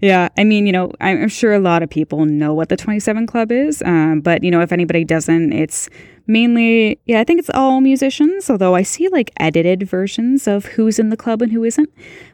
yeah. 0.00 0.28
I 0.36 0.44
mean, 0.44 0.66
you 0.66 0.72
know, 0.72 0.92
I'm 1.00 1.28
sure 1.28 1.54
a 1.54 1.58
lot 1.58 1.82
of 1.82 1.90
people 1.90 2.26
know 2.26 2.52
what 2.52 2.68
the 2.68 2.76
27 2.76 3.26
Club 3.26 3.52
is, 3.52 3.82
um, 3.82 4.20
but 4.20 4.42
you 4.42 4.50
know, 4.50 4.60
if 4.60 4.72
anybody 4.72 5.04
doesn't, 5.04 5.52
it's 5.52 5.88
mainly, 6.26 7.00
yeah, 7.06 7.20
I 7.20 7.24
think 7.24 7.38
it's 7.38 7.50
all 7.50 7.80
musicians. 7.80 8.50
Although 8.50 8.74
I 8.74 8.82
see 8.82 9.08
like 9.08 9.30
edited 9.38 9.84
versions 9.84 10.46
of 10.46 10.66
who's 10.66 10.98
in 10.98 11.10
the 11.10 11.16
club 11.16 11.42
and 11.42 11.52
who 11.52 11.64
isn't, 11.64 11.90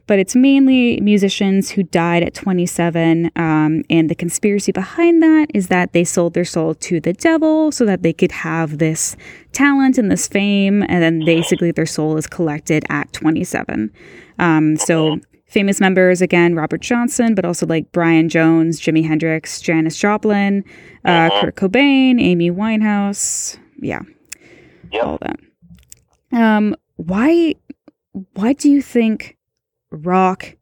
but 0.06 0.18
it's 0.18 0.34
mainly 0.34 1.00
musicians 1.00 1.70
who 1.70 1.82
died 1.82 2.22
at 2.22 2.34
27. 2.34 3.30
Um, 3.36 3.82
and 3.90 4.08
the 4.08 4.14
conspiracy 4.14 4.72
behind 4.72 5.22
that 5.22 5.48
is 5.54 5.68
that 5.68 5.92
they 5.92 6.04
sold 6.04 6.34
their 6.34 6.44
soul 6.44 6.74
to 6.74 7.00
the 7.00 7.12
devil 7.12 7.72
so 7.72 7.84
that 7.84 8.02
they 8.02 8.12
could 8.12 8.32
have 8.32 8.78
this 8.78 9.16
talent 9.52 9.98
and 9.98 10.10
this 10.10 10.28
fame, 10.28 10.82
and 10.82 11.02
then 11.02 11.24
basically 11.24 11.70
their 11.70 11.86
soul 11.86 12.16
is 12.16 12.26
collected 12.26 12.84
at 12.88 13.12
27. 13.12 13.92
Um, 14.38 14.76
so 14.76 15.18
famous 15.48 15.80
members 15.80 16.20
again, 16.22 16.54
Robert 16.54 16.80
Johnson, 16.80 17.34
but 17.34 17.44
also 17.44 17.66
like 17.66 17.90
Brian 17.92 18.28
Jones, 18.28 18.80
Jimi 18.80 19.06
Hendrix, 19.06 19.60
Janis 19.60 19.96
Joplin, 19.96 20.62
uh, 21.04 21.30
Mhm. 21.30 21.40
Kurt 21.40 21.56
Cobain, 21.56 22.20
Amy 22.20 22.50
Winehouse, 22.50 23.58
yeah, 23.80 24.00
Yep. 24.92 25.04
all 25.04 25.18
that. 25.22 25.40
Um, 26.32 26.76
why, 26.96 27.54
why 28.34 28.52
do 28.52 28.70
you 28.70 28.82
think 28.82 29.36
rock 29.90 30.54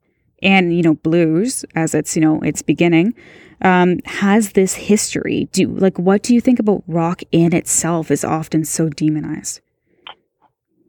and 0.43 0.77
you 0.77 0.83
know 0.83 0.95
blues, 0.95 1.65
as 1.75 1.95
it's 1.95 2.15
you 2.15 2.23
know 2.23 2.41
its 2.41 2.63
beginning, 2.63 3.15
um, 3.63 3.99
has 4.05 4.53
this 4.53 4.75
history? 4.75 5.49
Do 5.53 5.67
like 5.67 5.99
what 5.99 6.23
do 6.23 6.35
you 6.35 6.41
think 6.41 6.61
about 6.61 6.85
rock 6.87 7.23
in 7.33 7.53
itself 7.55 8.11
is 8.13 8.25
often 8.25 8.65
so 8.65 8.89
demonized? 8.89 9.61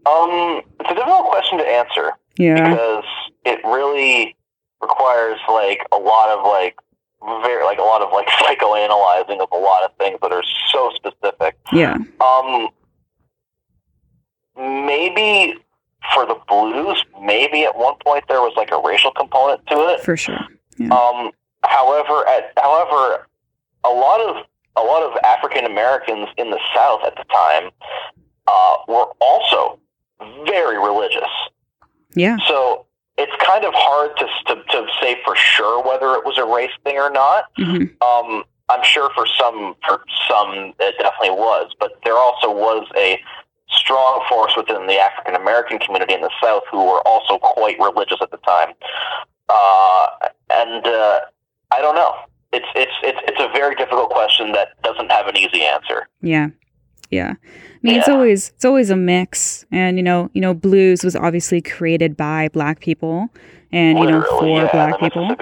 Um, 0.06 0.62
it's 0.80 0.92
a 0.92 0.96
difficult 0.96 1.26
question 1.30 1.58
to 1.58 1.66
answer. 1.68 2.12
Yeah, 2.38 2.70
because 2.70 3.04
it 3.48 3.60
really 3.64 4.36
requires 4.82 5.40
like 5.50 5.80
a 5.94 5.98
lot 5.98 6.30
of 6.30 6.46
like 6.46 6.76
very 7.42 7.64
like 7.64 7.80
a 7.80 7.82
lot 7.84 8.02
of 8.02 8.12
like 8.12 8.28
psychoanalyzing 8.42 9.40
of 9.42 9.50
a 9.52 9.58
lot 9.58 9.84
of 9.84 9.92
things 9.98 10.20
that 10.22 10.32
are 10.32 10.44
so 10.72 10.92
specific. 10.96 11.58
yeah, 11.74 11.98
Um, 12.22 12.70
maybe 14.56 15.56
for 16.14 16.26
the 16.26 16.40
blues, 16.48 17.04
maybe 17.22 17.64
at 17.64 17.76
one 17.78 17.96
point 18.06 18.24
there 18.28 18.42
was 18.42 18.54
like 18.56 18.72
a 18.72 18.82
racial 18.86 19.12
component 19.12 19.66
to 19.68 19.76
it. 19.90 20.02
for 20.02 20.16
sure. 20.16 20.40
Um, 20.92 21.32
however, 21.64 22.28
at 22.28 22.54
however, 22.58 23.28
a 23.84 23.90
lot 23.90 24.22
of 24.22 24.46
a 24.76 24.82
lot 24.82 25.02
of 25.04 25.18
African 25.24 25.66
Americans 25.66 26.28
in 26.38 26.52
the 26.52 26.60
South 26.76 27.02
at 27.06 27.16
the 27.16 27.24
time 27.34 27.72
uh, 28.48 28.76
were 28.88 29.08
also 29.20 29.80
very 30.46 30.78
religious. 30.78 31.30
Yeah, 32.16 32.38
So 32.48 32.86
it's 33.18 33.32
kind 33.44 33.66
of 33.66 33.74
hard 33.76 34.12
to, 34.18 34.26
to 34.48 34.64
to 34.64 34.88
say 35.02 35.18
for 35.26 35.36
sure 35.36 35.84
whether 35.84 36.14
it 36.14 36.26
was 36.26 36.38
a 36.38 36.46
race 36.46 36.72
thing 36.84 36.98
or 36.98 37.10
not. 37.10 37.46
hmm 37.58 37.86
Um, 38.02 38.44
I'm 38.70 38.84
sure 38.84 39.10
for 39.16 39.26
some 39.26 39.76
for 39.88 40.04
some 40.30 40.74
it 40.80 40.96
definitely 41.00 41.32
was, 41.32 41.74
but 41.80 41.94
there 42.04 42.18
also 42.18 42.52
was 42.52 42.88
a 42.96 43.20
strong 43.70 44.24
force 44.30 44.54
within 44.56 44.88
the 44.88 44.98
African 45.00 45.36
American 45.36 45.80
community 45.80 46.14
in 46.14 46.22
the 46.22 46.32
South 46.42 46.64
who 46.72 46.78
were 46.86 47.02
also 47.08 47.38
quite 47.40 47.78
religious 47.80 48.18
at 48.22 48.32
the 48.32 48.38
time. 48.38 48.74
Uh, 49.50 50.08
and 50.54 50.86
uh, 50.86 51.20
I 51.72 51.82
don't 51.82 51.96
know. 51.96 52.14
It's 52.54 52.68
it's 52.76 52.92
it's 53.04 53.20
it's 53.28 53.40
a 53.40 53.50
very 53.58 53.76
difficult 53.76 54.10
question 54.10 54.52
that 54.54 54.82
doesn't 54.84 55.12
have 55.12 55.28
an 55.28 55.38
easy 55.38 55.64
answer. 55.64 56.08
Yeah. 56.22 56.50
Yeah. 57.10 57.34
I 57.40 57.80
mean, 57.84 57.96
it's 57.96 58.10
always 58.10 58.50
it's 58.50 58.66
always 58.66 58.90
a 58.90 58.96
mix, 58.96 59.66
and 59.72 59.98
you 59.98 60.04
know, 60.04 60.30
you 60.34 60.42
know, 60.42 60.54
blues 60.54 61.04
was 61.04 61.16
obviously 61.16 61.62
created 61.62 62.18
by 62.18 62.50
black 62.50 62.80
people, 62.80 63.30
and 63.72 63.98
you 64.00 64.08
know, 64.08 64.24
for 64.24 64.48
yeah, 64.48 64.72
black 64.72 65.00
people. 65.00 65.36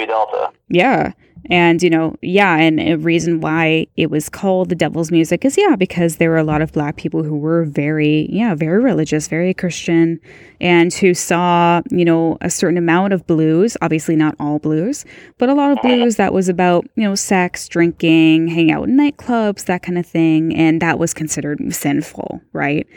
Yeah. 0.70 1.14
And, 1.48 1.84
you 1.84 1.90
know, 1.90 2.16
yeah. 2.22 2.58
And 2.58 2.80
a 2.80 2.96
reason 2.96 3.40
why 3.40 3.88
it 3.96 4.10
was 4.10 4.30
called 4.30 4.70
the 4.70 4.76
devil's 4.76 5.12
music 5.12 5.46
is, 5.46 5.58
yeah, 5.58 5.76
because 5.76 6.18
there 6.18 6.30
were 6.30 6.38
a 6.38 6.44
lot 6.44 6.62
of 6.62 6.72
black 6.72 6.96
people 6.96 7.24
who 7.24 7.38
were 7.38 7.66
very, 7.66 8.28
yeah, 8.32 8.56
very 8.56 8.82
religious, 8.82 9.28
very 9.28 9.54
Christian, 9.54 10.20
and 10.60 10.94
who 10.94 11.14
saw, 11.14 11.82
you 11.92 12.04
know, 12.04 12.38
a 12.42 12.50
certain 12.50 12.78
amount 12.78 13.14
of 13.14 13.28
blues, 13.28 13.78
obviously 13.82 14.16
not 14.16 14.36
all 14.40 14.60
blues, 14.60 15.06
but 15.38 15.50
a 15.50 15.54
lot 15.54 15.72
of 15.72 15.82
blues 15.82 16.16
that 16.16 16.34
was 16.34 16.50
about, 16.50 16.86
you 16.96 17.04
know, 17.04 17.16
sex, 17.16 17.68
drinking, 17.68 18.48
hanging 18.48 18.72
out 18.72 18.88
in 18.90 18.98
nightclubs, 18.98 19.66
that 19.66 19.84
kind 19.84 19.98
of 19.98 20.06
thing. 20.06 20.56
And 20.56 20.82
that 20.82 20.98
was 20.98 21.14
considered 21.14 21.62
sinful, 21.74 22.42
right? 22.54 22.88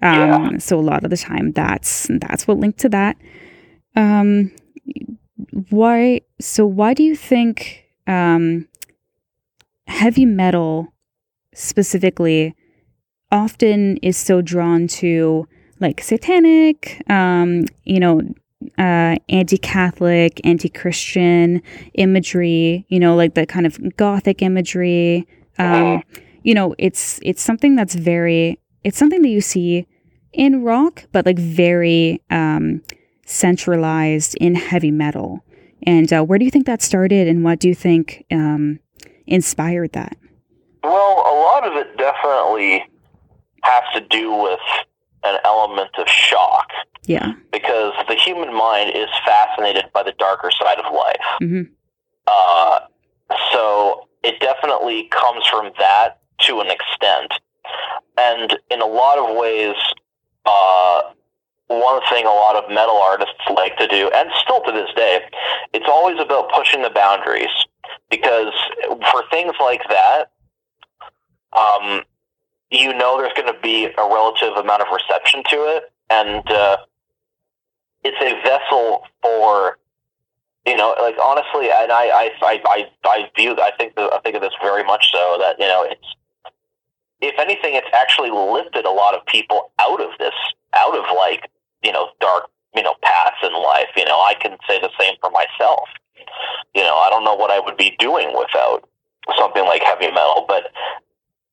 Um, 0.00 0.58
So 0.58 0.78
a 0.78 0.80
lot 0.80 1.04
of 1.04 1.10
the 1.10 1.16
time 1.16 1.52
that's, 1.52 2.08
that's 2.20 2.48
what 2.48 2.58
linked 2.58 2.80
to 2.80 2.88
that. 2.88 3.16
Um, 3.94 4.50
why 5.70 6.20
so 6.40 6.64
why 6.64 6.94
do 6.94 7.02
you 7.02 7.14
think 7.14 7.81
um 8.06 8.68
heavy 9.86 10.26
metal 10.26 10.92
specifically 11.54 12.54
often 13.30 13.96
is 13.98 14.16
so 14.16 14.40
drawn 14.40 14.86
to 14.86 15.46
like 15.80 16.00
satanic 16.00 17.02
um 17.10 17.64
you 17.84 18.00
know 18.00 18.20
uh 18.78 19.16
anti-catholic 19.28 20.40
anti-christian 20.44 21.60
imagery 21.94 22.86
you 22.88 22.98
know 22.98 23.14
like 23.14 23.34
the 23.34 23.46
kind 23.46 23.66
of 23.66 23.78
gothic 23.96 24.40
imagery 24.42 25.26
um 25.58 26.02
you 26.42 26.54
know 26.54 26.74
it's 26.78 27.18
it's 27.22 27.42
something 27.42 27.74
that's 27.74 27.94
very 27.94 28.58
it's 28.84 28.98
something 28.98 29.22
that 29.22 29.28
you 29.28 29.40
see 29.40 29.86
in 30.32 30.62
rock 30.62 31.04
but 31.12 31.26
like 31.26 31.38
very 31.38 32.22
um 32.30 32.80
centralized 33.32 34.36
in 34.36 34.54
heavy 34.54 34.90
metal. 34.90 35.44
And 35.84 36.12
uh, 36.12 36.22
where 36.22 36.38
do 36.38 36.44
you 36.44 36.50
think 36.50 36.66
that 36.66 36.82
started, 36.82 37.28
and 37.28 37.42
what 37.44 37.58
do 37.58 37.68
you 37.68 37.74
think 37.74 38.24
um, 38.30 38.78
inspired 39.26 39.92
that? 39.92 40.16
Well, 40.84 41.14
a 41.26 41.34
lot 41.34 41.66
of 41.66 41.76
it 41.76 41.96
definitely 41.96 42.84
has 43.62 43.82
to 43.94 44.00
do 44.00 44.32
with 44.32 44.60
an 45.24 45.38
element 45.44 45.90
of 45.98 46.08
shock 46.08 46.68
Yeah. 47.06 47.32
because 47.52 47.92
the 48.08 48.14
human 48.16 48.52
mind 48.52 48.90
is 48.94 49.08
fascinated 49.24 49.84
by 49.92 50.02
the 50.02 50.12
darker 50.18 50.50
side 50.50 50.78
of 50.78 50.92
life. 50.92 51.26
hmm 51.38 51.62
Uh, 52.26 52.80
so 53.52 54.08
it 54.24 54.40
definitely 54.40 55.08
comes 55.10 55.46
from 55.46 55.70
that 55.78 56.20
to 56.40 56.60
an 56.60 56.68
extent. 56.70 57.32
And 58.18 58.58
in 58.70 58.80
a 58.80 58.86
lot 58.86 59.18
of 59.18 59.36
ways, 59.36 59.76
uh, 60.44 61.02
one 61.80 62.00
thing 62.08 62.26
a 62.26 62.30
lot 62.30 62.56
of 62.56 62.70
metal 62.70 62.96
artists 62.96 63.34
like 63.54 63.76
to 63.78 63.86
do, 63.86 64.10
and 64.14 64.28
still 64.42 64.60
to 64.62 64.72
this 64.72 64.90
day, 64.94 65.20
it's 65.72 65.86
always 65.88 66.18
about 66.20 66.50
pushing 66.52 66.82
the 66.82 66.90
boundaries. 66.90 67.50
Because 68.10 68.52
for 69.10 69.24
things 69.30 69.54
like 69.60 69.82
that, 69.88 70.30
um, 71.52 72.02
you 72.70 72.92
know 72.94 73.18
there's 73.18 73.32
going 73.34 73.52
to 73.52 73.60
be 73.60 73.86
a 73.86 74.02
relative 74.02 74.52
amount 74.56 74.82
of 74.82 74.88
reception 74.92 75.42
to 75.50 75.56
it, 75.76 75.92
and 76.10 76.48
uh, 76.50 76.76
it's 78.04 78.16
a 78.20 78.40
vessel 78.42 79.04
for 79.22 79.78
you 80.66 80.76
know, 80.76 80.94
like 81.00 81.16
honestly, 81.20 81.70
and 81.70 81.90
I, 81.90 82.06
I, 82.06 82.30
I, 82.40 82.86
I, 83.04 83.30
view, 83.36 83.56
I 83.60 83.72
think, 83.76 83.96
the, 83.96 84.08
I 84.12 84.20
think 84.22 84.36
of 84.36 84.42
this 84.42 84.52
very 84.62 84.84
much 84.84 85.10
so 85.10 85.36
that 85.40 85.58
you 85.58 85.66
know, 85.66 85.84
it's 85.88 86.06
if 87.20 87.38
anything, 87.38 87.74
it's 87.74 87.86
actually 87.94 88.30
lifted 88.30 88.84
a 88.84 88.90
lot 88.90 89.14
of 89.14 89.24
people 89.26 89.72
out 89.80 90.00
of 90.00 90.10
this, 90.18 90.34
out 90.74 90.96
of 90.96 91.04
like 91.16 91.48
you 91.82 91.92
know, 91.92 92.10
dark 92.20 92.44
you 92.74 92.82
know 92.82 92.94
paths 93.02 93.36
in 93.42 93.52
life. 93.52 93.88
You 93.96 94.04
know, 94.04 94.18
I 94.20 94.34
can 94.40 94.56
say 94.68 94.80
the 94.80 94.90
same 94.98 95.14
for 95.20 95.30
myself. 95.30 95.88
You 96.74 96.82
know, 96.82 96.96
I 96.96 97.10
don't 97.10 97.24
know 97.24 97.34
what 97.34 97.50
I 97.50 97.60
would 97.60 97.76
be 97.76 97.96
doing 97.98 98.28
without 98.36 98.88
something 99.38 99.64
like 99.64 99.82
heavy 99.82 100.08
metal, 100.08 100.44
but 100.48 100.72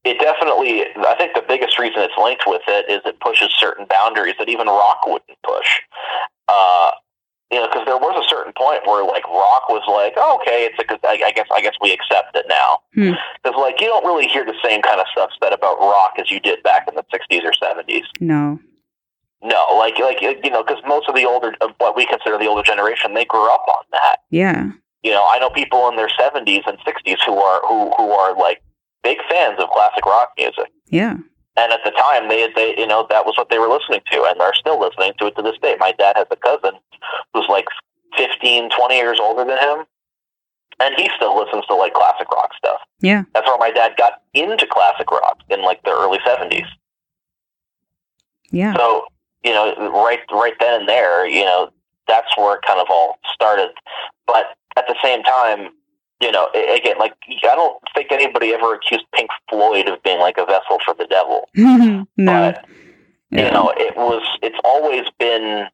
it 0.05 0.19
definitely, 0.19 0.83
I 1.05 1.15
think 1.17 1.33
the 1.35 1.43
biggest 1.45 1.77
reason 1.77 2.01
it's 2.01 2.13
linked 2.17 2.43
with 2.47 2.61
it 2.67 2.89
is 2.89 3.01
it 3.05 3.19
pushes 3.19 3.49
certain 3.57 3.85
boundaries 3.89 4.35
that 4.39 4.47
even 4.47 4.67
rock 4.67 5.05
wouldn't 5.05 5.37
push. 5.43 5.67
Uh, 6.47 6.91
you 7.51 7.59
know, 7.59 7.67
because 7.67 7.85
there 7.85 7.97
was 7.97 8.23
a 8.23 8.29
certain 8.29 8.53
point 8.55 8.85
where 8.85 9.03
like 9.03 9.27
rock 9.27 9.67
was 9.69 9.83
like, 9.89 10.13
oh, 10.17 10.39
okay, 10.41 10.69
it's 10.69 10.77
a, 10.79 11.07
I 11.07 11.31
guess, 11.31 11.47
I 11.53 11.61
guess 11.61 11.73
we 11.81 11.91
accept 11.91 12.35
it 12.35 12.45
now. 12.47 12.79
Because 12.93 13.55
hmm. 13.55 13.59
like 13.59 13.81
you 13.81 13.87
don't 13.87 14.05
really 14.05 14.27
hear 14.27 14.45
the 14.45 14.57
same 14.63 14.81
kind 14.81 14.99
of 14.99 15.07
stuff 15.11 15.31
said 15.41 15.51
about 15.51 15.79
rock 15.79 16.13
as 16.19 16.31
you 16.31 16.39
did 16.39 16.61
back 16.63 16.87
in 16.87 16.95
the 16.95 17.03
'60s 17.11 17.43
or 17.43 17.51
'70s. 17.51 18.05
No. 18.19 18.59
No, 19.41 19.65
like 19.77 19.97
like 19.99 20.21
you 20.21 20.49
know, 20.49 20.63
because 20.63 20.81
most 20.85 21.07
of 21.07 21.15
the 21.15 21.25
older, 21.25 21.53
what 21.77 21.95
we 21.95 22.05
consider 22.05 22.37
the 22.37 22.47
older 22.47 22.63
generation, 22.63 23.13
they 23.13 23.25
grew 23.25 23.49
up 23.49 23.63
on 23.67 23.83
that. 23.91 24.17
Yeah. 24.29 24.71
You 25.01 25.11
know, 25.11 25.25
I 25.29 25.39
know 25.39 25.49
people 25.49 25.87
in 25.87 25.95
their 25.95 26.09
'70s 26.09 26.63
and 26.67 26.77
'60s 26.79 27.17
who 27.25 27.37
are 27.37 27.61
who 27.67 27.91
who 27.95 28.11
are 28.11 28.37
like 28.37 28.61
big 29.03 29.17
fans 29.29 29.57
of 29.59 29.69
classic 29.69 30.05
rock 30.05 30.33
music. 30.37 30.71
Yeah. 30.87 31.17
And 31.55 31.73
at 31.73 31.81
the 31.83 31.91
time, 31.91 32.29
they, 32.29 32.47
they, 32.55 32.75
you 32.77 32.87
know, 32.87 33.05
that 33.09 33.25
was 33.25 33.35
what 33.37 33.49
they 33.49 33.59
were 33.59 33.67
listening 33.67 33.99
to, 34.11 34.23
and 34.23 34.39
they're 34.39 34.53
still 34.53 34.79
listening 34.79 35.11
to 35.19 35.27
it 35.27 35.35
to 35.35 35.41
this 35.41 35.57
day. 35.61 35.75
My 35.77 35.91
dad 35.91 36.15
has 36.15 36.27
a 36.31 36.37
cousin 36.37 36.79
who's 37.33 37.47
like 37.49 37.65
15, 38.17 38.69
20 38.69 38.95
years 38.95 39.19
older 39.19 39.43
than 39.43 39.57
him, 39.57 39.85
and 40.79 40.95
he 40.95 41.09
still 41.17 41.37
listens 41.37 41.65
to 41.65 41.75
like 41.75 41.93
classic 41.93 42.29
rock 42.31 42.51
stuff. 42.57 42.79
Yeah. 43.01 43.23
That's 43.33 43.45
where 43.45 43.57
my 43.57 43.71
dad 43.71 43.93
got 43.97 44.21
into 44.33 44.67
classic 44.67 45.11
rock 45.11 45.39
in 45.49 45.61
like 45.61 45.83
the 45.83 45.91
early 45.91 46.19
70s. 46.19 46.67
Yeah. 48.51 48.73
So, 48.75 49.05
you 49.43 49.51
know, 49.51 49.73
right, 49.91 50.19
right 50.31 50.53
then 50.59 50.81
and 50.81 50.89
there, 50.89 51.27
you 51.27 51.43
know, 51.43 51.69
that's 52.07 52.35
where 52.37 52.55
it 52.55 52.61
kind 52.65 52.79
of 52.79 52.87
all 52.89 53.17
started. 53.33 53.69
But 54.27 54.57
at 54.77 54.85
the 54.87 54.95
same 55.01 55.23
time, 55.23 55.69
you 56.21 56.31
know, 56.31 56.49
again, 56.53 56.97
like 56.99 57.13
I 57.29 57.55
don't 57.55 57.81
think 57.95 58.11
anybody 58.11 58.53
ever 58.53 58.75
accused 58.75 59.05
Pink 59.13 59.29
Floyd 59.49 59.87
of 59.87 60.03
being 60.03 60.19
like 60.19 60.37
a 60.37 60.45
vessel 60.45 60.79
for 60.83 60.93
the 60.93 61.05
devil. 61.05 61.47
no, 61.55 62.05
but, 62.17 62.65
yeah. 63.31 63.45
you 63.45 63.51
know, 63.51 63.73
it 63.77 63.95
was. 63.95 64.21
It's 64.41 64.59
always 64.65 65.03
been 65.17 65.67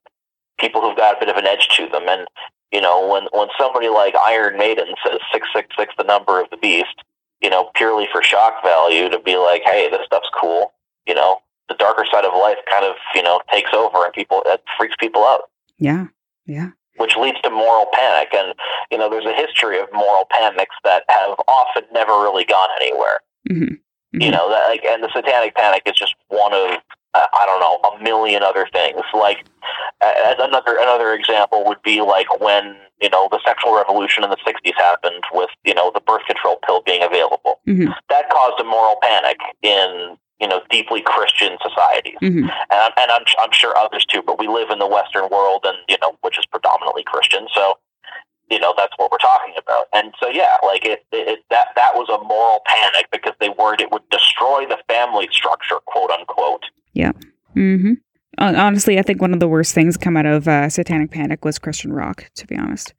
people 0.59 0.81
who've 0.81 0.95
got 0.95 1.17
a 1.17 1.19
bit 1.19 1.29
of 1.29 1.37
an 1.37 1.47
edge 1.47 1.67
to 1.77 1.87
them, 1.87 2.07
and 2.07 2.27
you 2.71 2.79
know, 2.79 3.07
when 3.07 3.23
when 3.31 3.47
somebody 3.59 3.89
like 3.89 4.15
Iron 4.15 4.57
Maiden 4.57 4.93
says 5.03 5.19
six 5.33 5.47
six 5.55 5.69
six, 5.77 5.93
the 5.97 6.03
number 6.03 6.39
of 6.39 6.49
the 6.51 6.57
beast, 6.57 7.03
you 7.41 7.49
know, 7.49 7.71
purely 7.73 8.07
for 8.11 8.21
shock 8.21 8.63
value, 8.63 9.09
to 9.09 9.19
be 9.19 9.37
like, 9.37 9.63
hey, 9.65 9.89
this 9.89 10.05
stuff's 10.05 10.29
cool. 10.39 10.73
You 11.07 11.15
know, 11.15 11.39
the 11.69 11.75
darker 11.75 12.05
side 12.11 12.25
of 12.25 12.33
life 12.33 12.57
kind 12.69 12.85
of 12.85 12.95
you 13.13 13.23
know 13.23 13.41
takes 13.51 13.71
over, 13.73 14.05
and 14.05 14.13
people 14.13 14.41
it 14.45 14.63
freaks 14.77 14.95
people 14.99 15.23
out. 15.23 15.49
Yeah, 15.77 16.07
yeah 16.45 16.69
which 16.97 17.15
leads 17.17 17.39
to 17.41 17.49
moral 17.49 17.87
panic. 17.93 18.33
And, 18.33 18.53
you 18.91 18.97
know, 18.97 19.09
there's 19.09 19.25
a 19.25 19.33
history 19.33 19.79
of 19.79 19.87
moral 19.93 20.27
panics 20.31 20.75
that 20.83 21.03
have 21.09 21.37
often 21.47 21.83
never 21.93 22.13
really 22.13 22.45
gone 22.45 22.69
anywhere. 22.81 23.19
Mm-hmm. 23.49 23.63
Mm-hmm. 23.63 24.21
You 24.21 24.31
know, 24.31 24.49
that, 24.49 24.69
like, 24.69 24.83
and 24.85 25.03
the 25.03 25.09
satanic 25.13 25.55
panic 25.55 25.83
is 25.85 25.95
just 25.95 26.15
one 26.29 26.53
of, 26.53 26.79
uh, 27.13 27.25
I 27.33 27.45
don't 27.45 27.59
know, 27.59 27.89
a 27.89 28.03
million 28.03 28.43
other 28.43 28.67
things. 28.71 29.01
Like, 29.13 29.45
uh, 30.01 30.35
another 30.39 30.77
another 30.77 31.13
example 31.13 31.63
would 31.65 31.81
be 31.81 32.01
like 32.01 32.39
when 32.39 32.75
you 33.01 33.09
know 33.09 33.27
the 33.31 33.39
sexual 33.45 33.75
revolution 33.75 34.23
in 34.23 34.29
the 34.29 34.37
'60s 34.37 34.73
happened 34.77 35.23
with 35.33 35.49
you 35.63 35.73
know 35.73 35.91
the 35.93 36.01
birth 36.01 36.25
control 36.27 36.59
pill 36.65 36.81
being 36.85 37.01
available. 37.01 37.61
Mm-hmm. 37.67 37.91
That 38.09 38.29
caused 38.29 38.59
a 38.59 38.63
moral 38.63 38.97
panic 39.01 39.37
in 39.61 40.17
you 40.39 40.47
know, 40.47 40.61
deeply 40.69 41.01
Christian 41.01 41.57
societies, 41.61 42.17
mm-hmm. 42.21 42.43
and, 42.43 42.51
I'm, 42.71 42.91
and 42.97 43.11
I'm, 43.11 43.23
I'm 43.39 43.51
sure 43.51 43.77
others 43.77 44.05
too. 44.05 44.21
But 44.25 44.39
we 44.39 44.47
live 44.47 44.69
in 44.69 44.79
the 44.79 44.87
Western 44.87 45.29
world, 45.29 45.61
and 45.65 45.77
you 45.87 45.97
know, 46.01 46.17
which 46.21 46.37
is 46.37 46.45
predominantly 46.45 47.03
Christian. 47.05 47.47
So, 47.53 47.75
you 48.51 48.59
know, 48.59 48.73
that's 48.77 48.93
what 48.97 49.11
we're 49.11 49.17
talking 49.17 49.53
about. 49.57 49.85
And 49.93 50.13
so, 50.19 50.27
yeah, 50.27 50.57
like 50.63 50.85
it, 50.85 51.05
it 51.11 51.39
that 51.49 51.67
that 51.75 51.95
was 51.95 52.09
a 52.09 52.23
moral 52.23 52.61
panic 52.65 53.07
because 53.11 53.33
they 53.39 53.49
worried 53.49 53.81
it 53.81 53.91
would 53.91 54.07
destroy 54.09 54.65
the 54.67 54.77
family 54.87 55.29
structure, 55.31 55.77
quote 55.85 56.11
unquote. 56.11 56.63
Yeah. 56.93 57.11
Mm-hmm. 57.55 57.93
Honestly, 58.37 58.99
I 58.99 59.01
think 59.01 59.21
one 59.21 59.33
of 59.33 59.39
the 59.39 59.47
worst 59.47 59.73
things 59.73 59.95
come 59.95 60.17
out 60.17 60.25
of 60.25 60.47
uh, 60.47 60.67
Satanic 60.69 61.11
Panic 61.11 61.45
was 61.45 61.57
Christian 61.57 61.93
rock. 61.93 62.29
To 62.35 62.45
be 62.45 62.57
honest. 62.57 62.93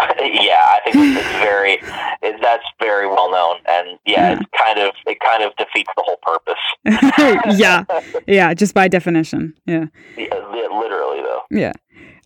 yeah, 0.20 0.60
I 0.64 0.80
think 0.84 1.16
it's 1.16 1.28
very 1.38 1.78
it, 2.22 2.40
that's 2.40 2.64
very 2.78 3.06
well 3.06 3.30
known, 3.30 3.56
and 3.68 3.98
yeah, 4.06 4.32
yeah, 4.32 4.40
it 4.40 4.48
kind 4.56 4.78
of 4.78 4.94
it 5.06 5.18
kind 5.20 5.42
of 5.42 5.54
defeats 5.56 5.90
the 5.96 6.02
whole 6.04 6.18
purpose. 6.22 7.56
yeah, 7.58 7.84
yeah, 8.26 8.54
just 8.54 8.74
by 8.74 8.88
definition. 8.88 9.54
Yeah. 9.66 9.86
yeah 10.16 10.34
literally 10.70 11.22
though. 11.22 11.42
Yeah. 11.50 11.72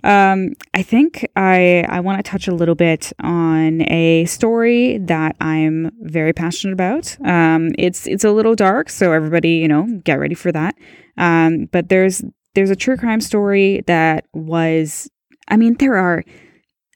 Um, 0.02 0.52
I 0.74 0.82
think 0.82 1.26
I 1.34 1.86
I 1.88 2.00
want 2.00 2.22
to 2.22 2.30
touch 2.30 2.46
a 2.46 2.54
little 2.54 2.74
bit 2.74 3.12
on 3.20 3.90
a 3.90 4.26
story 4.26 4.98
that 4.98 5.34
I'm 5.40 5.90
very 6.02 6.32
passionate 6.34 6.74
about. 6.74 7.16
Um, 7.24 7.70
it's 7.78 8.06
it's 8.06 8.24
a 8.24 8.30
little 8.30 8.54
dark, 8.54 8.90
so 8.90 9.12
everybody 9.12 9.50
you 9.50 9.68
know 9.68 9.86
get 10.04 10.18
ready 10.18 10.34
for 10.34 10.52
that. 10.52 10.74
Um, 11.16 11.66
but 11.72 11.88
there's 11.88 12.22
there's 12.54 12.70
a 12.70 12.76
true 12.76 12.96
crime 12.96 13.20
story 13.20 13.82
that 13.86 14.26
was. 14.32 15.10
I 15.48 15.58
mean, 15.58 15.76
there 15.78 15.96
are 15.96 16.24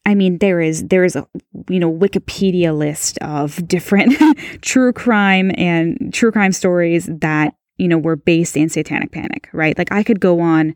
I 0.09 0.15
mean, 0.15 0.39
there 0.39 0.63
is 0.63 0.85
there 0.89 1.05
is 1.05 1.17
a 1.17 1.29
you 1.69 1.79
know 1.79 1.93
Wikipedia 1.93 2.75
list 2.77 3.19
of 3.19 3.69
different 3.69 4.17
true 4.63 4.91
crime 4.91 5.53
and 5.59 6.15
true 6.15 6.33
crime 6.33 6.53
stories 6.53 7.11
that 7.13 7.53
you 7.77 7.89
know 7.89 7.99
were 7.99 8.17
based 8.17 8.57
in 8.57 8.71
Satanic 8.71 9.13
Panic, 9.13 9.51
right? 9.53 9.77
Like 9.77 9.93
I 9.93 10.03
could 10.03 10.19
go 10.19 10.41
on 10.41 10.75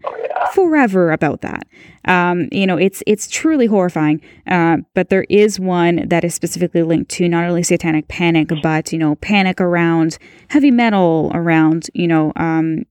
forever 0.53 1.13
about 1.13 1.41
that. 1.41 1.63
Um, 2.05 2.51
you 2.53 2.67
know, 2.67 2.77
it's 2.77 3.03
it's 3.07 3.27
truly 3.27 3.65
horrifying. 3.65 4.21
Uh, 4.47 4.79
but 4.95 5.09
there 5.09 5.25
is 5.31 5.59
one 5.59 6.07
that 6.11 6.25
is 6.25 6.35
specifically 6.35 6.83
linked 6.83 7.11
to 7.13 7.27
not 7.27 7.45
only 7.45 7.63
Satanic 7.63 8.09
Panic, 8.09 8.51
but 8.63 8.93
you 8.93 8.99
know, 8.99 9.15
panic 9.15 9.63
around 9.63 10.19
heavy 10.49 10.71
metal, 10.71 11.31
around 11.33 11.89
you 11.95 12.07
know, 12.07 12.35
um, 12.37 12.85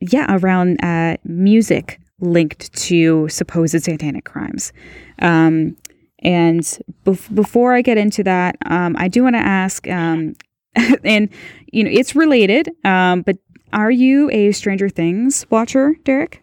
yeah, 0.00 0.26
around 0.36 0.82
uh, 0.82 1.16
music 1.22 2.00
linked 2.22 2.72
to 2.74 3.28
supposed 3.28 3.80
satanic 3.82 4.24
crimes. 4.24 4.72
Um, 5.18 5.76
and 6.20 6.62
bef- 7.04 7.34
before 7.34 7.74
I 7.74 7.82
get 7.82 7.98
into 7.98 8.22
that, 8.24 8.56
um, 8.66 8.94
I 8.98 9.08
do 9.08 9.22
want 9.24 9.34
to 9.34 9.40
ask, 9.40 9.86
um, 9.88 10.34
and 11.04 11.28
you 11.72 11.84
know, 11.84 11.90
it's 11.92 12.14
related, 12.14 12.70
um, 12.84 13.22
but 13.22 13.36
are 13.72 13.90
you 13.90 14.30
a 14.30 14.52
Stranger 14.52 14.88
Things 14.88 15.46
watcher, 15.50 15.96
Derek? 16.04 16.42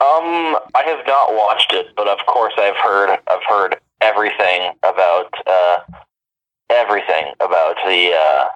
Um, 0.00 0.58
I 0.74 0.82
have 0.86 1.06
not 1.06 1.34
watched 1.34 1.72
it, 1.72 1.86
but 1.96 2.08
of 2.08 2.18
course 2.26 2.52
I've 2.58 2.76
heard 2.76 3.18
I've 3.28 3.44
heard 3.48 3.76
everything 4.00 4.72
about 4.82 5.32
uh, 5.46 5.78
everything 6.68 7.32
about 7.40 7.76
the 7.86 8.12
uh, 8.12 8.46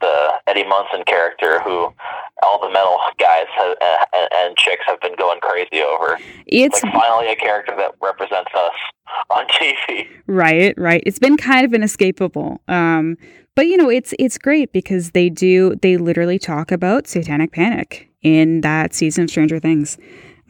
the 0.00 0.32
Eddie 0.46 0.66
Munson 0.66 1.02
character, 1.06 1.60
who 1.62 1.92
all 2.42 2.60
the 2.60 2.70
metal 2.70 2.98
guys 3.18 3.46
have, 3.56 3.76
and, 4.12 4.28
and, 4.32 4.56
chicks 4.56 4.82
have 4.86 5.00
been 5.00 5.14
going 5.16 5.40
crazy 5.40 5.82
over. 5.82 6.18
It's 6.46 6.82
like 6.82 6.92
finally 6.92 7.32
a 7.32 7.36
character 7.36 7.74
that 7.76 7.92
represents 8.02 8.50
us 8.54 8.72
on 9.30 9.46
TV. 9.46 10.08
Right, 10.26 10.74
right. 10.76 11.02
It's 11.06 11.18
been 11.18 11.36
kind 11.36 11.64
of 11.64 11.72
inescapable. 11.72 12.60
Um, 12.68 13.16
but 13.54 13.66
you 13.66 13.76
know, 13.76 13.88
it's 13.88 14.12
it's 14.18 14.36
great 14.36 14.72
because 14.72 15.12
they 15.12 15.30
do 15.30 15.76
they 15.80 15.96
literally 15.96 16.38
talk 16.38 16.72
about 16.72 17.06
satanic 17.06 17.52
panic 17.52 18.10
in 18.22 18.62
that 18.62 18.94
season 18.94 19.24
of 19.24 19.30
Stranger 19.30 19.60
Things. 19.60 19.96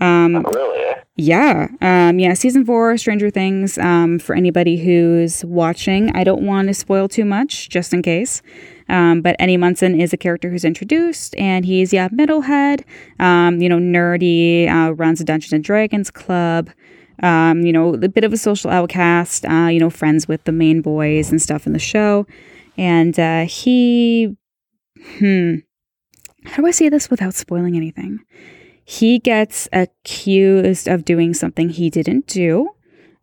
Um, 0.01 0.37
oh, 0.37 0.51
really? 0.53 0.95
Yeah. 1.17 1.69
Um, 1.81 2.19
yeah. 2.19 2.35
Season 2.35 2.65
four, 2.65 2.97
Stranger 2.97 3.31
Things. 3.31 3.79
Um, 3.79 4.19
for 4.19 4.35
anybody 4.35 4.79
who's 4.79 5.45
watching, 5.45 6.11
I 6.17 6.25
don't 6.25 6.45
want 6.45 6.69
to 6.69 6.75
spoil 6.75 7.09
too 7.09 7.25
much, 7.25 7.69
just 7.69 7.93
in 7.93 8.03
case. 8.03 8.43
Um, 8.89 9.23
but 9.23 9.37
Eddie 9.39 9.57
Munson 9.57 9.99
is 9.99 10.13
a 10.13 10.17
character 10.17 10.51
who's 10.51 10.65
introduced, 10.65 11.35
and 11.37 11.65
he's 11.65 11.93
yeah 11.93 12.09
metalhead, 12.09 12.85
um, 13.19 13.61
you 13.61 13.69
know, 13.69 13.79
nerdy, 13.79 14.69
uh, 14.69 14.93
runs 14.93 15.21
a 15.21 15.25
Dungeons 15.25 15.53
and 15.53 15.65
Dragons 15.65 16.11
club. 16.11 16.71
Um, 17.23 17.61
you 17.61 17.73
know, 17.73 17.95
a 17.95 18.09
bit 18.09 18.25
of 18.25 18.33
a 18.33 18.37
social 18.37 18.71
outcast, 18.71 19.47
uh, 19.47 19.69
you 19.71 19.79
know, 19.79 19.89
friends 19.89 20.27
with 20.27 20.43
the 20.45 20.53
main 20.53 20.81
boys 20.81 21.31
and 21.31 21.41
stuff 21.41 21.65
in 21.65 21.73
the 21.73 21.79
show. 21.79 22.27
And 22.77 23.19
uh, 23.21 23.45
he, 23.45 24.37
hmm, 25.19 25.55
how 26.45 26.57
do 26.57 26.67
I 26.67 26.73
say 26.73 26.89
this 26.89 27.11
without 27.11 27.35
spoiling 27.35 27.77
anything? 27.77 28.19
He 28.85 29.21
gets 29.21 29.69
accused 29.73 30.89
of 30.89 31.05
doing 31.05 31.35
something 31.35 31.69
he 31.69 31.89
didn't 31.89 32.27
do 32.27 32.71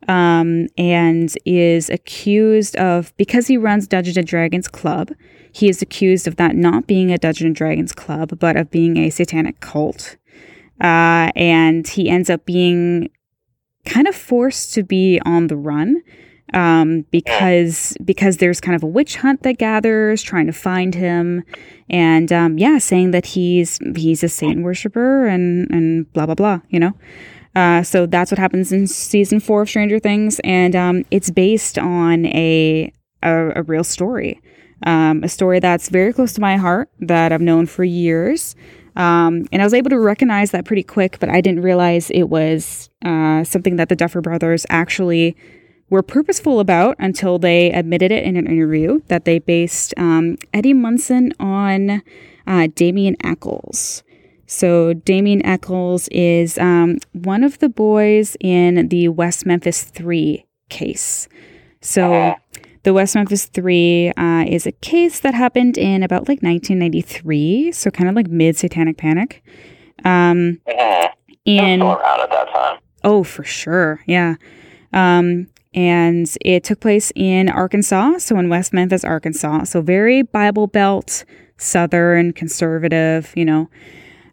um, 0.08 0.68
and 0.78 1.32
is 1.44 1.90
accused 1.90 2.76
of, 2.76 3.14
because 3.18 3.46
he 3.46 3.58
runs 3.58 3.86
Dungeons 3.86 4.16
and 4.16 4.26
Dragons 4.26 4.68
Club, 4.68 5.12
he 5.52 5.68
is 5.68 5.82
accused 5.82 6.26
of 6.26 6.36
that 6.36 6.56
not 6.56 6.86
being 6.86 7.12
a 7.12 7.18
Dungeons 7.18 7.46
and 7.46 7.54
Dragons 7.54 7.92
Club, 7.92 8.38
but 8.38 8.56
of 8.56 8.70
being 8.70 8.96
a 8.96 9.10
satanic 9.10 9.60
cult. 9.60 10.16
Uh, 10.80 11.30
and 11.36 11.86
he 11.86 12.08
ends 12.08 12.30
up 12.30 12.44
being 12.44 13.10
kind 13.84 14.08
of 14.08 14.14
forced 14.14 14.72
to 14.74 14.82
be 14.82 15.20
on 15.24 15.48
the 15.48 15.56
run 15.56 16.02
um, 16.52 17.02
because 17.10 17.96
because 18.04 18.36
there's 18.38 18.60
kind 18.60 18.76
of 18.76 18.82
a 18.82 18.86
witch 18.86 19.16
hunt 19.16 19.42
that 19.42 19.58
gathers 19.58 20.22
trying 20.22 20.46
to 20.46 20.52
find 20.52 20.94
him, 20.94 21.44
and 21.88 22.32
um, 22.32 22.58
yeah, 22.58 22.78
saying 22.78 23.12
that 23.12 23.26
he's 23.26 23.78
he's 23.96 24.22
a 24.22 24.28
Satan 24.28 24.62
worshiper 24.62 25.26
and 25.26 25.68
and 25.70 26.12
blah 26.12 26.26
blah 26.26 26.34
blah, 26.34 26.60
you 26.68 26.78
know. 26.78 26.92
Uh, 27.54 27.82
so 27.82 28.06
that's 28.06 28.30
what 28.30 28.38
happens 28.38 28.72
in 28.72 28.86
season 28.86 29.38
four 29.38 29.62
of 29.62 29.68
Stranger 29.68 29.98
Things, 29.98 30.40
and 30.44 30.74
um, 30.76 31.04
it's 31.10 31.30
based 31.30 31.78
on 31.78 32.26
a 32.26 32.92
a, 33.22 33.52
a 33.56 33.62
real 33.62 33.84
story, 33.84 34.40
um, 34.84 35.22
a 35.24 35.28
story 35.28 35.60
that's 35.60 35.88
very 35.88 36.12
close 36.12 36.32
to 36.34 36.40
my 36.40 36.56
heart 36.56 36.90
that 37.00 37.32
I've 37.32 37.40
known 37.40 37.66
for 37.66 37.84
years. 37.84 38.54
Um, 38.94 39.46
and 39.52 39.62
I 39.62 39.64
was 39.64 39.74
able 39.74 39.90
to 39.90 39.98
recognize 39.98 40.50
that 40.50 40.64
pretty 40.64 40.82
quick, 40.82 41.18
but 41.18 41.28
I 41.28 41.40
didn't 41.40 41.62
realize 41.62 42.10
it 42.10 42.24
was 42.24 42.90
uh, 43.04 43.44
something 43.44 43.76
that 43.76 43.88
the 43.88 43.96
Duffer 43.96 44.20
Brothers 44.20 44.66
actually 44.68 45.36
were 45.88 46.02
purposeful 46.02 46.60
about 46.60 46.96
until 46.98 47.38
they 47.38 47.70
admitted 47.70 48.10
it 48.10 48.24
in 48.24 48.36
an 48.36 48.46
interview 48.46 49.00
that 49.08 49.24
they 49.24 49.38
based 49.38 49.92
um, 49.96 50.36
Eddie 50.52 50.74
Munson 50.74 51.32
on 51.38 52.02
uh, 52.46 52.68
Damien 52.74 53.16
Echols. 53.22 54.02
So, 54.46 54.92
Damien 54.92 55.44
Echols 55.46 56.08
is 56.08 56.58
um, 56.58 56.98
one 57.12 57.42
of 57.42 57.58
the 57.60 57.70
boys 57.70 58.36
in 58.40 58.88
the 58.88 59.08
West 59.08 59.46
Memphis 59.46 59.84
3 59.84 60.44
case. 60.68 61.26
So, 61.80 62.12
uh-huh. 62.12 62.61
The 62.82 62.92
West 62.92 63.14
Memphis 63.14 63.46
3 63.46 64.12
uh, 64.16 64.44
is 64.46 64.66
a 64.66 64.72
case 64.72 65.20
that 65.20 65.34
happened 65.34 65.78
in 65.78 66.02
about 66.02 66.22
like 66.22 66.42
1993, 66.42 67.72
so 67.72 67.90
kind 67.90 68.08
of 68.08 68.16
like 68.16 68.28
mid 68.28 68.56
Satanic 68.56 68.96
Panic. 68.96 69.42
Um, 70.04 70.60
in, 71.44 71.82
around 71.82 72.20
at 72.20 72.30
that 72.30 72.48
time. 72.52 72.78
Oh, 73.04 73.22
for 73.24 73.44
sure. 73.44 74.00
Yeah. 74.06 74.34
Um, 74.92 75.48
and 75.74 76.28
it 76.42 76.64
took 76.64 76.80
place 76.80 77.12
in 77.14 77.48
Arkansas, 77.48 78.18
so 78.18 78.38
in 78.38 78.48
West 78.48 78.72
Memphis, 78.72 79.04
Arkansas. 79.04 79.64
So 79.64 79.80
very 79.80 80.22
Bible 80.22 80.66
Belt, 80.66 81.24
Southern, 81.56 82.32
conservative, 82.32 83.32
you 83.36 83.44
know. 83.44 83.70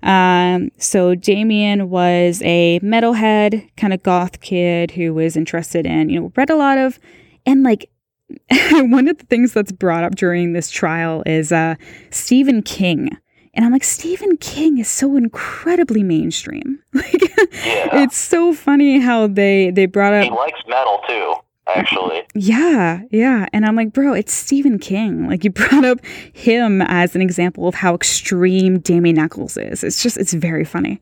Um, 0.01 0.69
so 0.77 1.15
Damien 1.15 1.89
was 1.89 2.41
a 2.43 2.79
metalhead, 2.81 3.69
kind 3.77 3.93
of 3.93 4.01
goth 4.03 4.41
kid 4.41 4.91
who 4.91 5.13
was 5.13 5.35
interested 5.35 5.85
in, 5.85 6.09
you 6.09 6.19
know, 6.19 6.31
read 6.35 6.49
a 6.49 6.55
lot 6.55 6.77
of, 6.77 6.99
and 7.45 7.63
like 7.63 7.89
one 8.71 9.07
of 9.07 9.17
the 9.17 9.25
things 9.25 9.53
that's 9.53 9.71
brought 9.71 10.03
up 10.03 10.15
during 10.15 10.53
this 10.53 10.69
trial 10.69 11.23
is 11.25 11.51
uh, 11.51 11.75
Stephen 12.11 12.61
King. 12.61 13.09
And 13.53 13.65
I'm 13.65 13.71
like, 13.71 13.83
Stephen 13.83 14.37
King 14.37 14.77
is 14.77 14.87
so 14.87 15.15
incredibly 15.17 16.03
mainstream. 16.03 16.79
Like, 16.93 17.21
yeah. 17.65 18.03
it's 18.03 18.17
so 18.17 18.53
funny 18.53 18.99
how 18.99 19.27
they 19.27 19.71
they 19.71 19.85
brought 19.85 20.13
up. 20.13 20.23
He 20.23 20.29
likes 20.29 20.59
metal 20.67 20.99
too, 21.07 21.33
actually. 21.67 22.23
Yeah, 22.35 23.01
yeah. 23.11 23.47
And 23.53 23.65
I'm 23.65 23.75
like, 23.75 23.93
bro, 23.93 24.13
it's 24.13 24.33
Stephen 24.33 24.77
King. 24.79 25.27
Like, 25.27 25.43
you 25.43 25.51
brought 25.51 25.85
up 25.85 26.03
him 26.33 26.81
as 26.83 27.15
an 27.15 27.21
example 27.21 27.67
of 27.67 27.75
how 27.75 27.95
extreme 27.95 28.79
Damien 28.79 29.17
Echols 29.17 29.57
is. 29.57 29.83
It's 29.83 30.01
just, 30.01 30.17
it's 30.17 30.33
very 30.33 30.65
funny. 30.65 31.01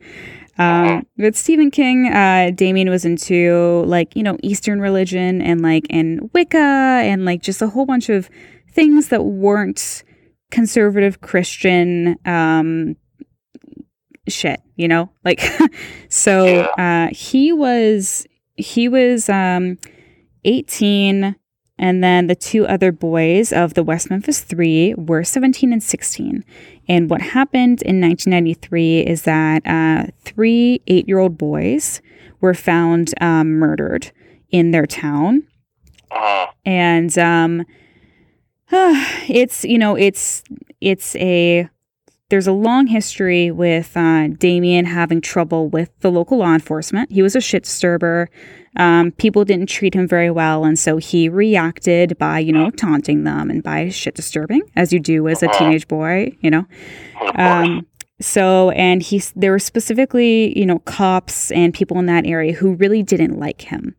Um, 0.58 1.06
with 1.18 1.36
Stephen 1.36 1.72
King, 1.72 2.12
uh, 2.12 2.52
Damien 2.54 2.90
was 2.90 3.06
into 3.06 3.84
like, 3.86 4.16
you 4.16 4.24
know, 4.24 4.38
Eastern 4.42 4.80
religion 4.82 5.42
and 5.42 5.62
like, 5.62 5.86
and 5.90 6.30
Wicca 6.34 6.58
and 6.58 7.26
like 7.26 7.42
just 7.42 7.62
a 7.62 7.68
whole 7.68 7.86
bunch 7.86 8.10
of 8.10 8.30
things 8.72 9.10
that 9.10 9.24
weren't 9.24 10.04
conservative 10.52 11.22
Christian 11.22 12.18
um, 12.26 12.96
shit, 14.28 14.62
you 14.76 14.88
know? 14.88 15.12
Like 15.24 15.42
so 16.10 16.62
uh, 16.78 17.10
he 17.12 17.54
was 17.54 18.26
he 18.56 18.88
was 18.90 19.30
um, 19.30 19.78
18 20.44 21.36
and 21.78 22.04
then 22.04 22.28
the 22.28 22.36
two 22.36 22.66
other 22.66 22.92
boys 22.92 23.54
of 23.54 23.74
the 23.74 23.84
West 23.84 24.10
Memphis 24.10 24.42
3 24.42 24.96
were 24.96 25.24
17 25.24 25.72
and 25.72 25.84
16. 25.84 26.44
And 26.88 27.10
what 27.10 27.22
happened 27.22 27.82
in 27.84 28.02
1993 28.02 29.02
is 29.02 29.24
that 29.24 29.66
uh, 29.66 30.12
three 30.24 30.82
8-year-old 30.88 31.38
boys 31.38 32.02
were 32.42 32.54
found 32.54 33.14
um, 33.22 33.54
murdered 33.54 34.12
in 34.50 34.72
their 34.72 34.86
town. 34.86 35.44
Uh-huh. 36.12 36.48
And 36.66 37.18
um, 37.18 37.66
it's 38.72 39.64
you 39.64 39.78
know 39.78 39.96
it's 39.96 40.44
it's 40.82 41.16
a 41.18 41.70
there's 42.30 42.48
a 42.48 42.52
long 42.52 42.88
history 42.88 43.52
with 43.52 43.96
uh, 43.96 44.28
Damien 44.28 44.86
having 44.86 45.22
trouble 45.22 45.70
with 45.70 45.90
the 46.02 46.12
local 46.12 46.40
law 46.40 46.54
enforcement. 46.54 47.12
He 47.12 47.22
was 47.22 47.36
a 47.36 47.42
shit 47.42 47.64
disturber. 47.64 48.30
Um, 48.78 49.12
people 49.12 49.44
didn't 49.44 49.68
treat 49.70 49.94
him 49.94 50.08
very 50.08 50.32
well, 50.32 50.64
and 50.64 50.78
so 50.80 50.98
he 50.98 51.30
reacted 51.30 52.18
by 52.18 52.40
you 52.40 52.54
know 52.54 52.70
taunting 52.70 53.24
them 53.24 53.50
and 53.50 53.62
by 53.64 53.90
shit 53.90 54.16
disturbing, 54.16 54.62
as 54.76 54.94
you 54.94 55.00
do 55.00 55.28
as 55.28 55.44
a 55.44 55.50
Uh-huh. 55.50 55.60
teenage 55.60 55.88
boy. 55.88 56.32
You 56.42 56.52
know. 56.52 56.66
Um, 57.36 57.86
so, 58.20 58.72
and 58.72 59.04
he, 59.04 59.22
there 59.36 59.52
were 59.52 59.60
specifically, 59.60 60.58
you 60.58 60.66
know, 60.66 60.80
cops 60.80 61.52
and 61.52 61.72
people 61.72 62.00
in 62.00 62.08
that 62.08 62.26
area 62.26 62.52
who 62.54 62.74
really 62.74 63.04
didn't 63.04 63.38
like 63.38 63.62
him. 63.62 63.96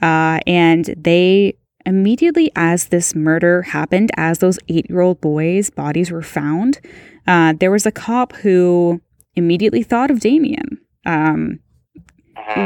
Uh, 0.00 0.38
and 0.46 0.94
they 0.96 1.56
immediately, 1.84 2.50
as 2.54 2.86
this 2.88 3.14
murder 3.14 3.62
happened, 3.62 4.10
as 4.16 4.38
those 4.38 4.58
eight 4.68 4.88
year 4.88 5.00
old 5.00 5.20
boys' 5.20 5.70
bodies 5.70 6.10
were 6.12 6.22
found, 6.22 6.80
uh, 7.26 7.54
there 7.58 7.70
was 7.72 7.86
a 7.86 7.90
cop 7.92 8.34
who 8.36 9.00
immediately 9.34 9.82
thought 9.82 10.10
of 10.12 10.20
Damien. 10.20 10.78
Um, 11.04 11.58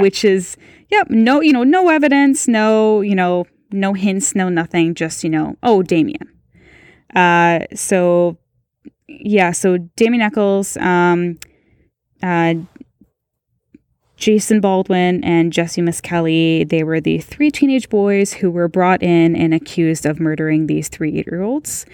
Which 0.01 0.25
is 0.25 0.57
yep 0.91 1.09
no 1.11 1.41
you 1.41 1.53
know 1.53 1.65
no 1.65 1.89
evidence 1.89 2.47
no 2.47 3.01
you 3.01 3.15
know 3.15 3.47
no 3.73 3.95
hints 3.95 4.35
no 4.35 4.49
nothing 4.49 4.95
just 4.95 5.25
you 5.25 5.31
know 5.31 5.57
oh 5.63 5.83
damien. 5.83 6.29
Uh 7.15 7.61
so 7.75 8.37
yeah 9.09 9.53
so 9.53 9.79
damien 9.97 10.23
Echols 10.23 10.77
um 10.77 11.39
uh 12.23 12.55
jason 14.17 14.61
baldwin 14.61 15.25
and 15.25 15.53
jesse 15.53 15.81
Misskelley 15.81 16.65
they 16.65 16.85
were 16.85 17.01
the 17.01 17.19
three 17.19 17.51
teenage 17.51 17.89
boys 17.89 18.35
who 18.35 18.51
were 18.51 18.69
brought 18.69 19.03
in 19.03 19.35
and 19.35 19.55
accused 19.55 20.05
of 20.05 20.21
murdering 20.21 20.67
these 20.67 20.89
three 20.89 21.19
eight-year-olds. 21.19 21.87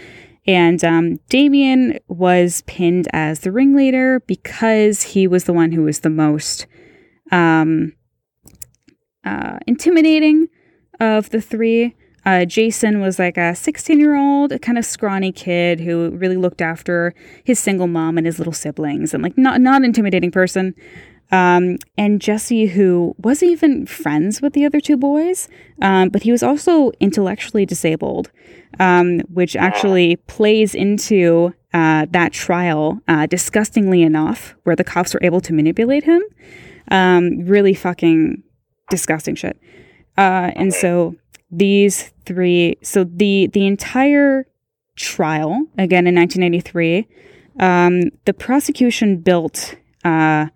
And 0.48 0.84
um, 0.84 1.16
Damien 1.28 1.98
was 2.06 2.62
pinned 2.66 3.08
as 3.12 3.40
the 3.40 3.50
ringleader 3.50 4.20
because 4.26 5.02
he 5.02 5.26
was 5.26 5.44
the 5.44 5.52
one 5.52 5.72
who 5.72 5.82
was 5.82 6.00
the 6.00 6.10
most 6.10 6.66
um, 7.30 7.92
uh, 9.24 9.58
intimidating 9.66 10.48
of 11.00 11.30
the 11.30 11.40
three. 11.40 11.94
Uh, 12.24 12.44
Jason 12.44 13.00
was 13.00 13.18
like 13.18 13.36
a 13.36 13.54
16 13.54 14.00
year 14.00 14.16
old, 14.16 14.60
kind 14.62 14.78
of 14.78 14.84
scrawny 14.84 15.30
kid 15.30 15.80
who 15.80 16.10
really 16.10 16.36
looked 16.36 16.60
after 16.60 17.14
his 17.44 17.58
single 17.58 17.86
mom 17.86 18.18
and 18.18 18.26
his 18.26 18.38
little 18.38 18.52
siblings 18.52 19.14
and 19.14 19.22
like 19.22 19.38
not, 19.38 19.60
not 19.60 19.84
intimidating 19.84 20.30
person. 20.30 20.74
Um, 21.32 21.78
and 21.98 22.20
Jesse, 22.20 22.66
who 22.66 23.14
wasn't 23.18 23.50
even 23.52 23.86
friends 23.86 24.40
with 24.40 24.52
the 24.52 24.64
other 24.64 24.80
two 24.80 24.96
boys, 24.96 25.48
um, 25.82 26.08
but 26.08 26.22
he 26.22 26.30
was 26.30 26.42
also 26.42 26.92
intellectually 27.00 27.66
disabled, 27.66 28.30
um, 28.78 29.20
which 29.32 29.56
actually 29.56 30.16
plays 30.28 30.74
into 30.74 31.52
uh, 31.74 32.06
that 32.10 32.32
trial, 32.32 33.00
uh, 33.08 33.26
disgustingly 33.26 34.02
enough, 34.02 34.54
where 34.62 34.76
the 34.76 34.84
cops 34.84 35.14
were 35.14 35.20
able 35.22 35.40
to 35.40 35.52
manipulate 35.52 36.04
him. 36.04 36.22
Um, 36.90 37.44
really 37.44 37.74
fucking 37.74 38.42
disgusting 38.90 39.34
shit. 39.34 39.58
Uh, 40.16 40.52
and 40.54 40.72
so 40.72 41.16
these 41.50 42.12
three, 42.24 42.76
so 42.82 43.04
the 43.04 43.48
the 43.52 43.66
entire 43.66 44.46
trial, 44.96 45.66
again 45.78 46.06
in 46.06 46.14
1983, 46.14 47.06
um, 47.60 48.10
the 48.24 48.34
prosecution 48.34 49.18
built 49.18 49.76
uh, 50.04 50.46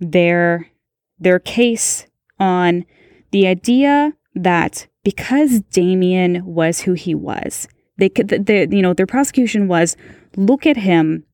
their 0.00 0.70
their 1.18 1.38
case 1.38 2.06
on 2.38 2.84
the 3.30 3.46
idea 3.46 4.12
that 4.34 4.86
because 5.04 5.60
Damien 5.60 6.44
was 6.44 6.80
who 6.80 6.94
he 6.94 7.14
was, 7.14 7.68
they 7.98 8.08
could, 8.08 8.28
the, 8.28 8.38
the, 8.38 8.68
you 8.70 8.82
know, 8.82 8.94
their 8.94 9.06
prosecution 9.06 9.68
was 9.68 9.96
look 10.36 10.66
at 10.66 10.76
him, 10.76 11.24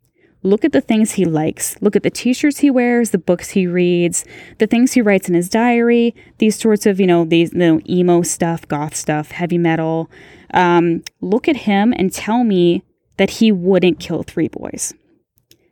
look 0.43 0.64
at 0.64 0.72
the 0.72 0.80
things 0.80 1.12
he 1.12 1.24
likes. 1.24 1.80
Look 1.82 1.97
at 1.97 2.03
the 2.03 2.11
t-shirts 2.11 2.59
he 2.59 2.70
wears, 2.70 3.11
the 3.11 3.18
books 3.18 3.51
he 3.51 3.66
reads, 3.66 4.24
the 4.59 4.66
things 4.66 4.93
he 4.93 5.03
writes 5.03 5.28
in 5.28 5.34
his 5.34 5.49
diary, 5.49 6.14
these 6.38 6.59
sorts 6.59 6.86
of, 6.86 6.99
you 6.99 7.07
know, 7.07 7.24
these 7.24 7.53
you 7.53 7.59
know, 7.59 7.80
emo 7.88 8.22
stuff, 8.22 8.66
goth 8.68 8.95
stuff, 8.95 9.32
heavy 9.32 9.59
metal. 9.59 10.11
Um, 10.53 11.03
look 11.20 11.49
at 11.49 11.59
him 11.59 11.93
and 11.97 12.12
tell 12.12 12.45
me 12.45 12.82
that 13.16 13.30
he 13.30 13.53
wouldn't 13.53 14.01
kill 14.01 14.22
three 14.22 14.49
boys. 14.49 14.95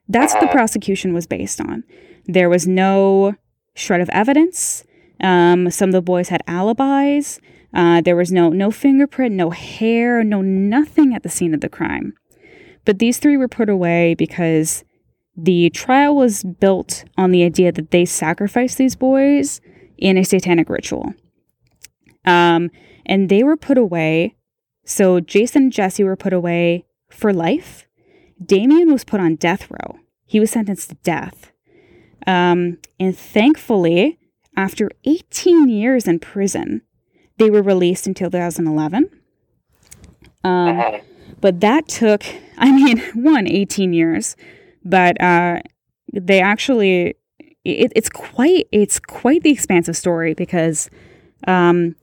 That's 0.09 0.35
what 0.35 0.43
the 0.43 0.49
prosecution 0.49 1.13
was 1.13 1.27
based 1.27 1.61
on. 1.61 1.85
There 2.27 2.49
was 2.49 2.67
no 2.67 3.35
shred 3.75 4.01
of 4.01 4.11
evidence. 4.11 4.85
Um, 5.21 5.71
some 5.71 5.91
of 5.91 5.93
the 5.95 6.03
boys 6.03 6.29
had 6.29 6.43
alibis. 6.47 7.41
Uh, 7.75 8.01
there 8.01 8.17
was 8.17 8.33
no 8.33 8.49
no 8.49 8.71
fingerprint, 8.71 9.35
no 9.35 9.51
hair, 9.51 10.25
no 10.25 10.41
nothing 10.41 11.15
at 11.15 11.23
the 11.23 11.29
scene 11.29 11.55
of 11.55 11.61
the 11.61 11.69
crime. 11.69 12.15
But 12.85 12.99
these 12.99 13.19
three 13.19 13.37
were 13.37 13.49
put 13.49 13.69
away 13.69 14.15
because 14.15 14.85
the 15.37 15.71
trial 15.71 16.17
was 16.17 16.43
built 16.43 17.05
on 17.17 17.31
the 17.31 17.45
idea 17.45 17.71
that 17.73 17.91
they 17.91 18.05
sacrificed 18.05 18.79
these 18.79 18.97
boys 18.97 19.61
in 19.97 20.17
a 20.17 20.25
satanic 20.25 20.69
ritual. 20.69 21.13
Um, 22.25 22.71
and 23.07 23.29
they 23.29 23.43
were 23.43 23.57
put 23.57 23.79
away. 23.79 24.37
So 24.85 25.21
Jason 25.21 25.65
and 25.65 25.73
Jesse 25.73 26.05
were 26.05 26.17
put 26.17 26.33
away 26.33 26.85
for 27.11 27.33
life. 27.33 27.87
Damien 28.45 28.93
was 28.93 29.05
put 29.05 29.21
on 29.21 29.37
death 29.37 29.71
row. 29.71 29.99
He 30.27 30.41
was 30.41 30.51
sentenced 30.51 30.91
to 30.91 30.95
death. 30.97 31.53
Um, 32.27 32.79
and 33.01 33.17
thankfully, 33.17 34.19
after 34.57 34.91
18 35.05 35.69
years 35.69 36.07
in 36.07 36.19
prison, 36.19 36.83
they 37.39 37.49
were 37.49 37.63
released 37.63 38.07
in 38.07 38.15
2011. 38.15 39.09
Um, 40.45 40.69
Uh-huh. 40.69 41.01
But 41.41 41.61
that 41.61 41.89
took, 41.89 42.25
I 42.59 42.73
mean, 42.73 42.99
one, 43.15 43.47
18 43.47 43.93
years, 43.93 44.37
but 44.85 45.21
uh, 45.21 45.61
they 46.13 46.41
actually, 46.41 47.15
it, 47.65 47.93
it's 47.95 48.09
quite, 48.09 48.67
it's 48.73 48.99
quite 48.99 49.43
the 49.43 49.51
expansive 49.51 49.97
story 49.97 50.35
because 50.35 50.89
um, 51.47 51.95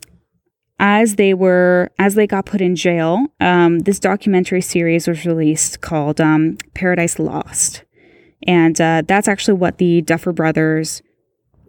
as 0.79 1.15
they 1.15 1.33
were, 1.33 1.89
as 1.99 2.15
they 2.15 2.27
got 2.27 2.45
put 2.45 2.61
in 2.61 2.75
jail, 2.75 3.25
um, 3.39 3.79
this 3.79 3.99
documentary 3.99 4.61
series 4.61 5.07
was 5.07 5.25
released 5.25 5.81
called 5.81 6.19
um, 6.21 6.57
Paradise 6.73 7.17
Lost. 7.19 7.83
And 8.47 8.79
uh, 8.79 9.01
that's 9.07 9.27
actually 9.27 9.55
what 9.55 9.77
the 9.79 10.01
Duffer 10.01 10.31
Brothers 10.33 11.01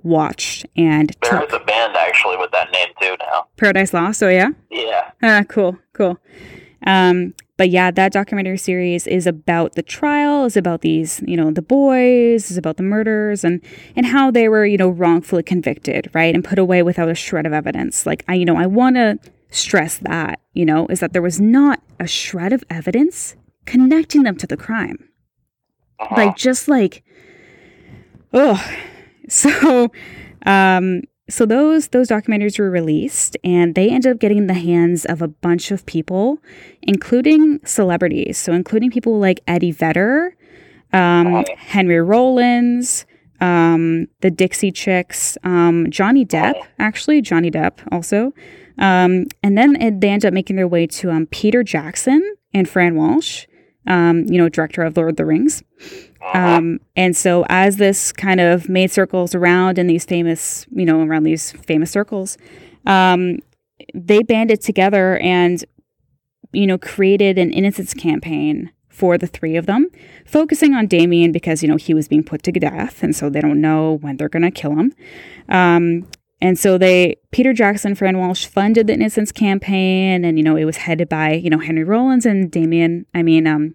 watched 0.03 0.67
and 0.77 1.17
There 1.23 1.41
took. 1.41 1.49
is 1.49 1.55
a 1.55 1.64
band 1.64 1.97
actually 1.97 2.37
with 2.37 2.51
that 2.53 2.71
name 2.71 2.89
too 3.01 3.17
now. 3.21 3.47
Paradise 3.57 3.95
Lost, 3.95 4.23
oh 4.23 4.29
yeah? 4.29 4.51
Yeah. 4.71 5.11
Ah, 5.23 5.43
cool, 5.49 5.79
cool. 5.95 6.19
Um, 6.87 7.35
but 7.57 7.71
yeah, 7.71 7.91
that 7.91 8.13
documentary 8.13 8.59
series 8.59 9.07
is 9.07 9.27
about 9.27 9.75
the 9.75 9.83
trial, 9.83 10.45
is 10.45 10.57
about 10.57 10.83
these, 10.83 11.23
you 11.27 11.37
know, 11.37 11.51
the 11.51 11.63
boys, 11.63 12.51
is 12.51 12.59
about 12.59 12.77
the 12.77 12.83
murders 12.83 13.45
and 13.45 13.63
and 13.95 14.07
how 14.07 14.31
they 14.31 14.49
were, 14.49 14.67
you 14.67 14.77
know, 14.77 14.89
wrongfully 14.89 15.43
convicted, 15.43 16.11
right, 16.13 16.35
and 16.35 16.45
put 16.45 16.59
away 16.59 16.83
without 16.83 17.09
a 17.09 17.15
shred 17.15 17.47
of 17.47 17.53
evidence. 17.53 18.05
Like 18.05 18.25
I, 18.29 18.35
you 18.35 18.45
know, 18.45 18.57
I 18.57 18.67
want 18.67 18.97
to 18.97 19.19
stress 19.51 19.99
that, 19.99 20.41
you 20.53 20.65
know, 20.65 20.87
is 20.89 21.01
that 21.01 21.13
there 21.13 21.23
was 21.23 21.41
not 21.41 21.81
a 21.99 22.07
shred 22.07 22.53
of 22.53 22.63
evidence 22.69 23.37
connecting 23.65 24.23
them 24.23 24.37
to 24.37 24.47
the 24.47 24.57
crime. 24.57 25.09
Uh-huh. 25.99 26.15
Like 26.15 26.37
just 26.37 26.69
like, 26.69 27.03
oh, 28.33 28.63
so, 29.29 29.91
um, 30.45 31.03
so 31.29 31.45
those 31.45 31.89
those 31.89 32.09
documentaries 32.09 32.59
were 32.59 32.70
released, 32.70 33.37
and 33.43 33.74
they 33.74 33.91
ended 33.91 34.12
up 34.12 34.18
getting 34.20 34.39
in 34.39 34.47
the 34.47 34.55
hands 34.55 35.05
of 35.05 35.20
a 35.20 35.29
bunch 35.29 35.70
of 35.70 35.85
people, 35.87 36.39
including 36.83 37.61
celebrities. 37.64 38.39
So, 38.39 38.53
including 38.53 38.91
people 38.91 39.18
like 39.18 39.41
Eddie 39.47 39.72
Vedder, 39.72 40.37
um, 40.93 41.45
Henry 41.57 42.01
Rollins, 42.01 43.07
um, 43.41 44.07
the 44.20 44.31
Dixie 44.31 44.70
Chicks, 44.70 45.37
um, 45.43 45.91
Johnny 45.91 46.24
Depp, 46.24 46.55
actually 46.79 47.20
Johnny 47.20 47.51
Depp 47.51 47.81
also, 47.91 48.33
um, 48.79 49.27
and 49.43 49.59
then 49.59 49.81
it, 49.83 50.01
they 50.01 50.11
ended 50.11 50.29
up 50.29 50.35
making 50.35 50.57
their 50.57 50.68
way 50.68 50.87
to 50.87 51.11
um, 51.11 51.27
Peter 51.27 51.64
Jackson 51.64 52.37
and 52.55 52.68
Fran 52.68 52.95
Walsh, 52.95 53.47
um, 53.89 54.27
you 54.27 54.39
know, 54.39 54.49
director 54.49 54.83
of 54.83 54.97
Lord 54.97 55.11
of 55.11 55.16
the 55.16 55.27
Rings. 55.27 55.64
Um, 56.35 56.81
and 56.97 57.16
so 57.16 57.45
as 57.49 57.77
this 57.77 58.12
kind 58.12 58.41
of 58.41 58.68
made 58.68 58.91
circles 58.91 59.35
around 59.35 59.79
in 59.79 59.87
these 59.87 60.05
famous, 60.05 60.66
you 60.70 60.85
know, 60.85 61.01
around 61.01 61.22
these 61.22 61.53
famous 61.53 61.91
circles, 61.91 62.37
um, 62.85 63.39
they 63.95 64.22
banded 64.22 64.61
together 64.61 65.18
and, 65.18 65.64
you 66.53 66.66
know, 66.66 66.79
created 66.79 67.39
an 67.39 67.53
innocence 67.53 67.95
campaign 67.95 68.70
for 68.89 69.18
the 69.18 69.27
three 69.27 69.57
of 69.57 69.66
them, 69.66 69.89
focusing 70.24 70.74
on 70.74 70.87
Damien 70.87 71.31
because, 71.31 71.62
you 71.62 71.68
know, 71.68 71.77
he 71.77 71.93
was 71.93 72.09
being 72.09 72.24
put 72.24 72.43
to 72.45 72.53
death. 72.53 73.03
And 73.03 73.14
so 73.14 73.29
they 73.29 73.43
don't 73.43 73.61
know 73.61 73.99
when 74.01 74.16
they're 74.16 74.31
going 74.31 74.43
to 74.43 74.51
kill 74.51 74.74
him. 74.74 74.95
Um, 75.51 76.09
and 76.41 76.59
so 76.59 76.79
they, 76.79 77.16
Peter 77.31 77.53
Jackson, 77.53 77.95
Fran 77.95 78.18
Walsh 78.18 78.47
funded 78.47 78.87
the 78.87 78.95
innocence 78.95 79.33
campaign. 79.33 80.24
And, 80.24 80.39
you 80.39 80.45
know, 80.45 80.57
it 80.57 80.64
was 80.64 80.79
headed 80.79 81.09
by, 81.09 81.35
you 81.35 81.51
know, 81.51 81.59
Henry 81.59 81.85
Rollins 81.85 82.24
and 82.24 82.51
Damien, 82.51 83.05
I 83.14 83.22
mean, 83.22 83.47
um, 83.47 83.74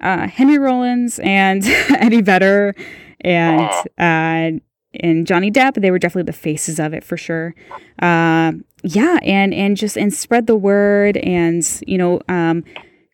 uh, 0.00 0.28
Henry 0.28 0.58
Rollins 0.58 1.18
and 1.20 1.62
Eddie 1.66 2.22
Vedder 2.22 2.74
and 3.20 3.70
uh, 3.98 4.58
and 4.94 5.26
Johnny 5.26 5.50
Depp. 5.50 5.80
They 5.80 5.90
were 5.90 5.98
definitely 5.98 6.30
the 6.30 6.38
faces 6.38 6.78
of 6.78 6.92
it 6.94 7.04
for 7.04 7.16
sure. 7.16 7.54
Uh, 8.00 8.52
yeah, 8.82 9.18
and 9.22 9.52
and 9.52 9.76
just 9.76 9.96
and 9.96 10.12
spread 10.12 10.46
the 10.46 10.56
word 10.56 11.16
and 11.18 11.64
you 11.86 11.98
know 11.98 12.20
um, 12.28 12.64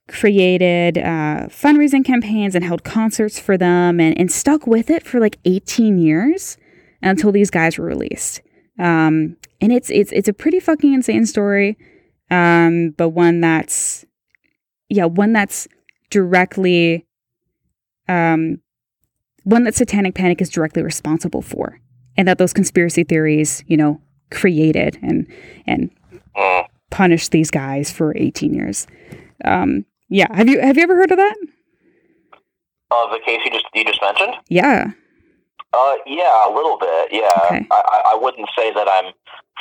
created 0.09 0.99
uh, 0.99 1.49
fundraising 1.49 2.05
campaigns 2.05 2.55
and 2.55 2.65
held 2.65 2.85
concerts 2.85 3.39
for 3.39 3.57
them 3.57 4.01
and 4.01 4.19
and 4.19 4.31
stuck 4.31 4.67
with 4.67 4.91
it 4.91 5.05
for 5.07 5.21
like 5.21 5.39
18 5.45 5.99
years 5.99 6.57
until 7.03 7.33
these 7.33 7.51
guys 7.51 7.79
were 7.79 7.87
released. 7.87 8.41
Um, 8.79 9.37
and 9.61 9.73
it's 9.73 9.91
it's 9.91 10.13
it's 10.13 10.29
a 10.29 10.33
pretty 10.33 10.61
fucking 10.61 10.93
insane 10.93 11.27
story, 11.27 11.79
um, 12.31 12.91
but 12.91 13.11
one 13.11 13.41
that's 13.41 14.05
yeah 14.89 15.07
one 15.07 15.33
that's 15.33 15.67
directly 16.15 17.05
um 18.09 18.61
one 19.43 19.65
that 19.65 19.75
satanic 19.75 20.15
panic 20.15 20.41
is 20.41 20.49
directly 20.49 20.81
responsible 20.83 21.43
for 21.43 21.81
and 22.17 22.29
that 22.29 22.39
those 22.39 22.53
conspiracy 22.53 23.03
theories 23.03 23.65
you 23.67 23.77
know 23.77 24.01
created 24.31 24.97
and 25.03 25.27
and 25.67 25.91
punished 26.91 27.33
these 27.33 27.51
guys 27.51 27.91
for 27.91 28.17
18 28.17 28.55
years 28.55 28.87
um 29.45 29.85
yeah 30.09 30.29
have 30.37 30.49
you 30.49 30.61
have 30.61 30.77
you 30.77 30.85
ever 30.85 30.95
heard 30.95 31.11
of 31.11 31.17
that 31.19 31.37
Uh, 32.93 33.11
the 33.13 33.19
case 33.27 33.41
you 33.45 33.51
just 33.51 33.67
you 33.75 33.85
just 33.85 34.01
mentioned. 34.01 34.35
yeah 34.49 34.93
Uh, 35.73 35.97
yeah, 36.07 36.49
a 36.49 36.53
little 36.55 36.79
bit. 36.79 37.05
Yeah, 37.11 37.35
Okay. 37.51 37.67
I, 37.77 37.81
I 37.95 37.99
I 38.13 38.15
wouldn't 38.23 38.49
say 38.57 38.71
that 38.79 38.87
I'm 38.89 39.09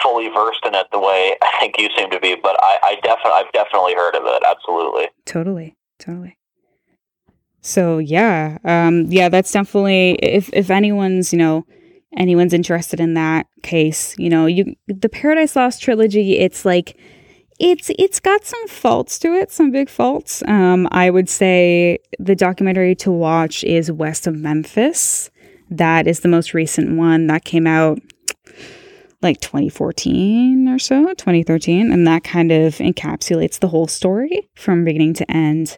fully 0.03 0.29
versed 0.29 0.63
in 0.69 0.75
it 0.75 0.85
the 0.91 0.99
way 0.99 1.21
I 1.41 1.49
think 1.59 1.73
you 1.81 1.89
seem 1.97 2.11
to 2.11 2.19
be, 2.19 2.35
but 2.35 2.55
I, 2.61 2.73
I 2.89 2.91
definitely 3.01 3.37
I've 3.39 3.51
definitely 3.51 3.95
heard 3.95 4.13
of 4.19 4.23
it. 4.33 4.41
Absolutely. 4.53 5.05
totally 5.25 5.69
totally 5.97 6.37
so 7.63 7.97
yeah 7.97 8.57
um 8.65 9.05
yeah 9.09 9.29
that's 9.29 9.51
definitely 9.51 10.11
if 10.21 10.49
if 10.53 10.69
anyone's 10.69 11.33
you 11.33 11.39
know 11.39 11.65
anyone's 12.17 12.53
interested 12.53 12.99
in 12.99 13.15
that 13.15 13.47
case 13.63 14.15
you 14.19 14.29
know 14.29 14.45
you 14.45 14.75
the 14.87 15.09
paradise 15.09 15.55
lost 15.55 15.81
trilogy 15.81 16.37
it's 16.37 16.65
like 16.65 16.95
it's 17.59 17.89
it's 17.97 18.19
got 18.19 18.43
some 18.43 18.67
faults 18.67 19.17
to 19.19 19.33
it 19.33 19.51
some 19.51 19.71
big 19.71 19.89
faults. 19.89 20.43
Um 20.47 20.87
i 20.91 21.09
would 21.09 21.29
say 21.29 21.99
the 22.19 22.35
documentary 22.35 22.95
to 22.95 23.11
watch 23.11 23.63
is 23.63 23.91
west 23.91 24.27
of 24.27 24.35
memphis. 24.35 25.29
That 25.69 26.07
is 26.07 26.19
the 26.19 26.27
most 26.27 26.53
recent 26.53 26.97
one. 26.97 27.27
That 27.27 27.45
came 27.45 27.65
out 27.65 27.99
like 29.21 29.39
2014 29.39 30.67
or 30.67 30.77
so 30.77 31.05
2013 31.13 31.91
and 31.91 32.05
that 32.05 32.25
kind 32.25 32.51
of 32.51 32.75
encapsulates 32.75 33.59
the 33.59 33.69
whole 33.69 33.87
story 33.87 34.49
from 34.53 34.83
beginning 34.83 35.13
to 35.13 35.31
end 35.31 35.77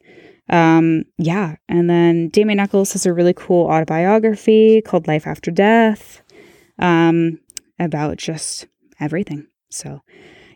um 0.49 1.03
yeah. 1.17 1.55
And 1.67 1.89
then 1.89 2.29
damien 2.29 2.59
Echols 2.59 2.93
has 2.93 3.05
a 3.05 3.13
really 3.13 3.33
cool 3.33 3.65
autobiography 3.67 4.81
called 4.81 5.07
life 5.07 5.25
after 5.27 5.51
death 5.51 6.21
um 6.79 7.39
about 7.79 8.17
just 8.17 8.67
everything. 8.99 9.47
So 9.69 10.01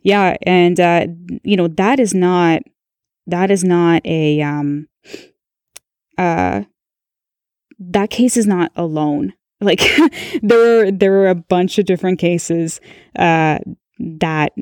yeah. 0.04 0.38
And 0.44 0.80
uh 0.80 1.08
you 1.44 1.58
know 1.58 1.68
that 1.70 2.00
is 2.00 2.14
not 2.14 2.62
that 3.28 3.52
is 3.52 3.64
not 3.64 4.06
a 4.06 4.42
um 4.42 4.88
uh 6.18 6.64
that 7.80 8.10
case 8.10 8.38
is 8.38 8.48
not 8.48 8.72
alone. 8.76 9.34
Like 9.62 9.82
there 10.42 10.58
were 10.58 10.90
there 10.92 11.12
were 11.12 11.28
a 11.28 11.36
bunch 11.36 11.80
of 11.80 11.86
different 11.86 12.18
cases 12.18 12.80
uh 13.18 13.60
that 14.00 14.54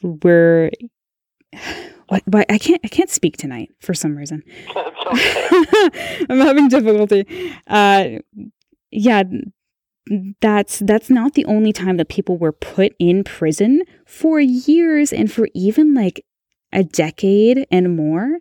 were 0.00 0.70
what, 2.08 2.46
I 2.50 2.58
can't 2.58 2.80
I 2.84 2.88
can't 2.88 3.10
speak 3.10 3.36
tonight 3.36 3.70
for 3.80 3.94
some 3.94 4.16
reason. 4.16 4.42
I'm 6.30 6.40
having 6.40 6.68
difficulty. 6.68 7.26
Uh, 7.66 8.18
yeah, 8.90 9.22
that's 10.40 10.78
that's 10.80 11.10
not 11.10 11.34
the 11.34 11.44
only 11.46 11.72
time 11.72 11.96
that 11.96 12.08
people 12.08 12.38
were 12.38 12.52
put 12.52 12.94
in 12.98 13.24
prison 13.24 13.82
for 14.06 14.40
years 14.40 15.12
and 15.12 15.30
for 15.30 15.48
even 15.54 15.94
like 15.94 16.24
a 16.72 16.84
decade 16.84 17.66
and 17.70 17.96
more. 17.96 18.38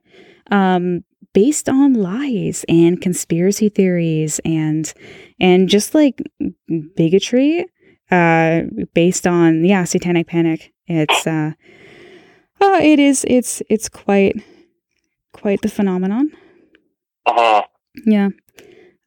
Um, 0.51 1.03
based 1.33 1.67
on 1.67 1.93
lies 1.93 2.63
and 2.69 3.01
conspiracy 3.01 3.67
theories 3.67 4.39
and 4.45 4.93
and 5.39 5.67
just 5.67 5.93
like 5.93 6.21
bigotry 6.95 7.65
uh 8.09 8.61
based 8.93 9.27
on 9.27 9.65
yeah 9.65 9.83
satanic 9.83 10.27
panic 10.27 10.71
it's 10.87 11.27
uh 11.27 11.51
uh 12.61 12.79
it 12.81 12.99
is 12.99 13.25
it's 13.27 13.61
it's 13.69 13.89
quite 13.89 14.35
quite 15.33 15.61
the 15.61 15.69
phenomenon. 15.69 16.31
Uh-huh. 17.25 17.63
yeah. 18.05 18.29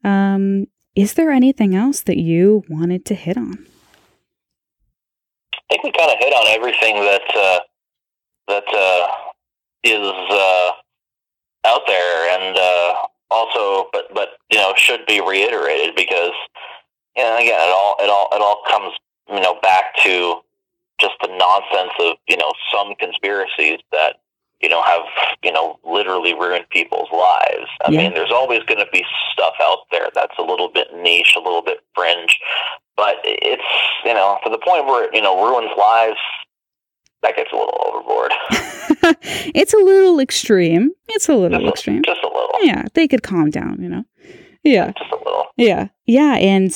Um 0.04 0.66
is 0.98 1.14
there 1.14 1.30
anything 1.30 1.76
else 1.76 2.00
that 2.02 2.16
you 2.16 2.64
wanted 2.68 3.04
to 3.04 3.14
hit 3.14 3.36
on? 3.36 3.64
I 5.70 5.74
think 5.74 5.84
we 5.84 5.92
kind 5.92 6.10
of 6.10 6.18
hit 6.18 6.32
on 6.32 6.46
everything 6.48 6.96
that 6.96 7.22
uh, 7.36 7.60
that 8.48 8.64
uh, 8.74 9.06
is 9.84 10.00
uh, 10.02 10.70
out 11.66 11.82
there, 11.86 12.40
and 12.40 12.56
uh, 12.56 12.94
also, 13.30 13.88
but 13.92 14.12
but 14.12 14.30
you 14.50 14.58
know, 14.58 14.72
should 14.76 15.06
be 15.06 15.20
reiterated 15.20 15.94
because, 15.94 16.32
you 17.16 17.22
know, 17.22 17.36
again, 17.36 17.60
it 17.60 17.72
all 17.72 17.96
it 18.00 18.10
all 18.10 18.28
it 18.32 18.40
all 18.40 18.62
comes 18.68 18.92
you 19.30 19.40
know 19.40 19.60
back 19.60 19.94
to 20.02 20.40
just 21.00 21.14
the 21.22 21.28
nonsense 21.28 21.92
of 22.00 22.16
you 22.28 22.36
know 22.36 22.52
some 22.72 22.94
conspiracies 22.96 23.78
that 23.92 24.16
you 24.60 24.68
know 24.68 24.82
have 24.82 25.02
you 25.42 25.52
know 25.52 25.78
literally 25.84 26.34
ruined 26.34 26.68
people's 26.70 27.08
lives. 27.12 27.68
I 27.84 27.90
Yeah. 27.90 27.98
mean, 28.02 28.14
there's 28.14 28.32
always 28.32 28.62
going 28.64 28.80
to 28.80 28.88
be 28.92 29.04
stuff 29.32 29.54
out 29.62 29.78
there 29.92 30.08
that's 30.14 30.34
a 30.38 30.42
little 30.42 30.68
bit 30.68 30.88
niche, 30.94 31.34
a 31.36 31.40
little 31.40 31.62
bit 31.62 31.78
fringe, 31.94 32.36
but 32.96 33.16
it's 33.24 33.62
you 34.04 34.14
know 34.14 34.38
to 34.44 34.50
the 34.50 34.58
point 34.58 34.86
where 34.86 35.04
it, 35.04 35.14
you 35.14 35.22
know 35.22 35.42
ruins 35.42 35.70
lives. 35.78 36.18
That 37.22 37.34
gets 37.34 37.50
a 37.52 37.56
little 37.56 37.76
overboard, 37.84 38.32
it's 39.56 39.74
a 39.74 39.78
little 39.78 40.20
extreme 40.20 40.90
it's 41.08 41.28
a 41.28 41.34
little 41.34 41.58
Just 41.58 41.66
a- 41.66 41.72
extreme 41.72 42.02
just 42.06 42.20
a 42.22 42.28
little, 42.28 42.50
yeah 42.62 42.84
they 42.94 43.08
could 43.08 43.24
calm 43.24 43.50
down 43.50 43.82
you 43.82 43.88
know 43.88 44.04
yeah 44.62 44.92
just 44.96 45.10
a 45.10 45.16
little. 45.16 45.46
Yeah. 45.56 45.88
Yeah, 46.06 46.36
and 46.36 46.70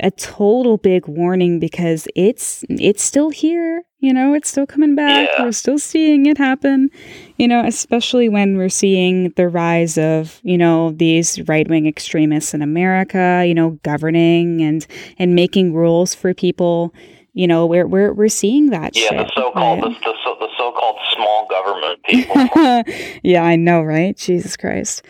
a 0.00 0.10
total 0.10 0.76
big 0.76 1.06
warning 1.06 1.58
because 1.58 2.06
it's 2.16 2.64
it's 2.68 3.02
still 3.02 3.30
here, 3.30 3.82
you 3.98 4.12
know, 4.12 4.34
it's 4.34 4.48
still 4.48 4.66
coming 4.66 4.94
back. 4.94 5.28
Yeah. 5.32 5.44
We're 5.44 5.52
still 5.52 5.78
seeing 5.78 6.26
it 6.26 6.38
happen. 6.38 6.90
You 7.38 7.48
know, 7.48 7.64
especially 7.64 8.28
when 8.28 8.56
we're 8.56 8.68
seeing 8.68 9.30
the 9.36 9.48
rise 9.48 9.98
of, 9.98 10.40
you 10.42 10.56
know, 10.58 10.92
these 10.92 11.40
right-wing 11.48 11.86
extremists 11.86 12.54
in 12.54 12.62
America, 12.62 13.44
you 13.46 13.54
know, 13.54 13.78
governing 13.82 14.62
and 14.62 14.86
and 15.18 15.34
making 15.34 15.74
rules 15.74 16.14
for 16.14 16.34
people. 16.34 16.92
You 17.34 17.46
know, 17.46 17.64
we're 17.66 17.86
we're 17.86 18.12
we're 18.12 18.28
seeing 18.28 18.70
that 18.70 18.94
Yeah, 18.96 19.08
shit. 19.08 19.18
the 19.18 19.32
so-called 19.34 19.82
right? 19.84 19.94
the, 20.04 20.12
the, 20.12 20.14
so, 20.24 20.36
the 20.38 20.48
so-called 20.58 20.98
small 21.14 21.46
government 21.48 22.02
people. 22.04 22.82
yeah, 23.22 23.42
I 23.42 23.56
know, 23.56 23.82
right? 23.82 24.16
Jesus 24.16 24.56
Christ. 24.56 25.02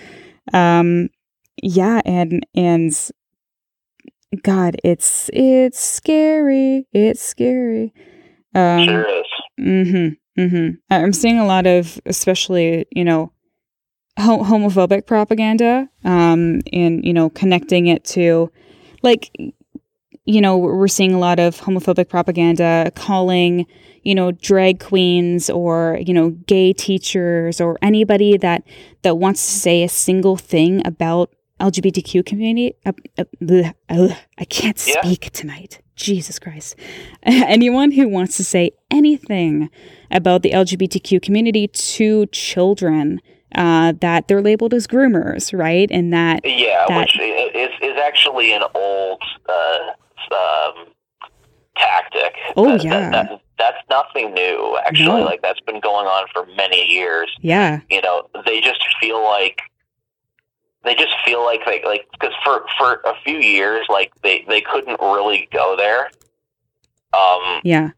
Um 0.52 1.08
yeah, 1.62 2.00
and 2.04 2.46
and 2.54 2.92
God, 4.42 4.76
it's 4.82 5.30
it's 5.32 5.78
scary. 5.78 6.86
It's 6.92 7.20
scary. 7.22 7.92
Um 8.54 8.84
sure 8.84 9.04
is. 9.20 9.26
mhm. 9.60 10.16
Mhm. 10.38 10.78
I'm 10.90 11.12
seeing 11.12 11.38
a 11.38 11.46
lot 11.46 11.66
of 11.66 12.00
especially, 12.06 12.86
you 12.90 13.04
know, 13.04 13.32
ho- 14.18 14.42
homophobic 14.42 15.06
propaganda 15.06 15.88
um 16.04 16.60
and 16.72 17.04
you 17.04 17.12
know, 17.12 17.30
connecting 17.30 17.86
it 17.88 18.04
to 18.04 18.50
like 19.02 19.30
you 20.24 20.40
know, 20.40 20.56
we're 20.56 20.86
seeing 20.88 21.12
a 21.12 21.18
lot 21.18 21.40
of 21.40 21.60
homophobic 21.60 22.08
propaganda 22.08 22.92
calling, 22.94 23.66
you 24.04 24.14
know, 24.14 24.30
drag 24.30 24.78
queens 24.78 25.50
or, 25.50 25.98
you 26.06 26.14
know, 26.14 26.30
gay 26.46 26.72
teachers 26.72 27.60
or 27.60 27.76
anybody 27.82 28.36
that 28.36 28.62
that 29.02 29.18
wants 29.18 29.44
to 29.44 29.52
say 29.52 29.82
a 29.82 29.88
single 29.88 30.36
thing 30.36 30.80
about 30.86 31.30
LGBTQ 31.62 32.26
community. 32.26 32.74
Uh, 32.84 32.92
uh, 33.18 33.24
ugh, 33.88 34.12
I 34.38 34.44
can't 34.44 34.82
Yeah. 34.86 35.00
speak 35.00 35.30
tonight. 35.30 35.80
Jesus 35.96 36.38
Christ. 36.38 36.74
Anyone 37.22 37.92
who 37.92 38.08
wants 38.08 38.36
to 38.38 38.44
say 38.44 38.72
anything 38.90 39.70
about 40.10 40.42
the 40.42 40.50
LGBTQ 40.50 41.22
community 41.22 41.68
to 41.68 42.26
children, 42.26 43.20
uh, 43.54 43.92
that 44.00 44.26
they're 44.28 44.42
labeled 44.42 44.74
as 44.74 44.86
groomers, 44.86 45.56
right? 45.56 45.88
And 45.90 46.12
that 46.12 46.40
Yeah, 46.44 46.84
that- 46.88 47.00
which 47.14 47.18
is 47.20 47.70
is 47.82 47.96
actually 48.02 48.52
an 48.52 48.62
old 48.74 49.22
uh, 49.48 50.34
um, 50.34 50.86
tactic. 51.76 52.34
Oh, 52.56 52.64
That- 52.72 52.78
that- 52.78 52.84
yeah. 52.84 53.10
that- 53.10 53.40
that's 53.58 53.78
nothing 53.90 54.34
new. 54.34 54.78
Actually, 54.84 55.20
No. 55.20 55.26
like 55.26 55.42
that's 55.42 55.60
been 55.60 55.78
going 55.80 56.06
on 56.06 56.26
for 56.32 56.46
many 56.56 56.84
years. 56.90 57.30
yeah, 57.42 57.80
You 57.90 58.00
know, 58.00 58.28
they 58.46 58.60
just 58.60 58.84
feel 59.00 59.22
like 59.22 59.60
they 60.84 60.94
just 60.94 61.14
feel 61.24 61.44
like 61.44 61.60
they 61.66 61.82
like 61.84 62.06
because 62.12 62.34
for 62.44 62.64
for 62.78 62.94
a 63.04 63.14
few 63.24 63.38
years, 63.38 63.86
like 63.88 64.12
they 64.22 64.44
they 64.48 64.60
couldn't 64.60 65.00
really 65.00 65.48
go 65.52 65.76
there. 65.76 66.10
Um, 67.14 67.60
yeah, 67.64 67.90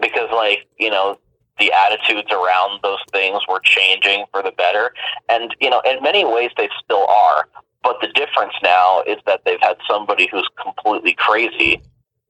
because 0.00 0.28
like 0.32 0.66
you 0.78 0.90
know 0.90 1.18
the 1.58 1.72
attitudes 1.72 2.30
around 2.30 2.80
those 2.82 2.98
things 3.12 3.40
were 3.48 3.60
changing 3.60 4.26
for 4.30 4.42
the 4.42 4.52
better 4.52 4.92
and 5.30 5.56
you 5.58 5.70
know 5.70 5.80
in 5.86 6.02
many 6.02 6.22
ways 6.22 6.50
they 6.58 6.68
still 6.84 7.06
are 7.08 7.48
but 7.82 7.96
the 8.02 8.08
difference 8.08 8.52
now 8.62 9.02
is 9.06 9.16
that 9.24 9.40
they've 9.46 9.60
had 9.62 9.76
somebody 9.88 10.28
who's 10.30 10.46
completely 10.62 11.14
crazy 11.14 11.80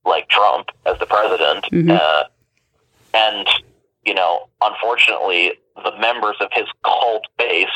like 0.04 0.28
trump 0.28 0.68
as 0.86 0.96
the 1.00 1.06
president 1.06 1.64
Mhm. 1.72 1.90
uh, 2.00 2.24
and 3.14 3.48
you 4.04 4.14
know 4.14 4.48
unfortunately 4.62 5.54
the 5.82 5.90
members 5.98 6.36
of 6.40 6.48
his 6.52 6.66
cult 6.84 7.24
base 7.36 7.66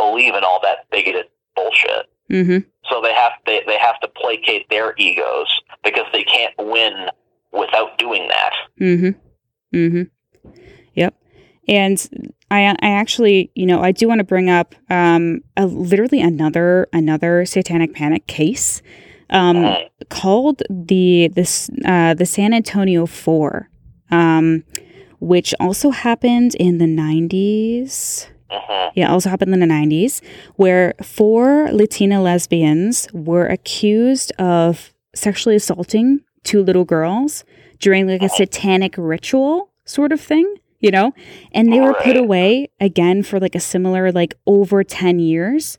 believe 0.00 0.34
in 0.34 0.44
all 0.44 0.60
that 0.62 0.78
bigoted 0.90 1.26
bullshit 1.56 2.06
mm-hmm. 2.30 2.58
so 2.88 3.00
they 3.02 3.14
have 3.14 3.32
they, 3.46 3.60
they 3.66 3.78
have 3.78 3.98
to 4.00 4.08
placate 4.20 4.64
their 4.70 4.94
egos 4.96 5.50
because 5.84 6.06
they 6.12 6.24
can't 6.24 6.54
win 6.58 6.94
without 7.52 7.98
doing 7.98 8.28
that 8.28 8.52
Mm-hmm. 8.80 9.76
Mm-hmm. 9.76 10.02
Yep. 10.94 11.14
And 11.68 11.96
I 12.50 12.74
I 12.80 12.90
actually, 13.02 13.50
you 13.54 13.66
know, 13.66 13.80
I 13.82 13.92
do 13.92 14.08
want 14.08 14.18
to 14.18 14.24
bring 14.24 14.48
up 14.50 14.74
um 14.88 15.42
a, 15.56 15.66
literally 15.66 16.20
another 16.20 16.88
another 16.92 17.44
satanic 17.44 17.94
panic 17.94 18.26
case 18.26 18.82
um 19.30 19.56
Mhm. 19.56 19.88
called 20.08 20.62
the 20.70 21.28
this 21.28 21.70
uh 21.84 22.14
the 22.14 22.26
San 22.26 22.52
Antonio 22.54 23.06
4 23.06 23.68
um 24.10 24.64
which 25.20 25.54
also 25.60 25.90
happened 25.90 26.54
in 26.54 26.78
the 26.78 26.86
90s. 26.86 28.26
Mhm. 28.52 28.90
Yeah, 28.94 29.10
also 29.12 29.30
happened 29.30 29.54
in 29.54 29.60
the 29.60 29.66
90s, 29.66 30.20
where 30.56 30.94
four 31.02 31.68
Latina 31.72 32.20
lesbians 32.20 33.06
were 33.12 33.46
accused 33.46 34.32
of 34.38 34.92
sexually 35.14 35.56
assaulting 35.56 36.20
two 36.44 36.62
little 36.62 36.84
girls 36.84 37.44
during 37.78 38.06
like 38.08 38.22
a 38.22 38.28
satanic 38.28 38.94
ritual 38.96 39.70
sort 39.84 40.12
of 40.12 40.20
thing, 40.20 40.54
you 40.80 40.90
know? 40.90 41.12
And 41.52 41.72
they 41.72 41.80
were 41.80 41.94
put 41.94 42.06
Right. 42.14 42.16
away 42.16 42.68
again 42.80 43.22
for 43.22 43.38
like 43.40 43.54
a 43.54 43.60
similar, 43.60 44.10
like 44.12 44.34
over 44.46 44.82
10 44.84 45.18
years. 45.18 45.78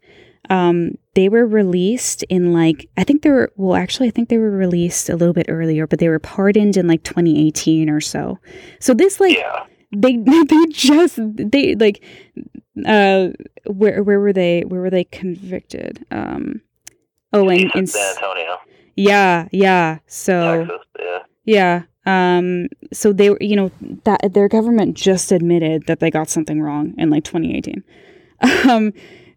Um, 0.49 0.95
they 1.13 1.29
were 1.29 1.45
released 1.45 2.23
in 2.23 2.51
like, 2.53 2.89
I 2.97 3.03
think 3.03 3.21
they 3.21 3.29
were, 3.29 3.51
well, 3.55 3.75
actually, 3.75 4.07
I 4.07 4.11
think 4.11 4.29
they 4.29 4.37
were 4.37 4.49
released 4.51 5.09
a 5.09 5.15
little 5.15 5.33
bit 5.33 5.45
earlier, 5.49 5.87
but 5.87 5.99
they 5.99 6.09
were 6.09 6.19
pardoned 6.19 6.75
in 6.77 6.87
like 6.87 7.03
2018 7.03 7.89
or 7.89 8.01
so. 8.01 8.39
So 8.79 8.93
this, 8.93 9.19
like, 9.19 9.37
yeah 9.37 9.65
they 9.93 10.15
they 10.51 10.65
just 10.69 11.19
they 11.35 11.75
like 11.75 12.01
uh 12.85 13.29
where 13.65 14.01
where 14.03 14.19
were 14.19 14.33
they 14.33 14.61
where 14.67 14.81
were 14.81 14.89
they 14.89 15.03
convicted 15.05 16.05
um 16.11 16.61
oh 17.33 17.49
in, 17.49 17.69
in 17.75 17.85
San 17.87 18.15
Antonio, 18.15 18.57
yeah 18.95 19.47
yeah 19.51 19.99
so 20.07 20.65
Texas. 20.65 20.85
Yeah. 20.99 21.19
yeah 21.45 21.83
um 22.05 22.67
so 22.93 23.11
they 23.13 23.29
were 23.29 23.37
you 23.41 23.55
know 23.55 23.71
that 24.05 24.33
their 24.33 24.47
government 24.47 24.95
just 24.95 25.31
admitted 25.31 25.85
that 25.87 25.99
they 25.99 26.09
got 26.09 26.29
something 26.29 26.61
wrong 26.61 26.93
in 26.97 27.09
like 27.09 27.23
2018 27.25 27.83
um 28.69 28.93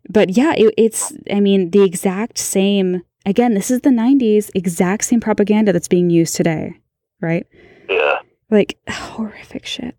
but 0.08 0.30
yeah 0.36 0.52
it, 0.56 0.72
it's 0.78 1.12
i 1.30 1.40
mean 1.40 1.70
the 1.70 1.82
exact 1.82 2.38
same 2.38 3.02
again 3.26 3.54
this 3.54 3.70
is 3.70 3.80
the 3.80 3.90
90s 3.90 4.50
exact 4.54 5.04
same 5.04 5.20
propaganda 5.20 5.72
that's 5.72 5.88
being 5.88 6.08
used 6.08 6.36
today 6.36 6.74
right 7.20 7.46
Yeah. 7.88 8.20
like 8.50 8.78
horrific 8.88 9.66
shit. 9.66 9.96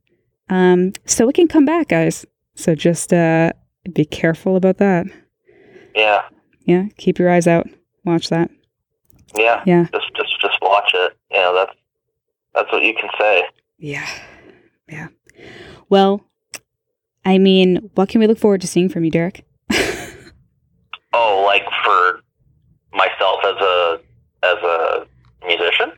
Um, 0.47 0.93
so 1.05 1.27
it 1.27 1.33
can 1.33 1.47
come 1.47 1.65
back, 1.65 1.87
guys. 1.87 2.23
So 2.55 2.73
just 2.75 3.11
uh, 3.13 3.51
be 3.93 4.05
careful 4.05 4.55
about 4.55 4.77
that. 4.77 5.07
Yeah. 5.95 6.23
Yeah, 6.65 6.85
keep 6.97 7.19
your 7.19 7.29
eyes 7.29 7.47
out. 7.47 7.67
Watch 8.05 8.29
that. 8.29 8.49
Yeah. 9.37 9.61
Yeah, 9.65 9.85
Just 9.91 10.15
just 10.15 10.41
just 10.41 10.57
watch 10.61 10.91
it. 10.93 11.17
You 11.31 11.37
know, 11.39 11.53
that's 11.53 11.73
that's 12.53 12.71
what 12.71 12.83
you 12.83 12.93
can 12.93 13.09
say. 13.19 13.43
yeah, 13.77 14.07
yeah. 14.87 15.07
Well, 15.89 16.23
I 17.25 17.37
mean, 17.37 17.89
what 17.95 18.07
can 18.09 18.19
we 18.21 18.27
look 18.27 18.37
forward 18.39 18.61
to 18.61 18.67
seeing 18.67 18.87
from 18.89 19.03
you, 19.03 19.11
Derek? 19.11 19.45
Oh, 21.13 21.43
like 21.45 21.63
for 21.83 22.21
myself 22.93 23.39
as 23.45 23.55
a 23.61 23.99
as 24.43 24.57
a 24.63 25.07
musician? 25.47 25.91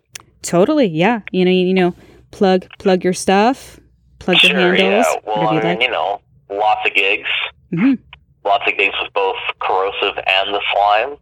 totally. 0.44 0.86
Yeah. 0.86 1.22
You 1.32 1.44
know, 1.44 1.52
you, 1.52 1.66
you 1.68 1.74
know, 1.74 1.96
plug 2.32 2.68
plug 2.78 3.04
your 3.04 3.14
stuff, 3.14 3.80
plug 4.20 4.38
your 4.44 4.52
sure, 4.52 4.76
handles, 4.76 5.06
yeah. 5.10 5.20
Well, 5.26 5.46
whatever 5.46 5.50
I 5.50 5.54
you 5.54 5.60
mean, 5.62 5.80
like. 5.80 5.82
you 5.82 5.92
know, 5.92 6.22
lots 6.50 6.88
of 6.88 6.94
gigs. 6.94 7.30
Mhm. 7.74 8.00
lots 8.46 8.64
of 8.66 8.78
gigs 8.78 8.96
with 9.04 9.12
both 9.14 9.36
Korrosive 9.60 10.18
and 10.26 10.54
the 10.56 10.62
slime. 10.72 11.18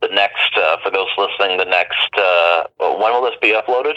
The 0.00 0.08
next, 0.14 0.56
uh, 0.56 0.76
for 0.84 0.90
those 0.90 1.08
listening, 1.18 1.58
the 1.58 1.64
next, 1.64 2.08
uh, 2.16 2.64
when 2.78 3.12
will 3.12 3.22
this 3.22 3.34
be 3.42 3.48
uploaded? 3.52 3.96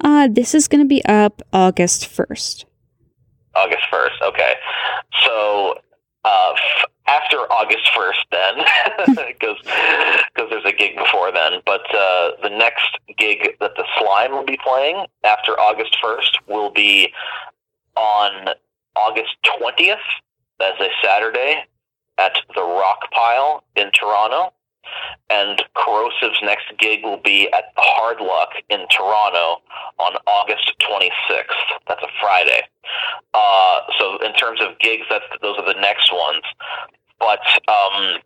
Uh, 0.00 0.28
this 0.30 0.54
is 0.54 0.68
going 0.68 0.80
to 0.84 0.86
be 0.88 1.04
up 1.06 1.42
August 1.52 2.06
1st. 2.06 2.66
August 3.56 3.82
1st, 3.92 4.22
okay. 4.22 4.54
So, 5.24 5.76
uh, 6.24 6.52
f- 6.54 6.84
after 7.08 7.38
August 7.52 7.84
1st, 7.96 8.24
then, 8.30 9.16
because 9.26 9.56
there's 10.36 10.64
a 10.64 10.72
gig 10.72 10.96
before 10.96 11.32
then. 11.32 11.62
But 11.66 11.82
uh, 11.92 12.30
the 12.44 12.50
next 12.50 12.96
gig 13.18 13.56
that 13.58 13.72
the 13.76 13.84
Slime 13.98 14.30
will 14.30 14.44
be 14.44 14.58
playing 14.64 15.04
after 15.24 15.58
August 15.58 15.96
1st 16.00 16.38
will 16.46 16.70
be 16.70 17.12
on 17.96 18.50
August 18.96 19.36
20th. 19.60 19.96
That's 20.58 20.80
a 20.80 20.88
Saturday 21.02 21.64
at 22.18 22.32
the 22.54 22.62
Rock 22.62 23.10
Pile 23.12 23.64
in 23.76 23.90
Toronto. 23.92 24.52
And 25.30 25.62
Korrosive's 25.74 26.38
next 26.42 26.66
gig 26.78 27.02
will 27.02 27.20
be 27.24 27.50
at 27.52 27.72
the 27.74 27.82
Hard 27.82 28.20
Luck 28.20 28.50
in 28.68 28.86
Toronto 28.90 29.62
on 29.98 30.16
August 30.26 30.72
26th. 30.88 31.44
That's 31.88 32.02
a 32.02 32.08
Friday. 32.20 32.62
Uh, 33.32 33.80
so 33.98 34.18
in 34.18 34.34
terms 34.34 34.60
of 34.60 34.78
gigs, 34.78 35.04
that's 35.08 35.24
those 35.40 35.56
are 35.58 35.66
the 35.66 35.80
next 35.80 36.12
ones. 36.12 36.42
But 37.18 37.40
um, 37.68 38.18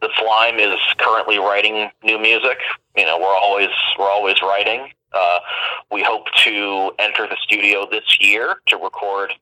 the 0.00 0.10
Slime 0.18 0.58
is 0.58 0.78
currently 0.98 1.38
writing 1.38 1.90
new 2.04 2.18
music. 2.18 2.58
You 2.96 3.06
know, 3.06 3.18
we're 3.18 3.36
always 3.36 3.70
we're 3.98 4.10
always 4.10 4.40
writing. 4.42 4.90
Uh, 5.12 5.38
we 5.90 6.02
hope 6.02 6.26
to 6.44 6.92
enter 6.98 7.26
the 7.26 7.36
studio 7.42 7.86
this 7.90 8.18
year 8.20 8.56
to 8.66 8.76
record 8.76 9.32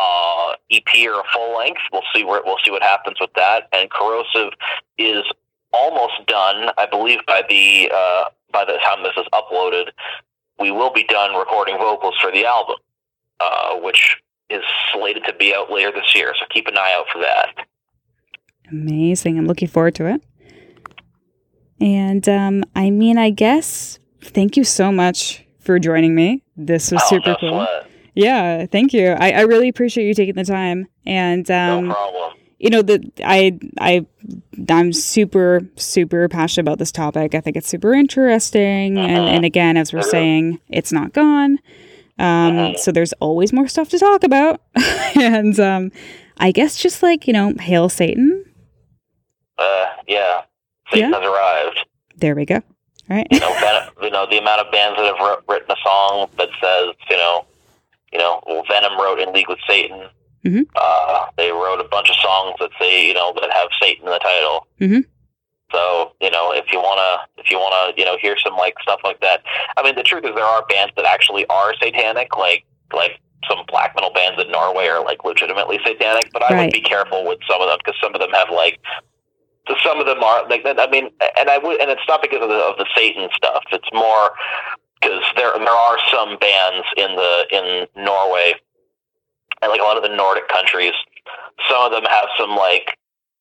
uh, 0.00 0.52
EP 0.70 0.88
or 1.06 1.20
a 1.20 1.24
full 1.34 1.56
length. 1.58 1.80
We'll 1.92 2.02
see 2.14 2.24
where 2.24 2.40
we'll 2.44 2.56
see 2.64 2.70
what 2.70 2.82
happens 2.82 3.16
with 3.20 3.30
that. 3.36 3.68
And 3.72 3.90
Korrosive 3.90 4.52
is 4.98 5.24
almost 5.72 6.26
done. 6.26 6.70
I 6.78 6.86
believe 6.86 7.18
by 7.26 7.42
the 7.48 7.90
uh, 7.94 8.24
by 8.52 8.64
the 8.64 8.78
time 8.84 9.02
this 9.02 9.12
is 9.16 9.26
uploaded, 9.34 9.90
we 10.58 10.70
will 10.70 10.92
be 10.92 11.04
done 11.04 11.34
recording 11.34 11.76
vocals 11.78 12.16
for 12.20 12.30
the 12.32 12.44
album, 12.46 12.76
uh, 13.40 13.76
which 13.76 14.16
is 14.48 14.62
slated 14.92 15.24
to 15.24 15.32
be 15.34 15.54
out 15.54 15.70
later 15.70 15.92
this 15.92 16.14
year. 16.14 16.32
So 16.38 16.46
keep 16.50 16.66
an 16.66 16.76
eye 16.78 16.94
out 16.98 17.06
for 17.12 17.20
that. 17.20 17.48
Amazing! 18.70 19.38
I'm 19.38 19.46
looking 19.46 19.68
forward 19.68 19.94
to 19.96 20.06
it. 20.06 20.22
And 21.80 22.28
um, 22.28 22.64
I 22.76 22.90
mean, 22.90 23.16
I 23.18 23.30
guess 23.30 23.98
thank 24.22 24.56
you 24.56 24.64
so 24.64 24.92
much 24.92 25.44
for 25.60 25.78
joining 25.78 26.14
me. 26.14 26.42
This 26.56 26.90
was 26.92 27.02
Oh, 27.06 27.08
super 27.08 27.36
cool. 27.40 27.66
Yeah, 28.14 28.66
thank 28.66 28.92
you. 28.92 29.08
I, 29.10 29.30
I 29.32 29.40
really 29.42 29.68
appreciate 29.68 30.06
you 30.06 30.14
taking 30.14 30.34
the 30.34 30.44
time. 30.44 30.86
And 31.06 31.48
um, 31.50 31.88
no 31.88 31.94
problem. 31.94 32.32
you 32.58 32.70
know 32.70 32.82
the 32.82 33.10
I 33.24 33.58
I 33.80 34.06
I'm 34.68 34.92
super 34.92 35.60
super 35.76 36.28
passionate 36.28 36.62
about 36.68 36.78
this 36.78 36.92
topic. 36.92 37.34
I 37.34 37.40
think 37.40 37.56
it's 37.56 37.68
super 37.68 37.94
interesting. 37.94 38.98
And 38.98 39.26
Mhm. 39.26 39.28
and 39.36 39.44
again, 39.44 39.76
as 39.76 39.92
we're 39.92 40.00
Mhm. 40.00 40.10
saying, 40.10 40.60
it's 40.68 40.92
not 40.92 41.12
gone. 41.12 41.58
Um, 42.18 42.54
Mhm. 42.74 42.78
so 42.78 42.92
there's 42.92 43.12
always 43.14 43.52
more 43.52 43.66
stuff 43.68 43.88
to 43.90 43.98
talk 43.98 44.24
about. 44.24 44.60
and 45.16 45.58
um, 45.60 45.90
I 46.36 46.52
guess 46.52 46.76
just 46.76 47.02
like 47.02 47.26
you 47.26 47.32
know, 47.32 47.54
hail 47.60 47.88
Satan. 47.88 48.44
Uh, 49.58 49.86
yeah, 50.08 50.42
Satan 50.92 51.10
Yeah. 51.10 51.18
has 51.20 51.26
arrived. 51.26 51.86
There 52.16 52.34
we 52.34 52.44
go. 52.44 52.56
All 52.56 53.16
right. 53.16 53.26
You 53.30 53.40
know, 53.40 53.54
you 54.02 54.10
know 54.10 54.26
the 54.30 54.38
amount 54.38 54.60
of 54.66 54.70
bands 54.72 54.96
that 54.98 55.06
have 55.16 55.38
written 55.48 55.70
a 55.70 55.76
song 55.82 56.28
that 56.38 56.48
says, 56.62 56.94
you 57.10 57.16
know, 57.16 57.44
you 58.12 58.18
know, 58.18 58.42
well, 58.46 58.64
Venom 58.68 58.98
wrote 58.98 59.18
"In 59.20 59.32
League 59.32 59.48
with 59.48 59.58
Satan." 59.66 60.08
Mhm. 60.44 60.66
Uh, 60.74 61.26
they 61.36 61.52
wrote 61.52 61.80
a 61.80 61.84
bunch 61.84 62.08
of 62.08 62.16
songs 62.16 62.56
that 62.60 62.70
say, 62.80 63.06
you 63.06 63.14
know, 63.14 63.32
that 63.40 63.52
have 63.52 63.68
Satan 63.80 64.06
in 64.06 64.10
the 64.12 64.18
title. 64.18 64.66
Mhm. 64.80 65.04
So, 65.70 66.12
you 66.20 66.30
know, 66.30 66.52
if 66.52 66.72
you 66.72 66.80
wanna, 66.80 67.26
if 67.36 67.50
you 67.50 67.58
wanna, 67.58 67.92
you 67.96 68.04
know, 68.04 68.16
hear 68.16 68.36
some 68.38 68.56
like 68.56 68.74
stuff 68.82 69.00
like 69.04 69.20
that. 69.20 69.42
I 69.76 69.82
mean, 69.82 69.94
the 69.94 70.02
truth 70.02 70.24
is 70.24 70.34
there 70.34 70.44
are 70.44 70.64
bands 70.66 70.92
that 70.96 71.04
actually 71.04 71.46
are 71.46 71.74
satanic, 71.80 72.36
like 72.36 72.64
like 72.92 73.20
some 73.48 73.64
black 73.68 73.94
metal 73.94 74.10
bands 74.12 74.42
in 74.42 74.50
Norway 74.50 74.86
are 74.88 75.04
like 75.04 75.24
legitimately 75.24 75.78
satanic. 75.84 76.32
But 76.32 76.42
I 76.42 76.54
Right. 76.54 76.60
would 76.64 76.72
be 76.72 76.80
careful 76.80 77.24
with 77.24 77.38
some 77.48 77.60
of 77.60 77.68
them 77.68 77.78
because 77.84 78.00
some 78.00 78.14
of 78.14 78.20
them 78.20 78.32
have 78.32 78.50
like 78.50 78.80
so 79.68 79.76
some 79.84 80.00
of 80.00 80.06
them 80.06 80.22
are 80.24 80.48
like 80.48 80.62
I 80.66 80.86
mean, 80.88 81.10
and 81.38 81.50
I 81.50 81.58
would, 81.58 81.80
and 81.80 81.90
it's 81.90 82.02
not 82.08 82.22
because 82.22 82.42
of 82.42 82.48
the 82.48 82.56
of 82.64 82.76
the 82.78 82.86
Satan 82.96 83.28
stuff. 83.36 83.62
It's 83.70 83.88
more 83.92 84.32
because 85.00 85.22
there 85.36 85.52
there 85.58 85.68
are 85.70 85.98
some 86.10 86.36
bands 86.38 86.86
in 86.96 87.16
the 87.16 87.46
in 87.50 88.04
Norway 88.04 88.54
and 89.62 89.70
like 89.70 89.80
a 89.80 89.84
lot 89.84 89.96
of 89.96 90.02
the 90.02 90.14
Nordic 90.14 90.48
countries. 90.48 90.92
Some 91.68 91.82
of 91.86 91.92
them 91.92 92.04
have 92.04 92.26
some 92.38 92.50
like 92.50 92.96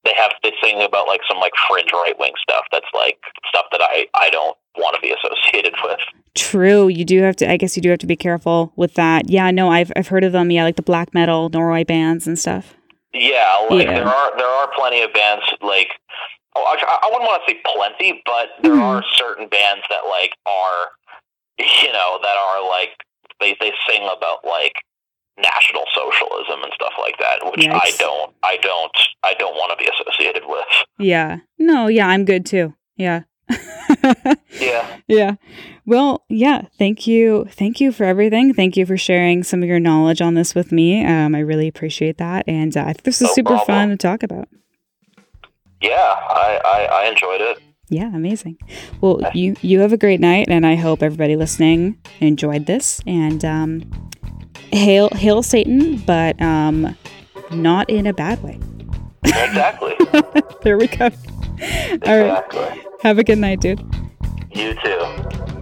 they 0.06 0.14
have 0.18 0.32
they 0.44 0.54
sing 0.64 0.82
about 0.82 1.08
like 1.08 1.22
some 1.28 1.38
like 1.40 1.54
fringe 1.68 1.92
right 1.94 2.18
wing 2.20 2.34
stuff. 2.42 2.66
That's 2.72 2.86
like 2.94 3.18
stuff 3.50 3.66
that 3.72 3.82
I 3.82 4.08
I 4.14 4.30
don't 4.30 4.58
want 4.78 4.96
to 4.96 5.02
be 5.02 5.12
associated 5.24 5.74
with. 5.84 6.00
True. 6.36 6.88
You 6.88 7.04
do 7.06 7.22
have 7.24 7.36
to. 7.38 7.50
I 7.52 7.58
guess 7.58 7.76
you 7.76 7.82
do 7.82 7.90
have 7.90 8.00
to 8.00 8.08
be 8.08 8.16
careful 8.16 8.72
with 8.76 8.94
that. 8.94 9.30
Yeah. 9.30 9.52
No. 9.52 9.70
I've 9.70 9.92
I've 9.96 10.08
heard 10.08 10.24
of 10.24 10.32
them. 10.32 10.52
Yeah, 10.52 10.64
like 10.64 10.76
the 10.78 10.82
black 10.82 11.14
metal 11.14 11.50
Norway 11.50 11.84
bands 11.84 12.28
and 12.28 12.38
stuff. 12.40 12.76
Yeah, 13.14 13.66
like 13.70 13.86
Yeah. 13.88 13.96
there 13.96 14.08
are 14.08 14.38
there 14.38 14.48
are 14.48 14.70
plenty 14.76 15.02
of 15.02 15.12
bands 15.14 15.44
like 15.62 15.90
oh, 16.56 16.64
I, 16.64 17.00
I 17.04 17.08
wouldn't 17.12 17.24
want 17.28 17.42
to 17.48 17.52
say 17.52 17.60
plenty, 17.76 18.22
but 18.26 18.50
there 18.62 18.74
Mhm. 18.74 18.82
are 18.84 19.04
certain 19.16 19.48
bands 19.48 19.82
that 19.90 20.02
like 20.08 20.34
are 20.46 20.90
you 21.60 21.92
know 21.94 22.20
that 22.22 22.36
are 22.38 22.68
like 22.68 22.90
they 23.40 23.56
they 23.60 23.72
sing 23.88 24.04
about 24.04 24.44
like 24.46 24.74
national 25.38 25.84
socialism 25.96 26.64
and 26.64 26.72
stuff 26.74 26.94
like 27.00 27.18
that, 27.20 27.40
which 27.52 27.68
I 27.68 27.92
don't 27.98 28.34
I 28.44 28.58
don't 28.62 28.92
I 29.24 29.34
don't 29.36 29.56
want 29.56 29.78
to 29.78 29.84
be 29.84 29.90
associated 29.90 30.44
with. 30.48 30.66
Yeah. 30.98 31.38
No. 31.58 31.88
Yeah. 31.88 32.08
I'm 32.08 32.26
good 32.26 32.46
too. 32.46 32.74
Yeah. 32.98 33.22
Yeah. 34.60 34.98
yeah. 35.08 35.36
Well, 35.86 36.24
yeah. 36.30 36.64
Thank 36.78 37.08
you. 37.08 37.48
Thank 37.52 37.80
you 37.80 37.92
for 37.92 38.04
everything. 38.04 38.54
Thank 38.54 38.78
you 38.78 38.86
for 38.86 38.98
sharing 38.98 39.44
some 39.44 39.64
of 39.64 39.70
your 39.70 39.80
knowledge 39.80 40.22
on 40.22 40.34
this 40.36 40.54
with 40.54 40.72
me. 40.72 41.04
Um, 41.06 41.34
I 41.34 41.40
really 41.40 41.68
appreciate 41.68 42.18
that, 42.18 42.44
and 42.48 42.76
uh, 42.76 42.82
I 42.82 42.94
think 42.94 43.04
this 43.04 43.22
is 43.22 43.28
No 43.30 43.34
super 43.34 43.56
problem. 43.56 43.66
fun 43.66 43.90
to 43.90 43.98
talk 43.98 44.22
about. 44.24 44.48
Yeah, 45.82 45.96
I, 45.96 46.60
I, 46.66 47.04
I 47.04 47.10
enjoyed 47.10 47.42
it. 47.42 47.60
Yeah, 47.90 48.16
amazing. 48.16 48.58
Well, 49.02 49.20
you 49.34 49.56
you 49.62 49.80
have 49.80 49.92
a 49.92 49.98
great 49.98 50.20
night, 50.20 50.48
and 50.50 50.66
I 50.66 50.76
hope 50.76 51.02
everybody 51.02 51.36
listening 51.36 51.98
enjoyed 52.20 52.68
this. 52.68 53.02
And 53.08 53.44
um, 53.44 54.10
hail 54.72 55.10
hail 55.10 55.42
Satan, 55.42 55.98
but 55.98 56.40
um, 56.42 56.96
not 57.52 57.90
in 57.90 58.06
a 58.06 58.14
bad 58.14 58.42
way. 58.44 58.60
Exactly. 59.24 59.96
there 60.62 60.78
we 60.78 60.88
go. 60.88 61.06
All 61.06 61.10
right. 62.20 62.44
exactly. 62.44 62.84
Have 63.02 63.18
a 63.18 63.24
good 63.24 63.40
night, 63.40 63.60
dude. 63.60 63.80
You 64.52 64.76
too. 64.76 65.59